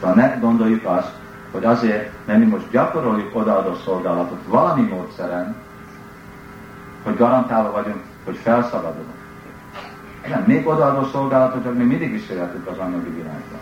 Szóval 0.00 0.14
ne 0.14 0.36
gondoljuk 0.40 0.86
azt, 0.86 1.12
hogy 1.50 1.64
azért, 1.64 2.10
mert 2.24 2.38
mi 2.38 2.44
most 2.44 2.70
gyakoroljuk 2.70 3.36
odaadó 3.36 3.74
szolgálatot 3.84 4.40
valami 4.46 4.82
módszeren, 4.82 5.56
hogy 7.02 7.16
garantálva 7.16 7.70
vagyunk, 7.70 8.02
hogy 8.24 8.36
felszabadulunk. 8.36 9.18
Nem, 10.28 10.42
még 10.46 10.66
odaadó 10.66 11.04
szolgálatot, 11.04 11.74
mi 11.74 11.84
mindig 11.84 12.12
is 12.12 12.28
élhetünk 12.28 12.66
az 12.66 12.78
anyagi 12.78 13.10
világban. 13.10 13.58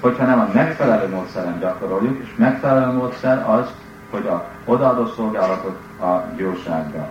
Hogyha 0.00 0.24
nem 0.24 0.40
a 0.40 0.48
megfelelő 0.52 1.08
módszeren 1.08 1.58
gyakoroljuk, 1.58 2.22
és 2.22 2.34
megfelelő 2.36 2.92
módszer 2.92 3.48
az, 3.48 3.70
hogy 4.10 4.26
a 4.26 4.48
odaadó 4.64 5.06
szolgálatot 5.06 5.78
a 6.00 6.24
jósággal 6.36 7.08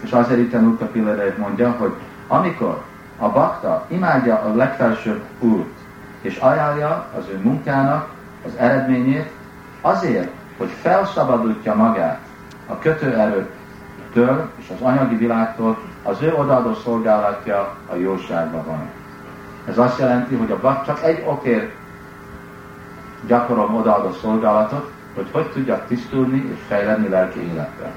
és 0.00 0.10
azért 0.10 0.40
itt 0.40 0.54
a 0.54 0.58
Nukta 0.58 0.88
mondja, 1.38 1.70
hogy 1.70 1.92
amikor 2.28 2.82
a 3.18 3.28
bakta 3.28 3.86
imádja 3.88 4.38
a 4.38 4.54
legfelsőbb 4.54 5.22
úrt, 5.38 5.78
és 6.20 6.36
ajánlja 6.36 7.06
az 7.18 7.24
ő 7.32 7.40
munkának 7.42 8.08
az 8.46 8.52
eredményét, 8.56 9.30
azért, 9.80 10.30
hogy 10.58 10.68
felszabadítja 10.80 11.74
magát 11.74 12.20
a 12.66 12.78
kötőerőtől 14.12 14.50
és 14.56 14.64
az 14.74 14.80
anyagi 14.80 15.16
világtól, 15.16 15.78
az 16.02 16.22
ő 16.22 16.34
odaadó 16.34 16.74
szolgálatja 16.74 17.74
a 17.92 17.94
jóságban 17.94 18.64
van. 18.66 18.88
Ez 19.68 19.78
azt 19.78 19.98
jelenti, 19.98 20.34
hogy 20.34 20.50
a 20.50 20.82
csak 20.86 21.02
egy 21.02 21.24
okért 21.26 21.72
gyakorol 23.26 23.74
odaadó 23.74 24.12
szolgálatot, 24.12 24.90
hogy 25.14 25.28
hogy 25.32 25.50
tudjak 25.50 25.86
tisztulni 25.86 26.50
és 26.52 26.58
fejlődni 26.68 27.08
lelki 27.08 27.40
életben. 27.40 27.90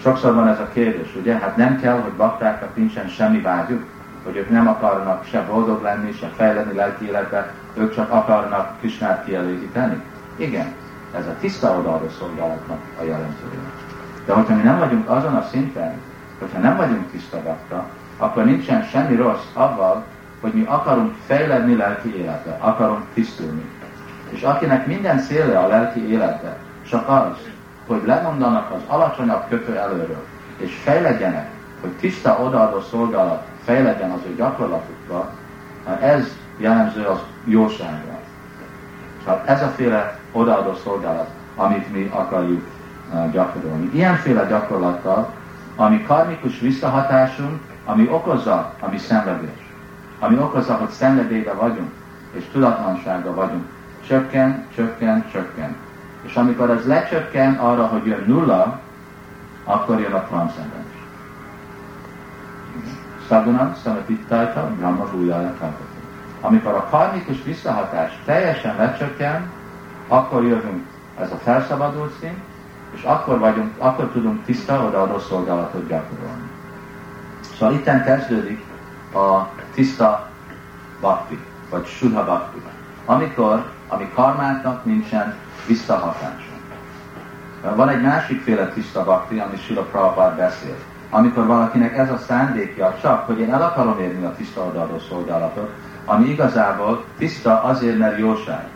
Sokszor 0.00 0.34
van 0.34 0.48
ez 0.48 0.58
a 0.58 0.68
kérdés, 0.72 1.16
ugye? 1.16 1.38
Hát 1.38 1.56
nem 1.56 1.80
kell, 1.80 2.00
hogy 2.00 2.12
baktáknak 2.12 2.76
nincsen 2.76 3.08
semmi 3.08 3.40
vágyuk, 3.40 3.82
hogy 4.24 4.36
ők 4.36 4.50
nem 4.50 4.68
akarnak 4.68 5.24
se 5.24 5.44
boldog 5.50 5.82
lenni, 5.82 6.12
se 6.12 6.30
fejlődni 6.36 6.74
lelki 6.74 7.04
életbe, 7.04 7.52
ők 7.74 7.94
csak 7.94 8.10
akarnak 8.10 8.78
Krisnát 8.78 9.24
kielégíteni. 9.24 10.02
Igen, 10.36 10.72
ez 11.16 11.26
a 11.26 11.36
tiszta 11.40 11.78
odaadó 11.78 12.08
szolgálatnak 12.18 12.78
a 13.00 13.02
jelentője. 13.02 13.77
De 14.28 14.34
hogyha 14.34 14.54
mi 14.54 14.62
nem 14.62 14.78
vagyunk 14.78 15.10
azon 15.10 15.34
a 15.34 15.42
szinten, 15.50 16.00
hogyha 16.38 16.58
nem 16.58 16.76
vagyunk 16.76 17.10
tiszta 17.10 17.42
bakta, 17.42 17.84
akkor 18.16 18.44
nincsen 18.44 18.82
semmi 18.82 19.16
rossz 19.16 19.44
avval, 19.52 20.04
hogy 20.40 20.52
mi 20.52 20.64
akarunk 20.66 21.14
fejledni 21.26 21.76
lelki 21.76 22.16
életbe, 22.16 22.56
akarunk 22.60 23.04
tisztulni. 23.14 23.64
És 24.30 24.42
akinek 24.42 24.86
minden 24.86 25.18
széle 25.18 25.58
a 25.58 25.66
lelki 25.66 26.08
életbe, 26.08 26.56
csak 26.88 27.08
az, 27.08 27.36
hogy 27.86 28.02
lemondanak 28.04 28.70
az 28.70 28.80
alacsonyabb 28.86 29.48
kötő 29.48 29.76
előről, 29.76 30.24
és 30.56 30.74
fejlegyenek, 30.82 31.48
hogy 31.80 31.90
tiszta 31.90 32.38
odaadó 32.42 32.80
szolgálat 32.80 33.46
fejlegyen 33.64 34.10
az 34.10 34.20
ő 34.26 34.34
gyakorlatukba, 34.34 35.30
ez 36.00 36.36
jellemző 36.56 37.04
az 37.04 37.18
jóságra. 37.44 38.18
Tehát 39.24 39.48
ez 39.48 39.62
a 39.62 39.68
féle 39.68 40.18
odaadó 40.32 40.74
szolgálat, 40.74 41.28
amit 41.56 41.92
mi 41.92 42.10
akarjuk 42.12 42.62
gyakorolni. 43.32 43.90
Ilyenféle 43.92 44.46
gyakorlattal, 44.46 45.30
ami 45.76 46.02
karmikus 46.02 46.60
visszahatásunk, 46.60 47.60
ami 47.84 48.08
okozza 48.10 48.74
a 48.80 48.88
mi 48.90 48.98
szenvedés, 48.98 49.72
ami 50.18 50.38
okozza, 50.38 50.74
hogy 50.74 50.88
szenvedélybe 50.88 51.52
vagyunk, 51.52 51.90
és 52.32 52.44
tudatlanságban 52.52 53.34
vagyunk, 53.34 53.64
csökken, 54.06 54.66
csökken, 54.74 55.24
csökken. 55.32 55.76
És 56.22 56.34
amikor 56.34 56.70
ez 56.70 56.86
lecsökken 56.86 57.54
arra, 57.54 57.86
hogy 57.86 58.06
jön 58.06 58.24
nulla, 58.26 58.80
akkor 59.64 60.00
jön 60.00 60.12
a 60.12 60.22
transzcendens. 60.22 60.86
Szaguna, 63.28 63.74
Szamatittaita, 63.82 64.70
Brahma 64.78 65.04
Bújája 65.10 65.54
Amikor 66.40 66.72
a 66.72 66.88
karmikus 66.90 67.42
visszahatás 67.42 68.18
teljesen 68.24 68.76
lecsökken, 68.76 69.50
akkor 70.08 70.42
jövünk 70.42 70.86
ez 71.20 71.32
a 71.32 71.36
felszabadult 71.36 72.12
szint, 72.20 72.38
és 72.98 73.04
akkor, 73.04 73.38
vagyunk, 73.38 73.74
akkor 73.78 74.10
tudunk 74.12 74.44
tiszta 74.44 74.84
odaadó 74.84 75.18
szolgálatot 75.18 75.88
gyakorolni. 75.88 76.48
Szóval 77.58 77.74
itten 77.74 78.04
kezdődik 78.04 78.64
a 79.14 79.42
tiszta 79.74 80.28
bakti, 81.00 81.38
vagy 81.70 81.86
sudha 81.86 82.24
bakti. 82.24 82.62
Amikor, 83.04 83.64
ami 83.88 84.10
karmáknak 84.14 84.84
nincsen 84.84 85.36
visszahatása. 85.66 86.48
Van 87.62 87.88
egy 87.88 88.02
másikféle 88.02 88.68
tiszta 88.68 89.04
bakti, 89.04 89.38
ami 89.38 89.56
Sula 89.56 89.82
Prabhupád 89.82 90.36
beszél. 90.36 90.76
Amikor 91.10 91.46
valakinek 91.46 91.96
ez 91.96 92.10
a 92.10 92.16
szándékja 92.16 92.96
csak, 93.00 93.26
hogy 93.26 93.38
én 93.38 93.52
el 93.52 93.62
akarom 93.62 93.98
érni 93.98 94.24
a 94.24 94.34
tiszta 94.34 94.60
odaadó 94.60 94.98
szolgálatot, 94.98 95.70
ami 96.04 96.28
igazából 96.28 97.04
tiszta 97.18 97.62
azért, 97.62 97.98
mert 97.98 98.18
jóság. 98.18 98.66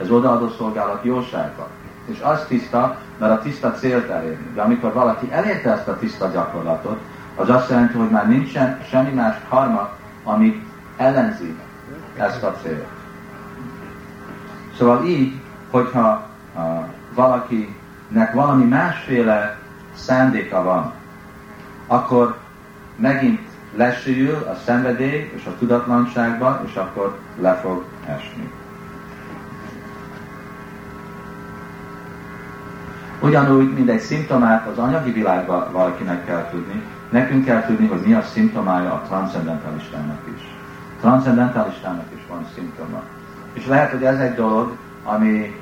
Ez 0.00 0.10
odaadó 0.10 0.48
szolgálat 0.48 1.04
jóságban. 1.04 1.66
És 2.08 2.20
az 2.20 2.44
tiszta, 2.48 2.98
mert 3.18 3.32
a 3.32 3.42
tiszta 3.42 3.72
célt 3.72 4.08
elérni. 4.08 4.50
De 4.54 4.62
amikor 4.62 4.92
valaki 4.92 5.32
elérte 5.32 5.72
ezt 5.72 5.88
a 5.88 5.98
tiszta 5.98 6.28
gyakorlatot, 6.28 7.00
az 7.36 7.50
azt 7.50 7.70
jelenti, 7.70 7.96
hogy 7.96 8.10
már 8.10 8.28
nincsen 8.28 8.80
semmi 8.88 9.10
más 9.10 9.36
karma, 9.48 9.88
ami 10.24 10.66
ellenzi 10.96 11.56
ezt 12.16 12.42
a 12.42 12.56
célt. 12.62 12.86
Szóval 14.76 15.04
így, 15.04 15.40
hogyha 15.70 16.26
valakinek 17.14 18.32
valami 18.32 18.64
másféle 18.64 19.58
szándéka 19.94 20.62
van, 20.62 20.92
akkor 21.86 22.36
megint 22.96 23.40
lesül 23.76 24.34
a 24.34 24.54
szenvedély 24.64 25.32
és 25.34 25.46
a 25.46 25.56
tudatlanságba, 25.58 26.62
és 26.66 26.74
akkor 26.74 27.18
le 27.40 27.54
fog 27.54 27.84
esni. 28.06 28.52
Ugyanúgy, 33.20 33.72
mint 33.72 33.88
egy 33.88 34.00
szimptomát 34.00 34.66
az 34.66 34.78
anyagi 34.78 35.12
világban 35.12 35.72
valakinek 35.72 36.24
kell 36.24 36.48
tudni, 36.50 36.82
nekünk 37.10 37.44
kell 37.44 37.64
tudni, 37.64 37.86
hogy 37.86 38.00
mi 38.04 38.12
a 38.12 38.22
szimptomája 38.22 38.92
a 38.92 39.02
transzendentalistának 39.06 40.20
is. 40.36 40.42
Transzendentalistának 41.00 42.06
is 42.14 42.20
van 42.28 42.46
szimptoma. 42.54 43.02
És 43.52 43.66
lehet, 43.66 43.90
hogy 43.90 44.04
ez 44.04 44.18
egy 44.18 44.34
dolog, 44.34 44.76
ami 45.04 45.60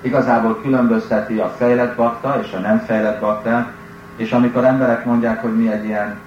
igazából 0.00 0.60
különbözteti 0.62 1.38
a 1.38 1.54
fejlett 1.56 1.96
bakta 1.96 2.40
és 2.42 2.52
a 2.52 2.58
nem 2.58 2.78
fejlett 2.78 3.20
baktát, 3.20 3.72
és 4.16 4.32
amikor 4.32 4.64
emberek 4.64 5.04
mondják, 5.04 5.42
hogy 5.42 5.56
mi 5.56 5.72
egy 5.72 5.84
ilyen 5.84 6.18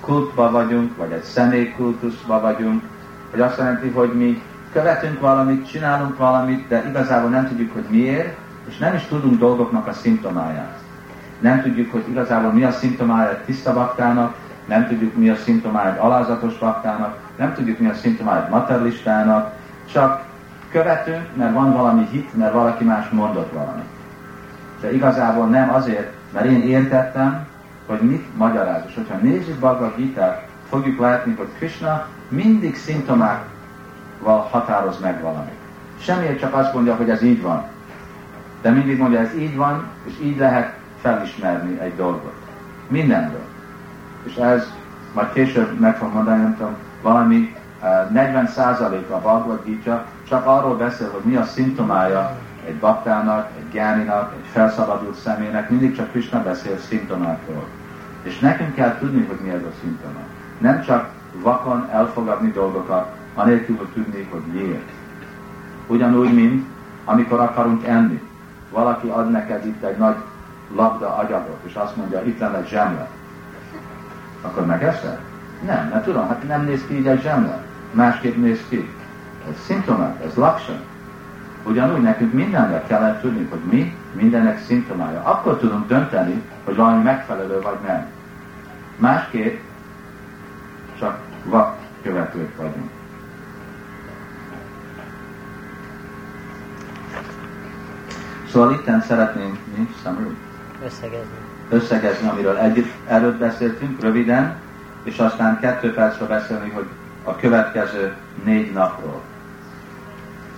kultba 0.00 0.50
vagyunk, 0.50 0.96
vagy 0.96 1.12
egy 1.12 1.22
személykultuszba 1.22 2.40
vagyunk, 2.40 2.82
hogy 3.30 3.40
azt 3.40 3.58
jelenti, 3.58 3.88
hogy 3.88 4.12
mi 4.14 4.42
követünk 4.72 5.20
valamit, 5.20 5.70
csinálunk 5.70 6.16
valamit, 6.16 6.68
de 6.68 6.88
igazából 6.88 7.30
nem 7.30 7.48
tudjuk, 7.48 7.72
hogy 7.72 7.86
miért, 7.88 8.36
és 8.68 8.78
nem 8.78 8.94
is 8.94 9.02
tudunk 9.02 9.38
dolgoknak 9.38 9.86
a 9.86 9.92
szimptomáját. 9.92 10.78
Nem 11.40 11.62
tudjuk, 11.62 11.92
hogy 11.92 12.04
igazából 12.08 12.52
mi 12.52 12.64
a 12.64 12.70
szimptomája 12.70 13.40
tiszta 13.44 13.72
baktának, 13.72 14.36
nem 14.66 14.86
tudjuk, 14.86 15.16
mi 15.16 15.28
a 15.28 15.36
szimptomája 15.36 15.92
egy 15.92 15.98
alázatos 15.98 16.58
baktának, 16.58 17.18
nem 17.36 17.54
tudjuk, 17.54 17.78
mi 17.78 17.86
a 17.86 17.94
szimptomája 17.94 18.44
egy 18.44 18.50
materialistának, 18.50 19.52
csak 19.92 20.24
követünk, 20.70 21.36
mert 21.36 21.54
van 21.54 21.72
valami 21.72 22.06
hit, 22.10 22.36
mert 22.36 22.52
valaki 22.52 22.84
más 22.84 23.08
mondott 23.08 23.52
valamit. 23.52 23.88
De 24.80 24.92
igazából 24.92 25.46
nem 25.46 25.74
azért, 25.74 26.12
mert 26.32 26.46
én 26.46 26.62
értettem, 26.62 27.46
hogy 27.86 28.00
mit 28.00 28.36
magyaráz. 28.36 28.82
És 28.86 28.94
hogyha 28.94 29.16
nézzük 29.16 29.58
Bhagavad 29.58 29.96
gita 29.96 30.42
fogjuk 30.68 31.00
látni, 31.00 31.34
hogy 31.36 31.48
Krishna 31.56 32.06
mindig 32.28 32.76
szimptomákval 32.76 34.48
határoz 34.50 35.00
meg 35.00 35.22
valamit. 35.22 35.58
Semmiért 36.00 36.38
csak 36.38 36.54
azt 36.54 36.74
mondja, 36.74 36.94
hogy 36.94 37.10
ez 37.10 37.22
így 37.22 37.42
van. 37.42 37.64
De 38.62 38.70
mindig 38.70 38.98
mondja, 38.98 39.18
ez 39.18 39.34
így 39.34 39.56
van, 39.56 39.86
és 40.04 40.12
így 40.22 40.38
lehet 40.38 40.76
felismerni 41.00 41.80
egy 41.80 41.96
dolgot. 41.96 42.34
Mindenről. 42.88 43.46
És 44.24 44.34
ez 44.34 44.72
majd 45.14 45.32
később 45.32 45.78
meg 45.78 45.96
fogom 45.96 46.14
mondani, 46.14 46.42
nem 46.42 46.56
tudom, 46.56 46.74
valami 47.02 47.54
40% 48.14 49.08
a 49.10 49.18
Bhagavad 49.18 49.64
Gita 49.64 50.04
csak 50.28 50.46
arról 50.46 50.76
beszél, 50.76 51.10
hogy 51.10 51.30
mi 51.30 51.36
a 51.36 51.44
szimptomája 51.44 52.36
egy 52.66 52.76
baktának, 52.76 53.50
egy 53.58 53.72
gyáninak, 53.72 54.32
egy 54.32 54.48
felszabadult 54.52 55.14
személynek, 55.14 55.70
mindig 55.70 55.96
csak 55.96 56.10
Krishna 56.10 56.42
beszél 56.42 56.78
szimptomákról. 56.78 57.66
És 58.22 58.38
nekünk 58.38 58.74
kell 58.74 58.98
tudni, 58.98 59.24
hogy 59.24 59.38
mi 59.42 59.50
ez 59.50 59.62
a 59.62 59.72
szimptoma. 59.80 60.20
Nem 60.58 60.82
csak 60.82 61.08
vakon 61.32 61.88
elfogadni 61.92 62.50
dolgokat, 62.50 63.16
anélkül, 63.34 63.76
hogy 63.76 63.88
tudni, 63.88 64.28
hogy 64.30 64.42
miért. 64.52 64.90
Ugyanúgy, 65.86 66.34
mint 66.34 66.66
amikor 67.04 67.40
akarunk 67.40 67.86
enni. 67.86 68.27
Valaki 68.70 69.08
ad 69.08 69.30
neked 69.30 69.66
itt 69.66 69.82
egy 69.82 69.96
nagy 69.96 70.16
labda 70.74 71.16
agyagot, 71.16 71.58
és 71.62 71.74
azt 71.74 71.96
mondja, 71.96 72.22
itt 72.22 72.38
lenne 72.38 72.64
zsemle. 72.66 73.08
Akkor 74.42 74.66
megeszel? 74.66 75.20
Nem, 75.64 75.88
mert 75.88 76.04
tudom, 76.04 76.28
hát 76.28 76.48
nem 76.48 76.64
néz 76.64 76.84
ki 76.86 76.98
így 76.98 77.06
egy 77.06 77.22
zsemle. 77.22 77.62
Másképp 77.92 78.36
néz 78.36 78.60
ki. 78.68 78.94
Ez 79.50 79.64
szimptomák, 79.64 80.24
ez 80.24 80.34
laksan. 80.34 80.80
Ugyanúgy 81.64 82.02
nekünk 82.02 82.32
mindenre 82.32 82.84
kellett 82.86 83.20
tudni, 83.20 83.46
hogy 83.50 83.60
mi 83.70 83.96
mindenek 84.12 84.58
szimptomája. 84.66 85.22
Akkor 85.22 85.56
tudunk 85.58 85.86
dönteni, 85.86 86.42
hogy 86.64 86.76
valami 86.76 87.02
megfelelő 87.02 87.60
vagy 87.60 87.78
nem. 87.86 88.06
Másképp 88.96 89.60
csak 90.98 91.18
vak 91.44 91.76
követők 92.02 92.56
vagyunk. 92.56 92.90
Szóval 98.52 98.72
itt 98.72 99.02
szeretném 99.02 99.58
mi, 99.76 99.88
summary? 100.02 100.36
Összegezni. 100.84 101.36
Összegezni, 101.68 102.28
amiről 102.28 102.56
együtt 102.56 102.92
előtt 103.06 103.38
beszéltünk, 103.38 104.00
röviden, 104.00 104.56
és 105.02 105.18
aztán 105.18 105.60
kettő 105.60 105.94
percre 105.94 106.26
beszélni, 106.26 106.70
hogy 106.70 106.86
a 107.24 107.36
következő 107.36 108.14
négy 108.44 108.72
napról. 108.72 109.20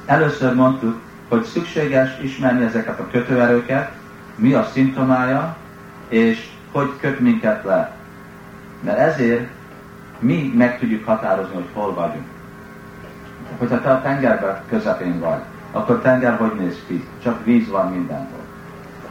Először 0.07 0.55
mondtuk, 0.55 1.01
hogy 1.29 1.45
szükséges 1.45 2.19
ismerni 2.23 2.65
ezeket 2.65 3.01
a 3.01 3.09
kötőerőket, 3.11 3.91
mi 4.35 4.53
a 4.55 4.69
szimptomája, 4.73 5.57
és 6.09 6.49
hogy 6.73 6.93
köt 7.01 7.21
minket 7.21 7.65
le. 7.65 7.97
Mert 8.81 8.99
ezért 8.99 9.49
mi 10.19 10.53
meg 10.57 10.79
tudjuk 10.79 11.07
határozni, 11.07 11.55
hogy 11.55 11.69
hol 11.73 11.95
vagyunk. 11.95 12.27
Hogyha 13.59 13.81
te 13.81 13.91
a 13.91 14.03
tengerben 14.03 14.63
közepén 14.69 15.21
vagy, 15.21 15.41
akkor 15.73 16.01
tenger 16.01 16.37
hogy 16.37 16.55
néz 16.59 16.77
ki? 16.87 17.09
Csak 17.23 17.45
víz 17.45 17.69
van 17.69 17.91
mindenhol. 17.91 18.41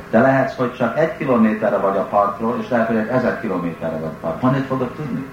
De 0.09 0.19
lehetsz, 0.19 0.55
hogy 0.55 0.73
csak 0.73 0.97
egy 0.97 1.17
kilométerre 1.17 1.77
vagy 1.77 1.97
a 1.97 2.03
partról, 2.03 2.57
és 2.61 2.69
lehet, 2.69 2.87
hogy 2.87 2.95
egy 2.95 3.07
ezer 3.07 3.41
kilométerre 3.41 3.97
vagy 3.97 4.03
a 4.03 4.17
partról. 4.21 4.49
Honnét 4.49 4.67
fogod 4.67 4.91
tudni? 4.91 5.25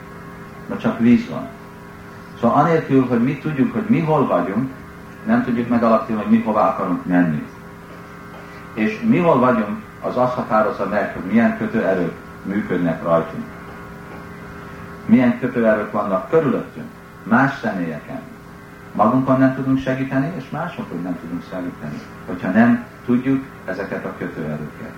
Mert 0.67 0.81
csak 0.81 0.99
víz 0.99 1.29
van. 1.31 1.49
Szóval 2.41 2.61
anélkül, 2.61 3.07
hogy 3.07 3.23
mi 3.23 3.39
tudjuk, 3.39 3.73
hogy 3.73 3.85
mi 3.89 4.01
hol 4.01 4.27
vagyunk, 4.27 4.71
nem 5.27 5.45
tudjuk 5.45 5.69
megalapítani, 5.69 6.23
hogy 6.23 6.31
mi 6.31 6.43
hova 6.43 6.61
akarunk 6.61 7.07
menni. 7.07 7.47
És 8.75 9.01
mi 9.09 9.19
hol 9.19 9.39
vagyunk, 9.39 9.79
az 10.03 10.17
azt 10.17 10.35
határozza 10.35 10.87
meg, 10.87 11.13
hogy 11.13 11.31
milyen 11.31 11.57
kötőerők 11.59 12.13
működnek 12.43 13.03
rajtunk. 13.03 13.45
Milyen 15.07 15.39
kötőerők 15.39 15.93
vannak 15.93 16.31
körülöttünk, 16.31 16.87
más 17.23 17.59
személyeken. 17.63 18.21
Magunkon 18.97 19.39
nem 19.39 19.55
tudunk 19.55 19.79
segíteni, 19.79 20.33
és 20.37 20.51
másokon 20.51 21.03
nem 21.03 21.19
tudunk 21.21 21.43
segíteni, 21.51 22.01
hogyha 22.27 22.51
nem 22.51 22.85
tudjuk 23.05 23.45
ezeket 23.65 24.05
a 24.05 24.15
kötőerőket. 24.19 24.93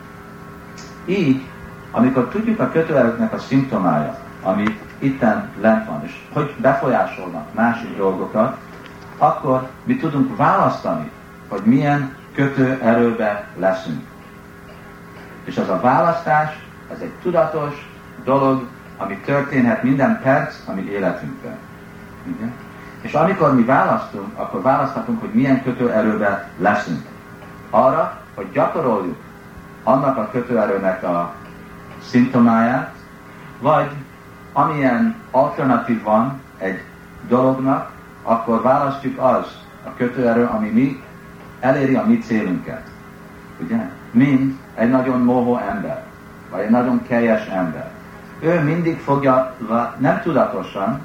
Így, 1.05 1.47
amikor 1.91 2.29
tudjuk 2.29 2.61
a 2.61 2.71
kötőerőknek 2.71 3.33
a 3.33 3.39
szimptomája, 3.39 4.19
ami 4.43 4.79
itten 4.99 5.49
lent 5.61 5.87
van, 5.87 6.05
és 6.05 6.13
hogy 6.33 6.55
befolyásolnak 6.61 7.55
másik 7.55 7.97
dolgokat, 7.97 8.57
akkor 9.19 9.69
mi 9.85 9.97
tudunk 9.97 10.37
választani, 10.37 11.11
hogy 11.49 11.63
milyen 11.65 12.17
kötőerőbe 12.35 13.45
leszünk. 13.57 14.03
És 15.45 15.57
az 15.57 15.69
a 15.69 15.81
választás, 15.81 16.59
ez 16.93 16.99
egy 17.01 17.13
tudatos 17.23 17.91
dolog, 18.25 18.67
ami 18.97 19.17
történhet 19.17 19.83
minden 19.83 20.21
perc, 20.23 20.55
ami 20.67 20.83
életünkben. 20.83 21.57
Igen? 22.27 22.53
És 23.09 23.15
amikor 23.15 23.55
mi 23.55 23.65
választunk, 23.65 24.39
akkor 24.39 24.63
választhatunk, 24.63 25.21
hogy 25.21 25.31
milyen 25.33 25.63
kötőerőbe 25.63 26.49
leszünk. 26.59 27.07
Arra, 27.71 28.21
hogy 28.35 28.51
gyakoroljuk 28.53 29.17
annak 29.83 30.17
a 30.17 30.29
kötőerőnek 30.33 31.03
a 31.03 31.33
szimptomáját, 32.03 32.95
vagy 33.61 33.91
amilyen 34.53 35.15
alternatív 35.31 36.03
van 36.03 36.41
egy 36.59 36.83
dolognak, 37.29 37.91
akkor 38.23 38.63
választjuk 38.63 39.19
az 39.19 39.59
a 39.85 39.95
kötőerő, 39.97 40.45
ami 40.45 40.69
mi 40.69 41.03
eléri 41.61 41.95
a 41.95 42.07
mi 42.07 42.19
célunkat. 42.19 42.83
Ugye? 43.61 43.91
Mint 44.11 44.59
egy 44.75 44.91
nagyon 44.91 45.21
mohó 45.21 45.59
ember, 45.59 46.05
vagy 46.51 46.61
egy 46.61 46.71
nagyon 46.71 47.03
kelyes 47.07 47.47
ember. 47.47 47.91
Ő 48.41 48.61
mindig 48.61 48.99
fogja, 48.99 49.55
nem 49.99 50.21
tudatosan, 50.23 51.01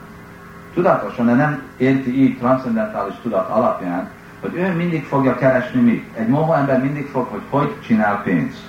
tudatosan, 0.73 1.25
de 1.25 1.33
nem 1.33 1.61
érti 1.77 2.21
így 2.21 2.37
transzendentális 2.37 3.15
tudat 3.21 3.49
alapján, 3.49 4.09
hogy 4.41 4.55
ő 4.55 4.73
mindig 4.75 5.05
fogja 5.05 5.35
keresni 5.35 5.81
mit. 5.81 6.05
Egy 6.17 6.27
mohó 6.27 6.53
ember 6.53 6.81
mindig 6.81 7.07
fog, 7.07 7.27
hogy 7.29 7.41
hogy 7.49 7.75
csinál 7.85 8.21
pénzt. 8.23 8.63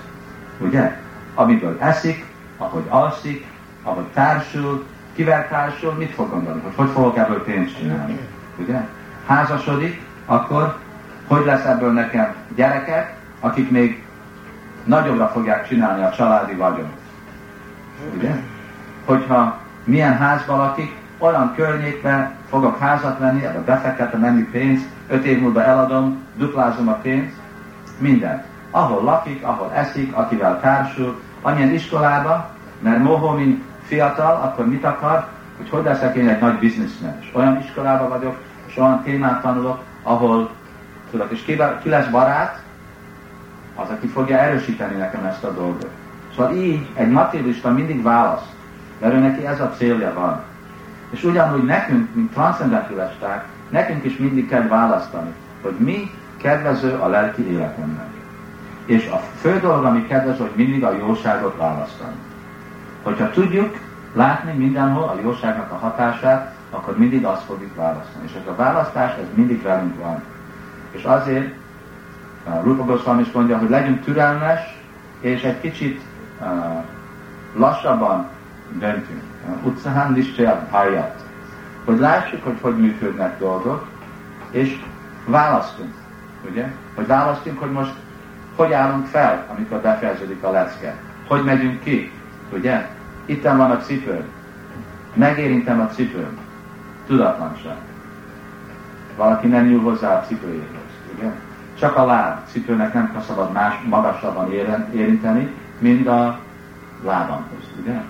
Ugye? 0.58 0.96
Amiből 1.34 1.76
eszik, 1.80 2.24
ahogy 2.58 2.84
alszik, 2.88 3.46
ahogy 3.82 4.04
társul, 4.04 4.84
kivel 5.14 5.48
társul, 5.48 5.92
mit 5.92 6.10
fog 6.10 6.30
gondolni, 6.30 6.60
hogy 6.60 6.74
hogy 6.74 6.90
fogok 6.90 7.16
ebből 7.16 7.44
pénzt 7.44 7.76
csinálni. 7.78 8.18
Ugye? 8.56 8.80
Házasodik, 9.26 10.02
akkor 10.26 10.76
hogy 11.26 11.44
lesz 11.44 11.64
ebből 11.64 11.92
nekem 11.92 12.34
gyerekek, 12.54 13.16
akik 13.40 13.70
még 13.70 14.02
nagyobbra 14.84 15.28
fogják 15.28 15.68
csinálni 15.68 16.02
a 16.02 16.10
családi 16.10 16.54
vagyon. 16.54 16.88
Ugye? 18.16 18.34
Hogyha 19.04 19.58
milyen 19.84 20.16
házban 20.16 20.58
lakik, 20.58 20.94
olyan 21.18 21.54
környékben 21.54 22.32
fogok 22.48 22.78
házat 22.78 23.18
venni, 23.18 23.44
ebbe 23.44 23.60
befektetem 23.60 24.24
ennyi 24.24 24.42
pénzt, 24.42 24.86
öt 25.08 25.24
év 25.24 25.40
múlva 25.40 25.62
eladom, 25.62 26.22
duplázom 26.36 26.88
a 26.88 26.92
pénzt, 26.92 27.36
minden. 27.98 28.44
Ahol 28.70 29.02
lakik, 29.02 29.44
ahol 29.44 29.72
eszik, 29.74 30.16
akivel 30.16 30.60
társul, 30.60 31.20
amilyen 31.42 31.72
iskolába, 31.72 32.50
mert 32.78 33.02
mohó, 33.02 33.30
mint 33.30 33.62
fiatal, 33.82 34.40
akkor 34.42 34.68
mit 34.68 34.84
akar, 34.84 35.26
hogy 35.56 35.68
hogy 35.70 35.84
leszek 35.84 36.16
én 36.16 36.28
egy 36.28 36.40
nagy 36.40 36.58
bizniszmen. 36.58 37.18
És 37.20 37.30
olyan 37.34 37.58
iskolában 37.58 38.08
vagyok, 38.08 38.36
és 38.66 38.76
olyan 38.76 39.02
témát 39.02 39.42
tanulok, 39.42 39.82
ahol 40.02 40.50
tudok, 41.10 41.30
és 41.30 41.42
ki, 41.42 41.88
lesz 41.88 42.06
barát, 42.06 42.62
az, 43.74 43.88
aki 43.88 44.06
fogja 44.06 44.38
erősíteni 44.38 44.96
nekem 44.96 45.24
ezt 45.24 45.44
a 45.44 45.52
dolgot. 45.52 45.90
Szóval 46.36 46.56
így 46.56 46.88
egy 46.94 47.10
materialista 47.10 47.70
mindig 47.70 48.02
választ, 48.02 48.52
mert 49.00 49.14
ő 49.14 49.18
neki 49.18 49.46
ez 49.46 49.60
a 49.60 49.70
célja 49.76 50.12
van. 50.14 50.42
És 51.14 51.24
ugyanúgy 51.24 51.64
nekünk, 51.64 52.14
mint 52.14 52.32
transzcendentalisták, 52.32 53.46
nekünk 53.68 54.04
is 54.04 54.16
mindig 54.16 54.48
kell 54.48 54.66
választani, 54.66 55.32
hogy 55.62 55.74
mi 55.78 56.10
kedvező 56.36 56.92
a 56.92 57.08
lelki 57.08 57.50
életemnek. 57.50 58.06
És 58.84 59.06
a 59.06 59.16
fő 59.16 59.60
dolog, 59.60 59.84
ami 59.84 60.06
kedvező, 60.06 60.38
hogy 60.38 60.52
mindig 60.54 60.84
a 60.84 60.96
jóságot 60.96 61.56
választani. 61.56 62.14
Hogyha 63.02 63.30
tudjuk 63.30 63.76
látni 64.12 64.52
mindenhol 64.52 65.02
a 65.02 65.20
jóságnak 65.22 65.70
a 65.72 65.76
hatását, 65.76 66.54
akkor 66.70 66.98
mindig 66.98 67.24
azt 67.24 67.44
fogjuk 67.44 67.74
választani. 67.74 68.24
És 68.24 68.32
ez 68.40 68.46
a 68.46 68.56
választás, 68.56 69.12
ez 69.16 69.26
mindig 69.34 69.62
velünk 69.62 70.02
van. 70.02 70.22
És 70.90 71.04
azért 71.04 71.54
Rupa 72.62 72.84
Goswami 72.84 73.22
is 73.22 73.32
mondja, 73.32 73.58
hogy 73.58 73.70
legyünk 73.70 74.04
türelmes, 74.04 74.60
és 75.20 75.42
egy 75.42 75.60
kicsit 75.60 76.00
uh, 76.40 76.46
lassabban 77.54 78.28
döntünk. 78.78 79.33
Utcahán 79.62 80.12
liscsajat 80.12 80.70
hajat. 80.70 81.24
Hogy 81.84 81.98
lássuk, 81.98 82.44
hogy 82.44 82.58
hogy 82.60 82.78
működnek 82.78 83.38
dolgok, 83.38 83.86
és 84.50 84.80
választunk. 85.26 85.92
Ugye? 86.50 86.72
Hogy 86.94 87.06
választunk, 87.06 87.58
hogy 87.58 87.70
most 87.70 87.92
hogy 88.56 88.72
állunk 88.72 89.06
fel, 89.06 89.46
amikor 89.56 89.78
befejeződik 89.78 90.42
a 90.42 90.50
lecke. 90.50 90.94
Hogy 91.28 91.44
megyünk 91.44 91.82
ki. 91.82 92.12
Ugye? 92.52 92.88
Itten 93.24 93.56
van 93.56 93.70
a 93.70 93.78
cipő. 93.78 94.24
Megérintem 95.14 95.80
a 95.80 95.88
cipőm. 95.88 96.38
Tudatlanság. 97.06 97.76
Valaki 99.16 99.46
nem 99.46 99.66
nyúl 99.66 99.82
hozzá 99.82 100.18
a 100.18 100.24
cipőjéhez. 100.26 100.68
Ugye? 101.16 101.30
Csak 101.78 101.96
a 101.96 102.06
láb 102.06 102.38
cipőnek 102.46 102.94
nem 102.94 103.22
szabad 103.26 103.52
más 103.52 103.74
magasabban 103.88 104.52
érinteni, 104.92 105.54
mint 105.78 106.06
a 106.06 106.38
lábamhoz. 107.04 107.64
Ugye? 107.82 108.02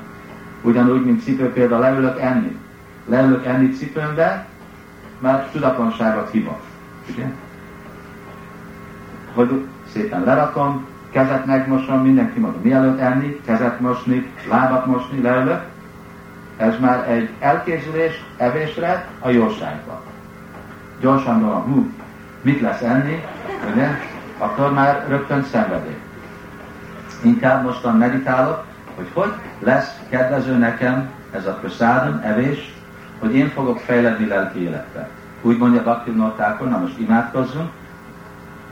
Ugyanúgy, 0.65 1.05
mint 1.05 1.23
cipő 1.23 1.53
például 1.53 1.81
leülök 1.81 2.21
enni. 2.21 2.57
Leülök 3.07 3.47
enni 3.47 3.71
cipőmbe, 3.71 4.47
mert 5.19 5.53
tudatlanságot 5.53 6.31
hiba. 6.31 6.61
Ugye? 7.11 7.25
Hogy 9.35 9.65
szépen 9.93 10.25
lerakom, 10.25 10.87
kezet 11.11 11.47
megmosom, 11.47 12.03
mindenki 12.03 12.39
mondja, 12.39 12.61
mielőtt 12.63 12.99
enni, 12.99 13.41
kezet 13.45 13.81
mosni, 13.81 14.33
lábat 14.49 14.87
mosni, 14.87 15.23
leülök. 15.23 15.63
Ez 16.57 16.75
már 16.81 17.11
egy 17.11 17.31
elkészülés 17.39 18.25
evésre 18.37 19.09
a 19.21 19.29
jóságba. 19.29 20.03
Gyorsan 21.01 21.41
gondolom, 21.41 21.63
hú, 21.63 21.91
mit 22.43 22.61
lesz 22.61 22.83
enni, 22.83 23.25
ugye? 23.73 23.89
Akkor 24.39 24.73
már 24.73 25.05
rögtön 25.09 25.45
szenvedély. 25.45 25.99
Inkább 27.23 27.65
mostan 27.65 27.97
meditálok, 27.97 28.65
hogy 28.97 29.11
hogy 29.13 29.33
lesz 29.59 30.01
kedvező 30.09 30.57
nekem 30.57 31.11
ez 31.33 31.47
a 31.47 31.53
prasádon, 31.53 32.21
evés, 32.21 32.75
hogy 33.19 33.35
én 33.35 33.49
fogok 33.49 33.79
fejledni 33.79 34.27
lelki 34.27 34.63
életbe. 34.63 35.09
Úgy 35.43 35.59
mondja 35.59 35.83
Bhakti 35.83 36.11
Nortákon, 36.11 36.69
na 36.69 36.79
most 36.79 36.99
imádkozzunk, 36.99 37.71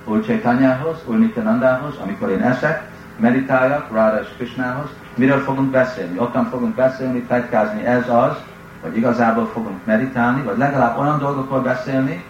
Úr 0.04 0.24
Chaitanyához, 0.24 0.96
Úr 1.04 1.18
Nityanandához, 1.18 1.94
amikor 2.02 2.30
én 2.30 2.42
eszek, 2.42 2.90
meditáljak 3.16 3.92
Ráda 3.92 4.20
és 4.20 4.28
Krishnához, 4.36 4.88
miről 5.14 5.38
fogunk 5.38 5.70
beszélni? 5.70 6.18
Ottan 6.18 6.44
fogunk 6.44 6.74
beszélni, 6.74 7.18
plegykázni, 7.20 7.84
ez 7.84 8.08
az, 8.08 8.36
vagy 8.82 8.96
igazából 8.96 9.46
fogunk 9.46 9.84
meditálni, 9.84 10.42
vagy 10.42 10.58
legalább 10.58 10.98
olyan 10.98 11.18
dolgokról 11.18 11.60
beszélni, 11.60 12.24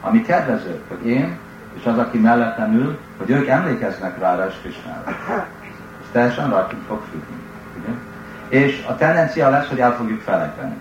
ami 0.00 0.22
kedvező, 0.22 0.80
hogy 0.88 1.06
én 1.06 1.38
és 1.78 1.86
az, 1.86 1.98
aki 1.98 2.18
mellettem 2.18 2.74
ül, 2.74 2.98
hogy 3.18 3.30
ők 3.30 3.46
emlékeznek 3.46 4.18
rá 4.18 4.46
és 4.48 4.54
Krishnára. 4.62 5.04
Teljesen 6.16 6.50
rajtunk 6.50 6.82
fog 6.86 7.02
függni. 7.10 7.36
Ugye? 7.78 7.94
És 8.48 8.84
a 8.88 8.96
tendencia 8.96 9.50
lesz, 9.50 9.68
hogy 9.68 9.80
el 9.80 9.96
fogjuk 9.96 10.20
felejteni. 10.20 10.74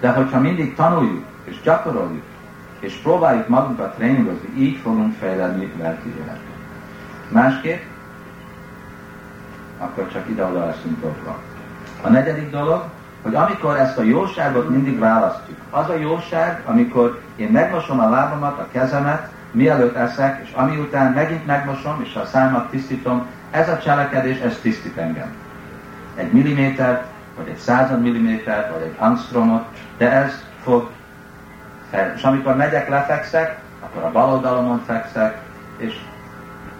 De 0.00 0.10
hogyha 0.10 0.40
mindig 0.40 0.74
tanuljuk, 0.74 1.24
és 1.44 1.60
gyakoroljuk, 1.62 2.22
és 2.80 2.94
próbáljuk 2.94 3.48
magunkat 3.48 3.94
tréningozni, 3.94 4.48
így 4.56 4.76
fogunk 4.76 5.14
fejlődni 5.14 5.72
lelki 5.80 6.08
életben. 6.08 6.38
Másképp, 7.28 7.82
akkor 9.78 10.08
csak 10.12 10.28
ide-oda 10.28 10.66
leszünk 10.66 11.00
dobva. 11.00 11.38
A 12.02 12.08
negyedik 12.08 12.50
dolog, 12.50 12.84
hogy 13.22 13.34
amikor 13.34 13.76
ezt 13.76 13.98
a 13.98 14.02
jóságot 14.02 14.68
mindig 14.68 14.98
választjuk, 14.98 15.58
az 15.70 15.88
a 15.88 15.96
jóság, 15.96 16.62
amikor 16.66 17.20
én 17.36 17.48
megmosom 17.48 18.00
a 18.00 18.08
lábamat, 18.08 18.58
a 18.58 18.68
kezemet, 18.72 19.30
mielőtt 19.50 19.94
eszek, 19.94 20.40
és 20.44 20.52
ami 20.52 20.76
után 20.76 21.12
megint 21.12 21.46
megmosom, 21.46 22.00
és 22.02 22.14
a 22.14 22.26
számat 22.26 22.70
tisztítom, 22.70 23.26
ez 23.50 23.68
a 23.68 23.78
cselekedés, 23.78 24.38
ez 24.38 24.58
tisztít 24.62 24.96
engem. 24.96 25.34
Egy 26.14 26.32
milliméter, 26.32 27.04
vagy 27.36 27.48
egy 27.48 27.56
század 27.56 28.02
milliméter, 28.02 28.70
vagy 28.72 28.82
egy 28.82 28.96
angstromot, 28.98 29.64
de 29.96 30.12
ez 30.12 30.44
fog 30.62 30.90
fel. 31.90 32.12
És 32.16 32.22
amikor 32.22 32.56
megyek, 32.56 32.88
lefekszek, 32.88 33.58
akkor 33.80 34.02
a 34.02 34.10
bal 34.10 34.30
oldalomon 34.30 34.82
fekszek, 34.86 35.38
és 35.76 35.94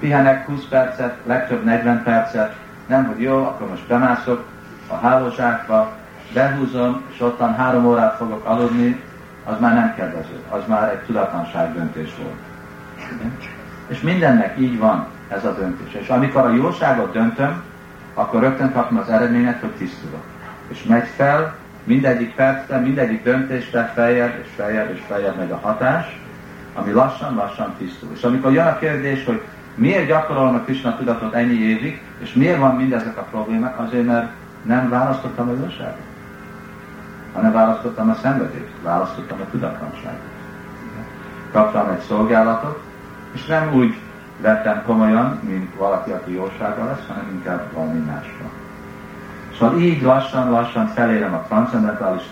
pihenek 0.01 0.47
20 0.47 0.65
percet, 0.65 1.17
legtöbb 1.27 1.65
40 1.65 2.03
percet, 2.03 2.57
nem, 2.87 3.07
hogy 3.07 3.21
jó, 3.21 3.37
akkor 3.37 3.69
most 3.69 3.87
bemászok 3.87 4.47
a 4.89 4.95
hálózsákba, 4.95 5.93
behúzom, 6.33 7.05
és 7.13 7.21
ottan 7.21 7.55
három 7.55 7.87
órát 7.87 8.17
fogok 8.17 8.45
aludni, 8.45 9.03
az 9.45 9.61
már 9.61 9.75
nem 9.75 9.95
kedvező, 9.95 10.43
az 10.49 10.63
már 10.67 10.89
egy 10.89 10.99
tudatlanság 10.99 11.73
döntés 11.73 12.15
volt. 12.23 12.39
És 13.87 14.01
mindennek 14.01 14.59
így 14.59 14.79
van 14.79 15.07
ez 15.29 15.45
a 15.45 15.55
döntés. 15.55 15.95
És 16.01 16.09
amikor 16.09 16.41
a 16.41 16.53
jóságot 16.53 17.13
döntöm, 17.13 17.63
akkor 18.15 18.41
rögtön 18.41 18.73
kapom 18.73 18.99
az 18.99 19.09
eredményet, 19.09 19.61
hogy 19.61 19.71
tisztulok. 19.71 20.23
És 20.69 20.83
megy 20.83 21.07
fel, 21.17 21.55
mindegyik 21.85 22.35
percben, 22.35 22.83
mindegyik 22.83 23.23
döntésre 23.23 23.93
feljebb 23.95 24.39
és 24.43 24.49
feljebb 24.57 24.91
és 24.95 25.01
feljebb 25.07 25.37
megy 25.37 25.51
a 25.51 25.61
hatás, 25.63 26.21
ami 26.75 26.93
lassan-lassan 26.93 27.75
tisztul. 27.79 28.09
És 28.15 28.23
amikor 28.23 28.53
jön 28.53 28.67
a 28.67 28.79
kérdés, 28.79 29.25
hogy 29.25 29.43
miért 29.75 30.07
gyakorolom 30.07 30.55
a 30.55 30.61
Krishna 30.61 30.97
tudatot 30.97 31.35
ennyi 31.35 31.59
évig, 31.59 32.01
és 32.19 32.33
miért 32.33 32.59
van 32.59 32.75
mindezek 32.75 33.17
a 33.17 33.27
problémák, 33.31 33.79
azért 33.79 34.07
mert 34.07 34.31
nem 34.63 34.89
választottam 34.89 35.49
a 35.49 35.53
jóságot 35.53 36.07
hanem 37.39 37.53
választottam 37.53 38.11
a 38.11 38.15
szenvedést, 38.15 38.73
választottam 38.83 39.41
a 39.41 39.51
tudatlanságot. 39.51 40.21
Kaptam 41.53 41.89
egy 41.89 42.01
szolgálatot, 42.01 42.81
és 43.33 43.47
nem 43.47 43.75
úgy 43.75 43.97
vettem 44.41 44.83
komolyan, 44.87 45.41
mint 45.43 45.75
valaki, 45.77 46.11
aki 46.11 46.33
jósága 46.33 46.85
lesz, 46.85 47.07
hanem 47.09 47.29
inkább 47.33 47.73
valami 47.73 47.99
másra. 47.99 48.51
Szóval 49.59 49.79
így 49.81 50.03
lassan-lassan 50.03 50.87
felérem 50.87 51.35
a 51.35 51.43
transzendentális 51.43 52.23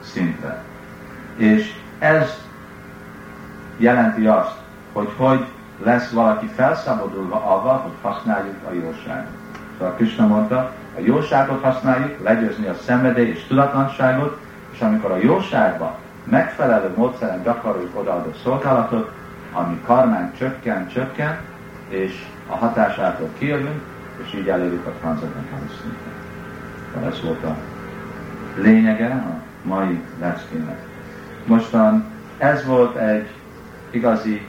szintre. 0.00 0.62
És 1.36 1.72
ez 1.98 2.42
jelenti 3.76 4.26
azt, 4.26 4.54
hogy 4.92 5.08
hogy 5.16 5.44
lesz 5.82 6.10
valaki 6.10 6.46
felszabadulva 6.46 7.36
avval, 7.36 7.76
hogy 7.76 7.92
használjuk 8.02 8.56
a 8.68 8.72
jóságot. 8.72 9.30
Szóval 9.78 9.94
Krishna 9.94 10.26
mondta, 10.26 10.56
a 10.96 11.00
jóságot 11.00 11.62
használjuk, 11.62 12.22
legyőzni 12.22 12.66
a 12.66 12.74
szenvedély 12.74 13.28
és 13.28 13.44
tudatlanságot, 13.46 14.40
és 14.72 14.80
amikor 14.80 15.10
a 15.10 15.16
jóságban 15.16 15.94
megfelelő 16.24 16.92
módszeren 16.96 17.42
gyakoroljuk 17.42 17.98
odaadó 17.98 18.32
szolgálatot, 18.42 19.10
ami 19.54 19.80
karmánk 19.86 20.36
csökken, 20.36 20.88
csökken, 20.88 21.38
és 21.88 22.26
a 22.48 22.54
hatásától 22.54 23.28
kijövünk, 23.38 23.82
és 24.24 24.34
így 24.34 24.48
elérjük 24.48 24.86
a 24.86 24.92
transzendentális 25.00 25.70
szintet. 25.80 27.12
Ez 27.12 27.22
volt 27.22 27.44
a 27.44 27.56
lényege 28.56 29.06
a 29.06 29.40
mai 29.68 30.00
leckének. 30.20 30.78
Mostan 31.46 32.04
ez 32.38 32.66
volt 32.66 32.96
egy 32.96 33.30
igazi 33.90 34.46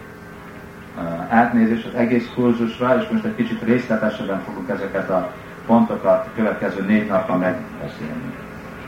átnézés 1.29 1.85
az 1.85 1.99
egész 1.99 2.31
kurzusra, 2.35 3.01
és 3.01 3.07
most 3.11 3.25
egy 3.25 3.35
kicsit 3.35 3.61
részletesebben 3.63 4.41
fogunk 4.41 4.69
ezeket 4.69 5.09
a 5.09 5.31
pontokat 5.65 6.29
következő 6.35 6.83
négy 6.83 7.07
napra 7.07 7.37
megbeszélni. 7.37 8.33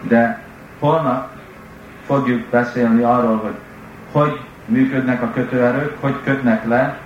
De 0.02 0.44
holnap 0.80 1.30
fogjuk 2.06 2.48
beszélni 2.50 3.04
arról, 3.04 3.38
hogy 3.38 3.56
hogy 4.12 4.40
működnek 4.68 5.22
a 5.22 5.32
kötőerők, 5.32 5.98
hogy 6.00 6.16
kötnek 6.24 6.68
le, 6.68 6.98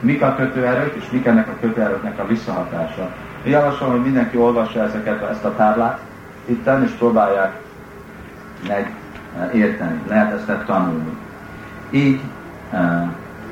mik 0.00 0.22
a 0.22 0.34
kötőerők, 0.34 0.94
és 0.94 1.10
mik 1.10 1.26
ennek 1.26 1.48
a 1.48 1.56
kötőerőknek 1.60 2.18
a 2.18 2.26
visszahatása. 2.26 3.10
Én 3.44 3.52
javaslom, 3.52 3.90
hogy 3.90 4.02
mindenki 4.02 4.36
olvassa 4.36 4.82
ezeket, 4.82 5.30
ezt 5.30 5.44
a 5.44 5.54
táblát 5.56 6.00
itten, 6.44 6.82
és 6.82 6.90
próbálják 6.90 7.60
meg 8.68 8.94
eh, 9.38 9.54
érteni. 9.54 10.00
Lehet 10.08 10.32
ezt 10.32 10.64
tanulni. 10.66 11.16
Így 11.90 12.20
eh, 12.70 13.08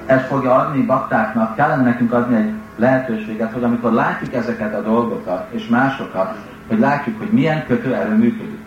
ez 0.07 0.23
fogja 0.23 0.55
adni 0.55 0.83
baktáknak, 0.83 1.57
kellene 1.57 1.83
nekünk 1.83 2.13
adni 2.13 2.37
egy 2.37 2.53
lehetőséget, 2.77 3.53
hogy 3.53 3.65
amikor 3.65 3.93
látjuk 3.93 4.35
ezeket 4.35 4.75
a 4.75 4.83
dolgokat 4.83 5.47
és 5.51 5.69
másokat, 5.69 6.37
hogy 6.69 6.79
látjuk, 6.79 7.19
hogy 7.19 7.31
milyen 7.31 7.67
kötőerő 7.67 8.15
működik. 8.15 8.67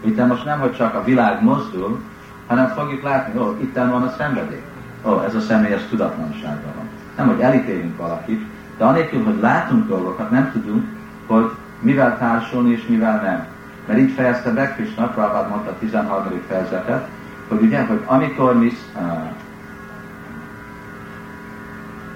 Itt 0.00 0.26
most 0.26 0.44
nem, 0.44 0.60
hogy 0.60 0.76
csak 0.76 0.94
a 0.94 1.04
világ 1.04 1.42
mozdul, 1.42 2.00
hanem 2.46 2.68
fogjuk 2.68 3.02
látni, 3.02 3.38
hogy 3.38 3.62
itt 3.62 3.74
van 3.74 4.02
a 4.02 4.14
szenvedély. 4.16 4.62
Ó, 5.06 5.22
ez 5.22 5.34
a 5.34 5.40
személyes 5.40 5.82
tudatlanságban 5.88 6.72
van. 6.76 6.88
Nem, 7.16 7.26
hogy 7.26 7.40
elítélünk 7.40 7.96
valakit, 7.96 8.46
de 8.78 8.84
anélkül, 8.84 9.24
hogy 9.24 9.38
látunk 9.40 9.88
dolgokat, 9.88 10.30
nem 10.30 10.50
tudunk, 10.52 10.84
hogy 11.26 11.50
mivel 11.80 12.18
társulni 12.18 12.70
és 12.70 12.86
mivel 12.86 13.20
nem. 13.22 13.46
Mert 13.86 13.98
így 13.98 14.12
fejezte 14.12 14.50
be 14.50 14.74
Krishna, 14.74 15.06
Prabhupád 15.06 15.48
mondta 15.48 15.70
a 15.70 15.78
13. 15.78 16.40
fejezetet, 16.48 17.08
hogy 17.48 17.62
ugye, 17.62 17.86
hogy 17.86 18.02
amikor 18.06 18.58
mi 18.58 18.72
uh, 18.94 19.02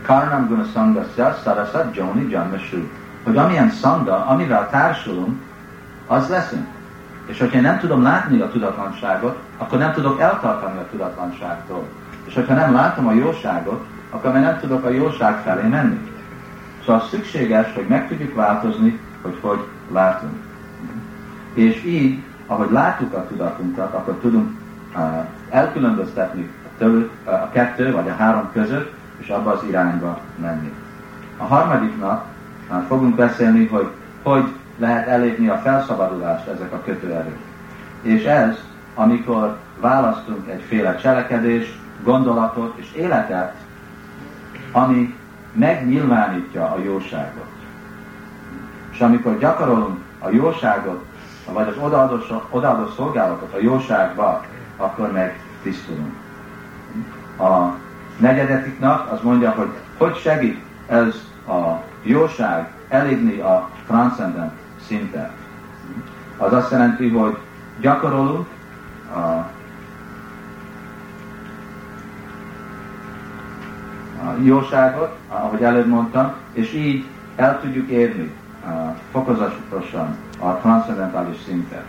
Karnam 0.03 0.47
Guna 0.47 0.65
Sangasya 0.73 1.39
Sarasat 1.43 1.97
Joni 1.97 2.31
Janmasu, 2.31 2.89
hogy 3.25 3.37
amilyen 3.37 3.71
szanga, 3.71 4.27
amivel 4.27 4.69
társulunk, 4.71 5.41
az 6.07 6.29
leszünk. 6.29 6.67
És 7.29 7.39
hogyha 7.39 7.57
én 7.57 7.63
nem 7.63 7.79
tudom 7.79 8.03
látni 8.03 8.41
a 8.41 8.51
tudatlanságot, 8.51 9.39
akkor 9.59 9.79
nem 9.79 9.93
tudok 9.93 10.21
eltartani 10.21 10.79
a 10.79 10.89
tudatlanságtól. 10.91 11.85
És 12.25 12.35
hogyha 12.35 12.55
nem 12.55 12.73
látom 12.73 13.07
a 13.07 13.13
jóságot, 13.13 13.87
akkor 14.11 14.33
már 14.33 14.43
nem 14.43 14.59
tudok 14.61 14.85
a 14.85 14.91
jóság 14.91 15.43
felé 15.43 15.69
menni. 15.69 16.11
Szóval 16.85 17.07
szükséges, 17.11 17.75
hogy 17.75 17.87
meg 17.89 18.09
tudjuk 18.09 18.35
változni, 18.35 19.01
hogy 19.23 19.39
hogy 19.41 19.67
látunk. 19.93 20.33
És 21.55 21.85
így, 21.85 22.23
ahogy 22.47 22.71
látjuk 22.71 23.15
a 23.15 23.27
tudatunkat, 23.27 23.95
akkor 23.95 24.15
tudunk 24.21 24.51
uh, 24.95 25.03
elkülönböztetni 25.51 26.51
a, 27.25 27.51
kettő 27.51 27.93
vagy 27.93 28.09
a 28.09 28.15
három 28.15 28.49
között, 28.53 28.93
és 29.17 29.29
abba 29.29 29.51
az 29.51 29.63
irányba 29.69 30.21
menni. 30.41 30.73
A 31.37 31.45
harmadik 31.45 31.99
nap 32.01 32.25
uh, 32.71 32.83
fogunk 32.87 33.15
beszélni, 33.15 33.67
hogy 33.67 33.89
hogy 34.23 34.53
lehet 34.79 35.07
elérni 35.07 35.49
a 35.49 35.57
felszabadulást 35.57 36.47
ezek 36.47 36.73
a 36.73 36.83
kötőerők. 36.85 37.39
És 38.03 38.25
ez, 38.25 38.57
amikor 38.95 39.57
választunk 39.81 40.49
egyféle 40.49 40.97
cselekedés, 40.97 41.79
gondolatot 42.03 42.79
és 42.79 42.93
életet, 42.93 43.55
ami 44.73 45.17
megnyilvánítja 45.53 46.65
a 46.65 46.79
jóságot. 46.85 47.47
És 48.91 49.01
amikor 49.01 49.39
gyakorolunk 49.39 49.99
a 50.19 50.31
jóságot, 50.31 51.05
vagy 51.53 51.69
az 51.69 51.77
odaadó, 52.51 52.89
szolgálatot 52.97 53.55
a 53.55 53.61
jóságba, 53.61 54.45
akkor 54.77 55.13
meg 55.13 55.41
tisztulunk. 55.63 56.15
A 57.39 57.75
negyedetiknak 58.19 59.13
az 59.13 59.21
mondja, 59.23 59.51
hogy 59.51 59.69
hogy 59.99 60.17
segít 60.17 60.63
ez 60.87 61.15
a 61.49 61.83
jóság 62.03 62.71
elérni 62.89 63.39
a 63.39 63.71
transzcendent 63.87 64.53
szinten. 64.89 65.31
Az 66.37 66.53
azt 66.53 66.71
jelenti, 66.71 67.09
hogy 67.09 67.39
gyakorolunk 67.81 68.47
a, 69.15 69.19
a 74.27 74.35
jóságot, 74.43 75.17
ahogy 75.29 75.63
előbb 75.63 75.87
mondtam, 75.87 76.33
és 76.53 76.73
így 76.75 77.05
el 77.37 77.61
tudjuk 77.61 77.89
érni 77.89 78.33
a, 78.65 78.69
fokozatosan 79.13 80.17
a 80.41 80.51
transzendentális 80.51 81.37
szintet. 81.47 81.85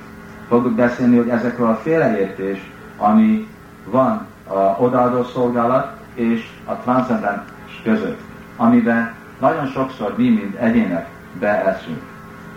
Fogjuk 0.47 0.73
beszélni, 0.73 1.17
hogy 1.17 1.29
ezekről 1.29 1.67
a 1.67 1.75
féleértés, 1.75 2.71
ami 2.97 3.47
van 3.85 4.25
a 4.47 4.53
odaadó 4.53 5.23
szolgálat 5.23 5.97
és 6.13 6.49
a 6.65 6.73
transzcendens 6.73 7.41
között, 7.83 8.19
amiben 8.57 9.13
nagyon 9.39 9.65
sokszor 9.65 10.13
mi, 10.17 10.29
mint 10.29 10.55
egyének 10.55 11.07
beeszünk. 11.39 12.08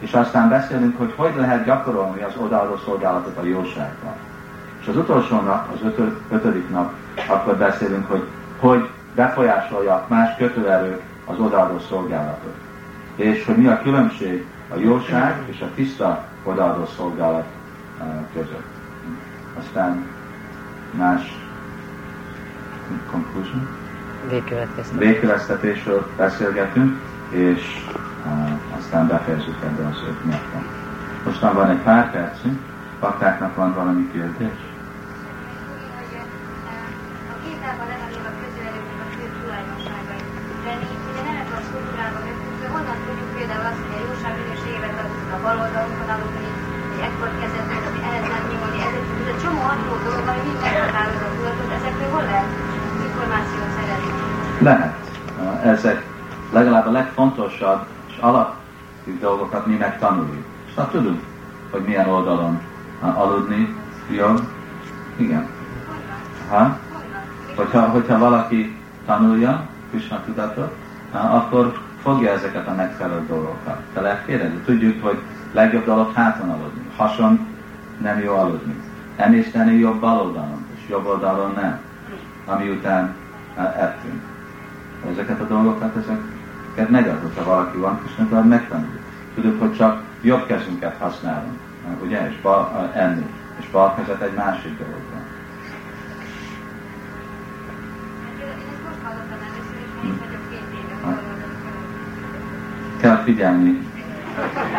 És 0.03 0.13
aztán 0.13 0.49
beszélünk, 0.49 0.99
hogy 0.99 1.13
hogy 1.17 1.33
lehet 1.37 1.65
gyakorolni 1.65 2.23
az 2.23 2.33
odaadó 2.37 2.77
szolgálatot 2.85 3.37
a 3.37 3.45
jóságban. 3.45 4.13
És 4.81 4.87
az 4.87 4.97
utolsó 4.97 5.41
nap, 5.41 5.73
az 5.75 5.83
ötö, 5.85 6.05
ötödik 6.31 6.71
nap, 6.71 6.93
akkor 7.29 7.57
beszélünk, 7.57 8.11
hogy 8.11 8.23
hogy 8.63 8.89
befolyásolja 9.15 10.07
más 10.09 10.37
kötőerők 10.37 11.01
az 11.27 11.39
odaadó 11.39 11.79
szolgálatot. 11.79 12.55
És 13.17 13.45
hogy 13.45 13.57
mi 13.57 13.67
a 13.67 13.83
különbség 13.83 14.47
a 14.75 14.79
jóság 14.79 15.43
és 15.47 15.61
a 15.61 15.69
tiszta 15.75 16.25
odaadó 16.43 16.87
szolgálat 16.97 17.47
uh, 18.01 18.07
között. 18.35 18.67
Aztán 19.59 20.07
más 20.99 21.39
conclusion. 23.11 23.69
Végkövetkeztetésről 24.99 26.07
beszélgetünk, 26.17 27.01
és 27.31 27.87
uh, 28.25 28.51
aztán 28.83 29.07
befejezzük 29.07 29.59
ebben 29.63 29.87
az 29.87 30.03
öt 30.09 30.25
napban. 30.25 30.65
Mostan 31.25 31.55
van 31.55 31.71
egy 31.71 31.83
pár 31.83 32.11
percünk, 32.11 32.59
paktáknak 33.01 33.57
van 33.57 33.75
valami 33.75 34.11
kérdés? 34.13 34.59
baloldalunkon 45.43 46.09
aludni, 46.15 46.49
egy 46.93 47.03
ekkor 47.07 47.31
kezdett, 47.41 47.69
hogy 47.95 48.05
ehhez 48.09 48.27
nem 48.35 48.45
nyúlni, 48.51 48.79
ez 48.87 48.95
egy 49.33 49.41
csomó 49.43 49.63
apró 49.75 49.95
dolog, 50.05 50.27
ami 50.31 50.43
mind 50.47 50.61
meghatározó 50.63 51.27
tudatot, 51.37 51.71
ezekről 51.79 52.11
hol 52.15 52.25
lehet 52.31 52.51
információt 53.07 53.71
szerezni? 53.77 54.13
Lehet. 54.69 54.95
Ezek 55.75 55.99
legalább 56.53 56.87
a 56.87 56.91
legfontosabb 56.91 57.81
és 58.09 58.17
alap 58.21 58.62
dolgokat 59.23 59.67
mi 59.67 59.77
megtanuljuk. 59.77 60.45
És 60.67 60.75
hát 60.75 60.91
tudunk, 60.91 61.21
hogy 61.71 61.83
milyen 61.83 62.09
oldalon 62.09 62.61
aludni 63.01 63.75
jobb. 64.11 64.41
Igen. 65.17 65.49
Ha? 66.51 66.79
Hogyha, 67.57 67.81
hogyha 67.81 68.19
valaki 68.19 68.77
tanulja 69.07 69.69
Krishna 69.91 70.23
tudatot, 70.25 70.75
akkor 71.13 71.79
fogja 72.03 72.31
ezeket 72.31 72.67
a 72.67 72.75
megfelelő 72.75 73.27
dolgokat. 73.27 73.81
De 73.95 74.01
lehet 74.01 74.27
kérdezni. 74.27 74.61
Tudjuk, 74.65 75.03
hogy 75.03 75.19
legjobb 75.53 75.85
dolog 75.85 76.13
háton 76.13 76.51
aludni. 76.51 76.83
Hason 76.97 77.47
nem 78.01 78.19
jó 78.19 78.35
aludni. 78.35 78.75
Emészteni 79.17 79.79
jobb 79.79 80.01
bal 80.01 80.19
oldalon, 80.19 80.67
és 80.75 80.89
jobb 80.89 81.07
oldalon 81.07 81.53
nem. 81.61 81.81
Ami 82.47 82.69
után 82.69 83.15
ettünk. 83.57 84.23
Ezeket 85.13 85.41
a 85.41 85.45
dolgokat, 85.47 85.97
ezeket 85.97 86.89
megad, 86.89 87.19
hogyha 87.23 87.45
valaki 87.45 87.77
van, 87.77 88.01
és 88.05 88.11
nem 88.31 88.47
megtanuljuk. 88.49 89.02
Tudjuk, 89.35 89.61
hogy 89.61 89.77
csak 89.77 90.03
jobb 90.21 90.47
kezünket 90.47 90.97
használunk, 90.99 91.59
ugye, 92.03 92.31
és 92.31 92.41
bal, 92.41 92.91
enni, 92.95 93.27
és 93.61 93.71
bal 93.71 93.95
kezet 93.95 94.23
egy 94.23 94.35
másik 94.35 94.79
dologban. 94.79 95.21
Kell 103.01 103.17
figyelni 103.17 103.87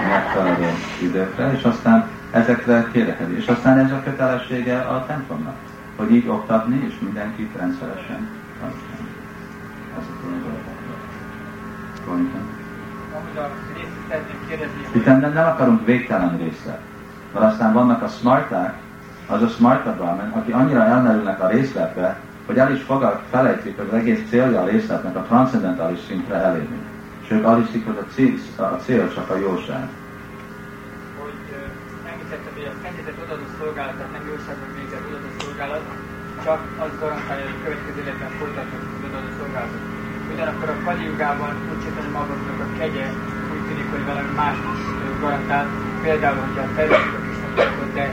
megfelelő 0.07 0.69
időkre, 1.01 1.53
és 1.53 1.63
aztán 1.63 2.09
ezekre 2.31 2.87
kérekedni. 2.91 3.35
És 3.35 3.47
aztán 3.47 3.77
ez 3.77 3.91
a 3.91 4.03
kötelessége 4.03 4.79
a 4.79 5.05
templomnak, 5.05 5.55
hogy 5.95 6.11
így 6.11 6.27
oktatni, 6.27 6.85
és 6.87 6.99
mindenkit 6.99 7.55
rendszeresen 7.55 8.29
tartani. 8.59 9.07
Ezekről 9.97 10.33
a 10.43 10.73
dolgokról. 14.21 14.95
Itt 14.95 15.05
nem, 15.05 15.19
nem 15.19 15.47
akarunk 15.47 15.85
végtelen 15.85 16.37
részlet. 16.37 16.79
Mert 17.33 17.45
aztán 17.45 17.73
vannak 17.73 18.01
a 18.01 18.07
smarták, 18.07 18.73
az 19.27 19.41
a 19.41 19.47
smart 19.47 19.95
Brahman, 19.95 20.31
aki 20.31 20.51
annyira 20.51 20.83
elmerülnek 20.83 21.41
a 21.41 21.47
részletbe, 21.47 22.17
hogy 22.45 22.57
el 22.57 22.71
is 22.71 22.81
fogad, 22.81 23.21
felejtjük, 23.29 23.77
hogy 23.77 23.87
az 23.91 23.93
egész 23.93 24.21
célja 24.29 24.61
a 24.61 24.67
részletnek 24.67 25.15
a 25.15 25.21
transzendentális 25.21 25.99
szintre 26.07 26.35
elérni. 26.35 26.79
És 27.23 27.31
ők 27.31 27.43
elhiszik, 27.43 27.85
hogy 27.85 27.97
a 27.97 28.05
cél, 28.13 28.33
a 28.57 28.79
cél 28.85 29.13
csak 29.13 29.29
a 29.29 29.37
jóság. 29.37 29.87
hogy 31.21 31.39
ö, 31.51 31.61
említetted, 32.11 32.53
hogy 32.57 32.69
a 32.71 32.75
szennyezett 32.83 33.19
odaadó 33.23 33.45
szolgálat, 33.59 33.95
tehát 33.97 34.11
nem 34.17 34.25
jóságban 34.31 34.69
végzett 34.77 35.05
odaadó 35.07 35.29
szolgálat, 35.41 35.83
csak 36.45 36.59
az 36.83 36.91
garantálja, 37.01 37.43
hogy 37.47 37.57
a 37.59 37.63
következő 37.65 37.99
életben 38.03 38.31
folytathatjuk 38.39 38.91
az 38.97 39.03
odaadó 39.07 39.29
szolgálatot. 39.39 39.83
Ugyanakkor 40.33 40.69
a 40.75 40.77
Kaliugában 40.85 41.53
úgy 41.69 41.81
csinálni 41.83 42.11
magadnak 42.19 42.59
a 42.65 42.67
kegye, 42.79 43.05
hogy 43.95 44.05
valami 44.11 44.31
más 44.35 44.57
ö, 45.01 45.19
garantál, 45.21 45.65
például, 46.01 46.41
hogy 46.47 46.59
a 46.63 46.67
területek 46.75 47.25
is 47.31 47.37
nem 47.43 47.91
de 47.93 48.05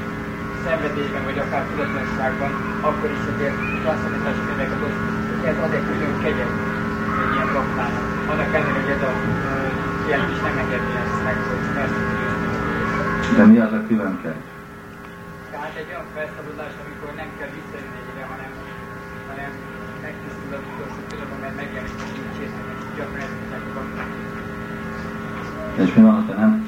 szenvedélyben, 0.64 1.24
vagy 1.28 1.38
akár 1.44 1.62
tudatlanságban, 1.70 2.50
akkor 2.88 3.08
is 3.16 3.22
azért 3.34 3.56
transzcendentális 3.82 4.40
könyveket 4.46 4.80
osz, 4.86 4.98
hogy 5.30 5.42
ez 5.50 5.56
egy 5.76 5.86
külön 5.90 6.14
kegyet 6.24 6.52
egy 7.22 7.32
ilyen 7.34 7.50
baktának. 7.56 8.06
Annak 8.32 8.50
ellenére, 8.54 8.80
hogy 8.80 8.92
ez 8.96 9.02
a 9.10 9.12
ö, 9.48 9.50
jelentés 10.10 10.40
nem 10.46 10.56
engedni 10.62 10.94
ezt 11.04 11.18
meg, 11.26 11.36
hogy 11.50 11.64
ezt 11.84 11.98
De 13.36 13.44
mi 13.52 13.58
az 13.66 13.72
a 13.78 13.82
külön 13.88 14.14
kegy? 14.22 14.42
Tehát 15.52 15.74
egy 15.80 15.88
olyan 15.92 16.06
felszabadulás, 16.14 16.74
amikor 16.84 17.10
nem 17.20 17.30
kell 17.38 17.50
visszajönni 17.58 17.98
egyre, 18.02 18.24
hanem, 18.32 18.50
hanem 19.30 19.50
megtisztul 20.04 20.52
az 20.58 20.64
utolsó 20.72 21.00
pillanatban, 21.08 21.40
mert 21.44 21.56
megjelenik 21.60 22.00
a 22.04 22.30
gyakran 22.96 23.22
ezt. 23.26 24.39
És 25.82 25.94
mi 25.94 26.02
van, 26.02 26.24
ha 26.26 26.34
nem 26.34 26.66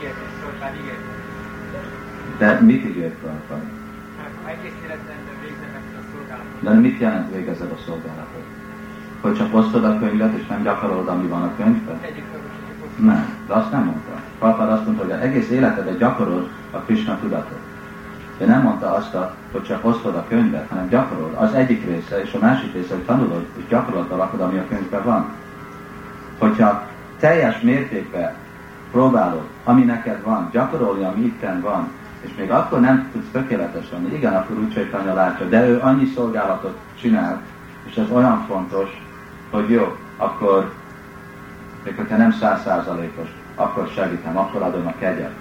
ígérni, 0.00 0.24
szóltál 0.42 0.74
ígérni. 0.74 1.04
De 2.38 2.60
mit 2.60 2.84
ígért 2.84 3.14
Prabhupád? 3.14 3.62
Egész 4.44 4.72
életemben 4.84 5.36
végzem 5.42 5.72
ezt 5.80 5.94
a 5.98 6.02
szolgálatot, 6.12 6.62
De 6.62 6.70
mit 6.70 6.98
jelent 6.98 7.34
végezed 7.34 7.70
a 7.70 7.78
szolgálatot? 7.86 8.44
Hogy 9.20 9.34
csak 9.34 9.54
osztod 9.54 9.84
a 9.84 9.98
könyvet, 9.98 10.38
és 10.38 10.46
nem 10.46 10.62
gyakorolod, 10.62 11.08
ami 11.08 11.26
van 11.26 11.42
a 11.42 11.56
könyvben? 11.56 12.00
Nem, 12.96 13.36
de 13.46 13.52
azt 13.52 13.70
nem 13.70 13.84
mondta. 13.84 14.20
Prabhupád 14.38 14.70
azt 14.70 14.84
mondta, 14.84 15.02
hogy 15.04 15.12
az 15.12 15.20
egész 15.20 15.50
életedet 15.50 15.98
gyakorolod 15.98 16.48
a 16.70 16.78
Krishna 16.78 17.18
tudatot. 17.20 17.69
De 18.40 18.46
nem 18.46 18.62
mondta 18.62 18.94
azt, 18.94 19.14
a, 19.14 19.34
hogy 19.52 19.62
csak 19.62 19.84
osztod 19.84 20.14
a 20.14 20.24
könyvet, 20.28 20.68
hanem 20.68 20.88
gyakorolod. 20.88 21.34
Az 21.34 21.52
egyik 21.54 21.84
része, 21.84 22.22
és 22.22 22.34
a 22.34 22.38
másik 22.38 22.72
része, 22.72 22.94
hogy 22.94 23.04
tanulod, 23.04 23.46
és 23.56 23.62
gyakorlatba 23.68 24.16
rakod, 24.16 24.40
ami 24.40 24.58
a 24.58 24.68
könyvben 24.68 25.04
van. 25.04 25.26
Hogyha 26.38 26.86
teljes 27.18 27.60
mértékben 27.60 28.34
próbálod, 28.90 29.42
ami 29.64 29.82
neked 29.82 30.22
van, 30.24 30.48
gyakorolni, 30.52 31.04
ami 31.04 31.20
itten 31.20 31.60
van, 31.60 31.88
és 32.20 32.30
még 32.38 32.50
akkor 32.50 32.80
nem 32.80 33.08
tudsz 33.12 33.30
tökéletes 33.32 33.90
lenni, 33.92 34.14
igen, 34.14 34.34
akkor 34.34 34.58
úgy 34.58 34.72
Csaitanya 34.72 35.14
látja, 35.14 35.46
de 35.46 35.68
ő 35.68 35.80
annyi 35.82 36.12
szolgálatot 36.14 36.78
csinál, 37.00 37.40
és 37.84 37.96
ez 37.96 38.10
olyan 38.10 38.44
fontos, 38.48 39.02
hogy 39.50 39.70
jó, 39.70 39.96
akkor, 40.16 40.72
még 41.84 41.96
hogyha 41.96 42.16
nem 42.16 42.32
százszázalékos, 42.32 43.28
akkor 43.54 43.88
segítem, 43.94 44.36
akkor 44.36 44.62
adom 44.62 44.86
a 44.86 44.94
kegyet. 44.98 45.34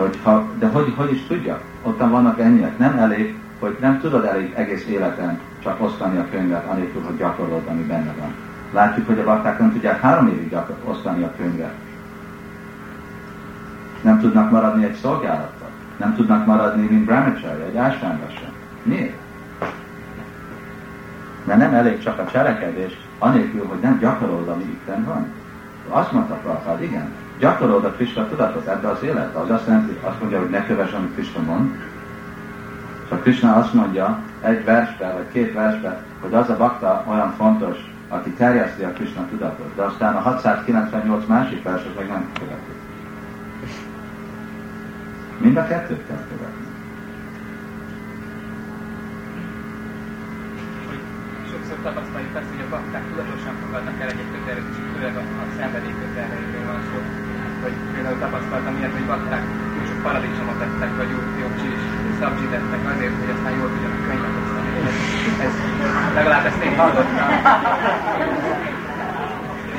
De, 0.00 0.06
hogy, 0.06 0.18
ha, 0.22 0.46
de 0.58 0.66
hogy, 0.66 0.92
hogy 0.96 1.12
is 1.12 1.26
tudja? 1.26 1.60
Ottan 1.82 2.10
vannak 2.10 2.40
ennyiek. 2.40 2.78
Nem 2.78 2.98
elég, 2.98 3.38
hogy 3.58 3.76
nem 3.80 4.00
tudod 4.00 4.24
elég 4.24 4.52
egész 4.54 4.86
életen 4.86 5.40
csak 5.62 5.82
osztani 5.82 6.18
a 6.18 6.26
könyvet, 6.30 6.66
anélkül, 6.66 7.02
hogy 7.02 7.16
gyakorolod, 7.16 7.66
ami 7.68 7.82
benne 7.82 8.14
van. 8.18 8.34
Látjuk, 8.72 9.06
hogy 9.06 9.18
a 9.18 9.24
bakták 9.24 9.58
nem 9.58 9.72
tudják 9.72 10.00
három 10.00 10.28
évig 10.28 10.56
osztani 10.84 11.22
a 11.22 11.32
könyvet. 11.36 11.74
Nem 14.02 14.20
tudnak 14.20 14.50
maradni 14.50 14.84
egy 14.84 14.94
szolgálattal. 14.94 15.68
Nem 15.96 16.14
tudnak 16.14 16.46
maradni, 16.46 16.86
mint 16.86 17.04
brahmacharya, 17.04 17.64
egy 17.64 17.76
ásványba 17.76 18.26
sem. 18.28 18.52
Miért? 18.82 19.16
Mert 21.44 21.58
nem 21.58 21.74
elég 21.74 22.02
csak 22.02 22.18
a 22.18 22.30
cselekedés, 22.30 22.98
anélkül, 23.18 23.66
hogy 23.66 23.80
nem 23.80 23.98
gyakorolod, 23.98 24.48
ami 24.48 24.62
itten 24.62 25.04
van. 25.04 25.26
Azt 25.88 26.12
mondta 26.12 26.34
Prabhupád, 26.34 26.82
igen, 26.82 27.08
gyakorolod 27.40 27.84
a 27.84 27.90
Krishna 27.90 28.28
tudatot 28.28 28.66
ebbe 28.66 28.88
az 28.88 29.02
életbe. 29.02 29.38
Az 29.38 29.50
azt 29.50 29.66
jelenti, 29.66 29.98
azt 30.02 30.20
mondja, 30.20 30.38
hogy 30.38 30.50
ne 30.50 30.66
kövess, 30.66 30.92
amit 30.92 31.14
Krishna 31.14 31.42
mond. 31.42 31.70
És 33.04 33.10
a 33.10 33.16
Krishna 33.16 33.54
azt 33.54 33.74
mondja 33.74 34.18
egy 34.40 34.64
versben, 34.64 35.14
vagy 35.14 35.28
két 35.32 35.52
versben, 35.52 35.96
hogy 36.20 36.34
az 36.34 36.48
a 36.48 36.56
bakta 36.56 37.04
olyan 37.08 37.32
fontos, 37.36 37.76
aki 38.08 38.30
terjeszti 38.30 38.82
a 38.82 38.92
Krishna 38.92 39.26
tudatot. 39.30 39.74
De 39.74 39.82
aztán 39.82 40.14
a 40.14 40.20
698 40.20 41.26
másik 41.26 41.62
vers, 41.62 41.82
az 41.84 41.92
meg 41.96 42.08
nem 42.08 42.30
követi. 42.38 42.72
Mind 45.38 45.56
a 45.56 45.66
kettőt 45.66 46.06
kell 46.06 46.24
követni. 46.28 46.68
sokszor 51.50 51.78
tapasztaljuk 51.82 52.36
azt, 52.36 52.50
hogy 52.50 52.64
a 52.66 52.68
bakták 52.70 53.08
tudatosan 53.08 53.54
fogadnak 53.62 54.00
el 54.00 54.08
egy-egy 54.08 54.32
kötelezőt, 54.32 54.78
és 54.78 54.84
főleg 54.94 55.16
a, 55.16 55.22
szenvedély 55.58 55.94
kötelreiről 56.00 56.66
van 56.66 56.80
szó. 56.90 57.19
Hogy 57.62 57.74
például 57.94 58.18
tapasztaltam 58.18 58.76
ilyet, 58.78 58.92
hogy 58.92 59.06
bakták 59.12 59.42
túl 59.74 59.84
sok 59.90 60.02
paradicsomot 60.02 60.58
tettek, 60.58 60.96
vagy 60.96 61.10
jó, 61.14 61.18
jó 61.42 61.48
csis, 61.60 61.80
szabzsi 62.20 62.46
tettek 62.54 62.82
azért, 62.92 63.16
hogy 63.20 63.30
aztán 63.34 63.52
jól 63.58 63.68
tudjanak 63.74 64.00
könyvet 64.06 64.34
osztani. 64.42 64.68
Ez, 64.88 64.96
ez, 65.46 65.54
legalább 66.14 66.44
ezt 66.50 66.62
én 66.66 66.74
hallottam. 66.80 67.28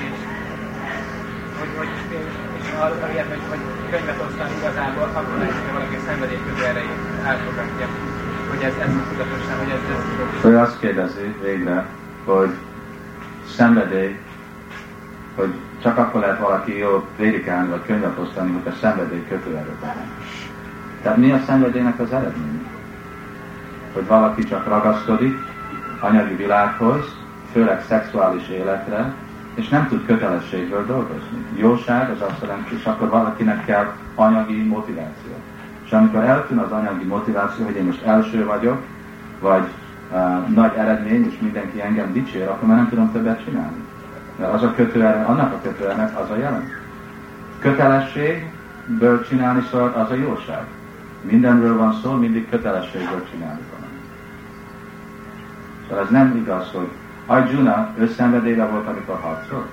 És, 0.07 0.19
hogy, 1.59 1.71
hogy, 1.77 1.91
és 2.59 2.65
hallottam 2.79 3.09
ilyet, 3.11 3.29
hogy, 3.33 3.43
hogy 3.49 3.61
könyvet 3.91 4.19
osztani 4.27 4.53
igazából, 4.61 5.07
akkor 5.19 5.37
lesz, 5.43 5.59
hogy 5.63 5.73
valaki 5.77 5.95
a 5.95 6.03
szenvedély 6.07 6.41
kötelreit 6.47 7.01
elfogadja. 7.25 7.87
Hogy 8.49 8.61
ez, 8.67 8.75
ez 8.85 8.91
tudatosan, 9.09 9.55
hogy 9.61 9.71
ez, 9.75 9.83
ez 9.93 10.45
Ő 10.51 10.57
azt 10.57 10.79
kérdezi 10.79 11.35
végre, 11.41 11.77
hogy 12.25 12.51
szenvedély, 13.55 14.19
hogy 15.35 15.53
csak 15.81 15.97
akkor 15.97 16.21
lehet 16.21 16.39
valaki 16.39 16.77
jó 16.77 17.07
prédikálni 17.15 17.69
vagy 17.69 17.85
könyvet 17.85 18.17
osztani, 18.17 18.51
hogy 18.51 18.73
a 18.73 18.75
szenvedély 18.81 19.25
kötőerő 19.29 19.75
van. 19.81 19.91
Tehát 21.01 21.17
mi 21.17 21.31
a 21.31 21.39
szenvedélynek 21.45 21.99
az 21.99 22.13
eredmény? 22.13 22.67
Hogy 23.93 24.07
valaki 24.07 24.43
csak 24.43 24.67
ragaszkodik 24.67 25.35
anyagi 25.99 26.35
világhoz, 26.35 27.15
főleg 27.51 27.83
szexuális 27.87 28.49
életre, 28.49 29.13
és 29.55 29.69
nem 29.69 29.87
tud 29.87 30.05
kötelességből 30.05 30.85
dolgozni. 30.85 31.45
Jóság 31.55 32.09
az 32.09 32.21
azt 32.21 32.41
jelenti, 32.41 32.75
és 32.75 32.85
akkor 32.85 33.09
valakinek 33.09 33.65
kell 33.65 33.93
anyagi 34.15 34.63
motiváció. 34.63 35.31
És 35.85 35.91
amikor 35.91 36.23
eltűn 36.23 36.57
az 36.57 36.71
anyagi 36.71 37.03
motiváció, 37.03 37.65
hogy 37.65 37.75
én 37.75 37.85
most 37.85 38.01
első 38.01 38.45
vagyok, 38.45 38.81
vagy 39.39 39.63
uh, 40.11 40.47
nagy 40.47 40.73
eredmény, 40.77 41.25
és 41.25 41.39
mindenki 41.39 41.81
engem 41.81 42.13
dicsér, 42.13 42.47
akkor 42.47 42.67
már 42.67 42.77
nem 42.77 42.89
tudom 42.89 43.11
többet 43.11 43.43
csinálni. 43.43 43.80
Az 44.43 44.63
a 44.63 44.73
kötőerő, 44.73 45.25
annak 45.25 45.53
a 45.53 45.61
kötőerőnek 45.61 46.19
az 46.19 46.29
a 46.29 46.37
jelen. 46.37 46.69
Kötelességből 47.59 49.27
csinálni 49.27 49.67
szól, 49.71 49.93
az 49.95 50.11
a 50.11 50.15
jóság. 50.15 50.63
Mindenről 51.21 51.77
van 51.77 51.93
szó, 52.03 52.11
mindig 52.11 52.49
kötelességből 52.49 53.27
csinálni 53.31 53.61
van. 53.71 53.89
Szóval 55.87 56.03
ez 56.03 56.09
nem 56.09 56.35
igaz, 56.35 56.71
hogy 56.71 56.89
Arjuna 57.25 57.89
ő 57.97 58.07
szenvedélyre 58.07 58.65
volt, 58.65 58.87
amikor 58.87 59.19
harcolt. 59.21 59.69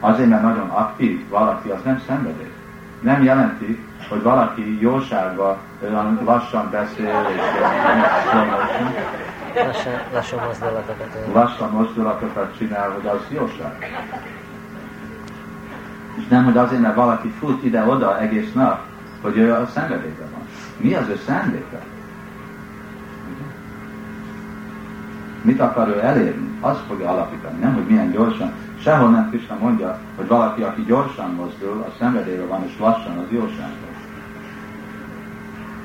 Azért, 0.00 0.28
mert 0.28 0.42
nagyon 0.42 0.68
aktív 0.68 1.28
valaki, 1.28 1.68
az 1.68 1.82
nem 1.84 2.02
szenvedély. 2.06 2.52
Nem 3.00 3.22
jelenti, 3.22 3.86
hogy 4.08 4.22
valaki 4.22 4.80
jóságban 4.80 5.56
olyan 5.82 6.20
lassan 6.24 6.70
beszél, 6.70 7.26
és 7.34 7.40
Lassan, 9.66 9.92
lassú 10.12 10.36
mozdulatokat. 10.46 11.32
lassan 11.32 11.70
mozdulatokat 11.70 12.56
csinál, 12.58 12.90
hogy 12.90 13.06
az 13.06 13.20
jóság. 13.28 13.92
És 16.14 16.26
nem, 16.28 16.44
hogy 16.44 16.56
azért, 16.56 16.80
mert 16.80 16.94
valaki 16.94 17.28
fut 17.28 17.64
ide-oda 17.64 18.20
egész 18.20 18.52
nap, 18.52 18.80
hogy 19.22 19.36
ő 19.36 19.52
a 19.52 19.66
szenvedélyben 19.66 20.30
van. 20.32 20.46
Mi 20.76 20.94
az 20.94 21.08
ő 21.08 21.20
szándéka? 21.26 21.78
Mit 25.42 25.60
akar 25.60 25.88
ő 25.88 26.00
elérni? 26.00 26.56
Azt 26.60 26.80
fogja 26.88 27.10
alapítani, 27.10 27.58
nem, 27.58 27.74
hogy 27.74 27.86
milyen 27.86 28.10
gyorsan. 28.10 28.52
Sehol 28.80 29.10
nem 29.10 29.28
Krishna 29.28 29.56
mondja, 29.60 29.98
hogy 30.16 30.26
valaki, 30.26 30.62
aki 30.62 30.84
gyorsan 30.84 31.30
mozdul, 31.34 31.84
a 31.88 31.92
szenvedélyben 31.98 32.48
van, 32.48 32.64
és 32.64 32.78
lassan, 32.78 33.18
az 33.18 33.30
jóság. 33.30 33.70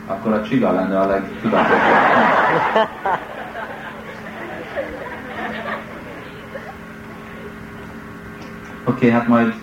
Akkor 0.07 0.33
a 0.33 0.43
csiga 0.43 0.71
lenne 0.71 0.99
a 0.99 1.05
legtudatosabb. 1.05 1.79
Oké, 8.85 8.95
okay, 8.95 9.09
hát 9.09 9.27
majd 9.27 9.53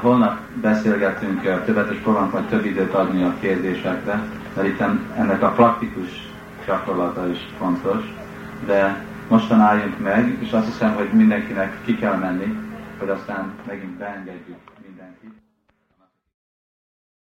holnap 0.00 0.38
beszélgetünk 0.60 1.42
uh, 1.44 1.64
többet, 1.64 1.90
és 1.90 1.98
próbálunk 1.98 2.32
majd 2.32 2.44
több 2.44 2.64
időt 2.64 2.94
adni 2.94 3.22
a 3.22 3.34
kérdésekre, 3.40 4.22
mert 4.54 4.68
itt 4.68 4.80
ennek 5.16 5.42
a 5.42 5.48
praktikus 5.48 6.28
gyakorlata 6.66 7.28
is 7.28 7.38
fontos, 7.58 8.14
de 8.66 9.04
mostan 9.28 9.60
álljunk 9.60 9.98
meg, 9.98 10.36
és 10.40 10.52
azt 10.52 10.66
hiszem, 10.66 10.94
hogy 10.94 11.08
mindenkinek 11.12 11.76
ki 11.84 11.96
kell 11.96 12.16
menni, 12.16 12.58
hogy 12.98 13.08
aztán 13.08 13.52
megint 13.66 13.92
beengedjük 13.98 14.63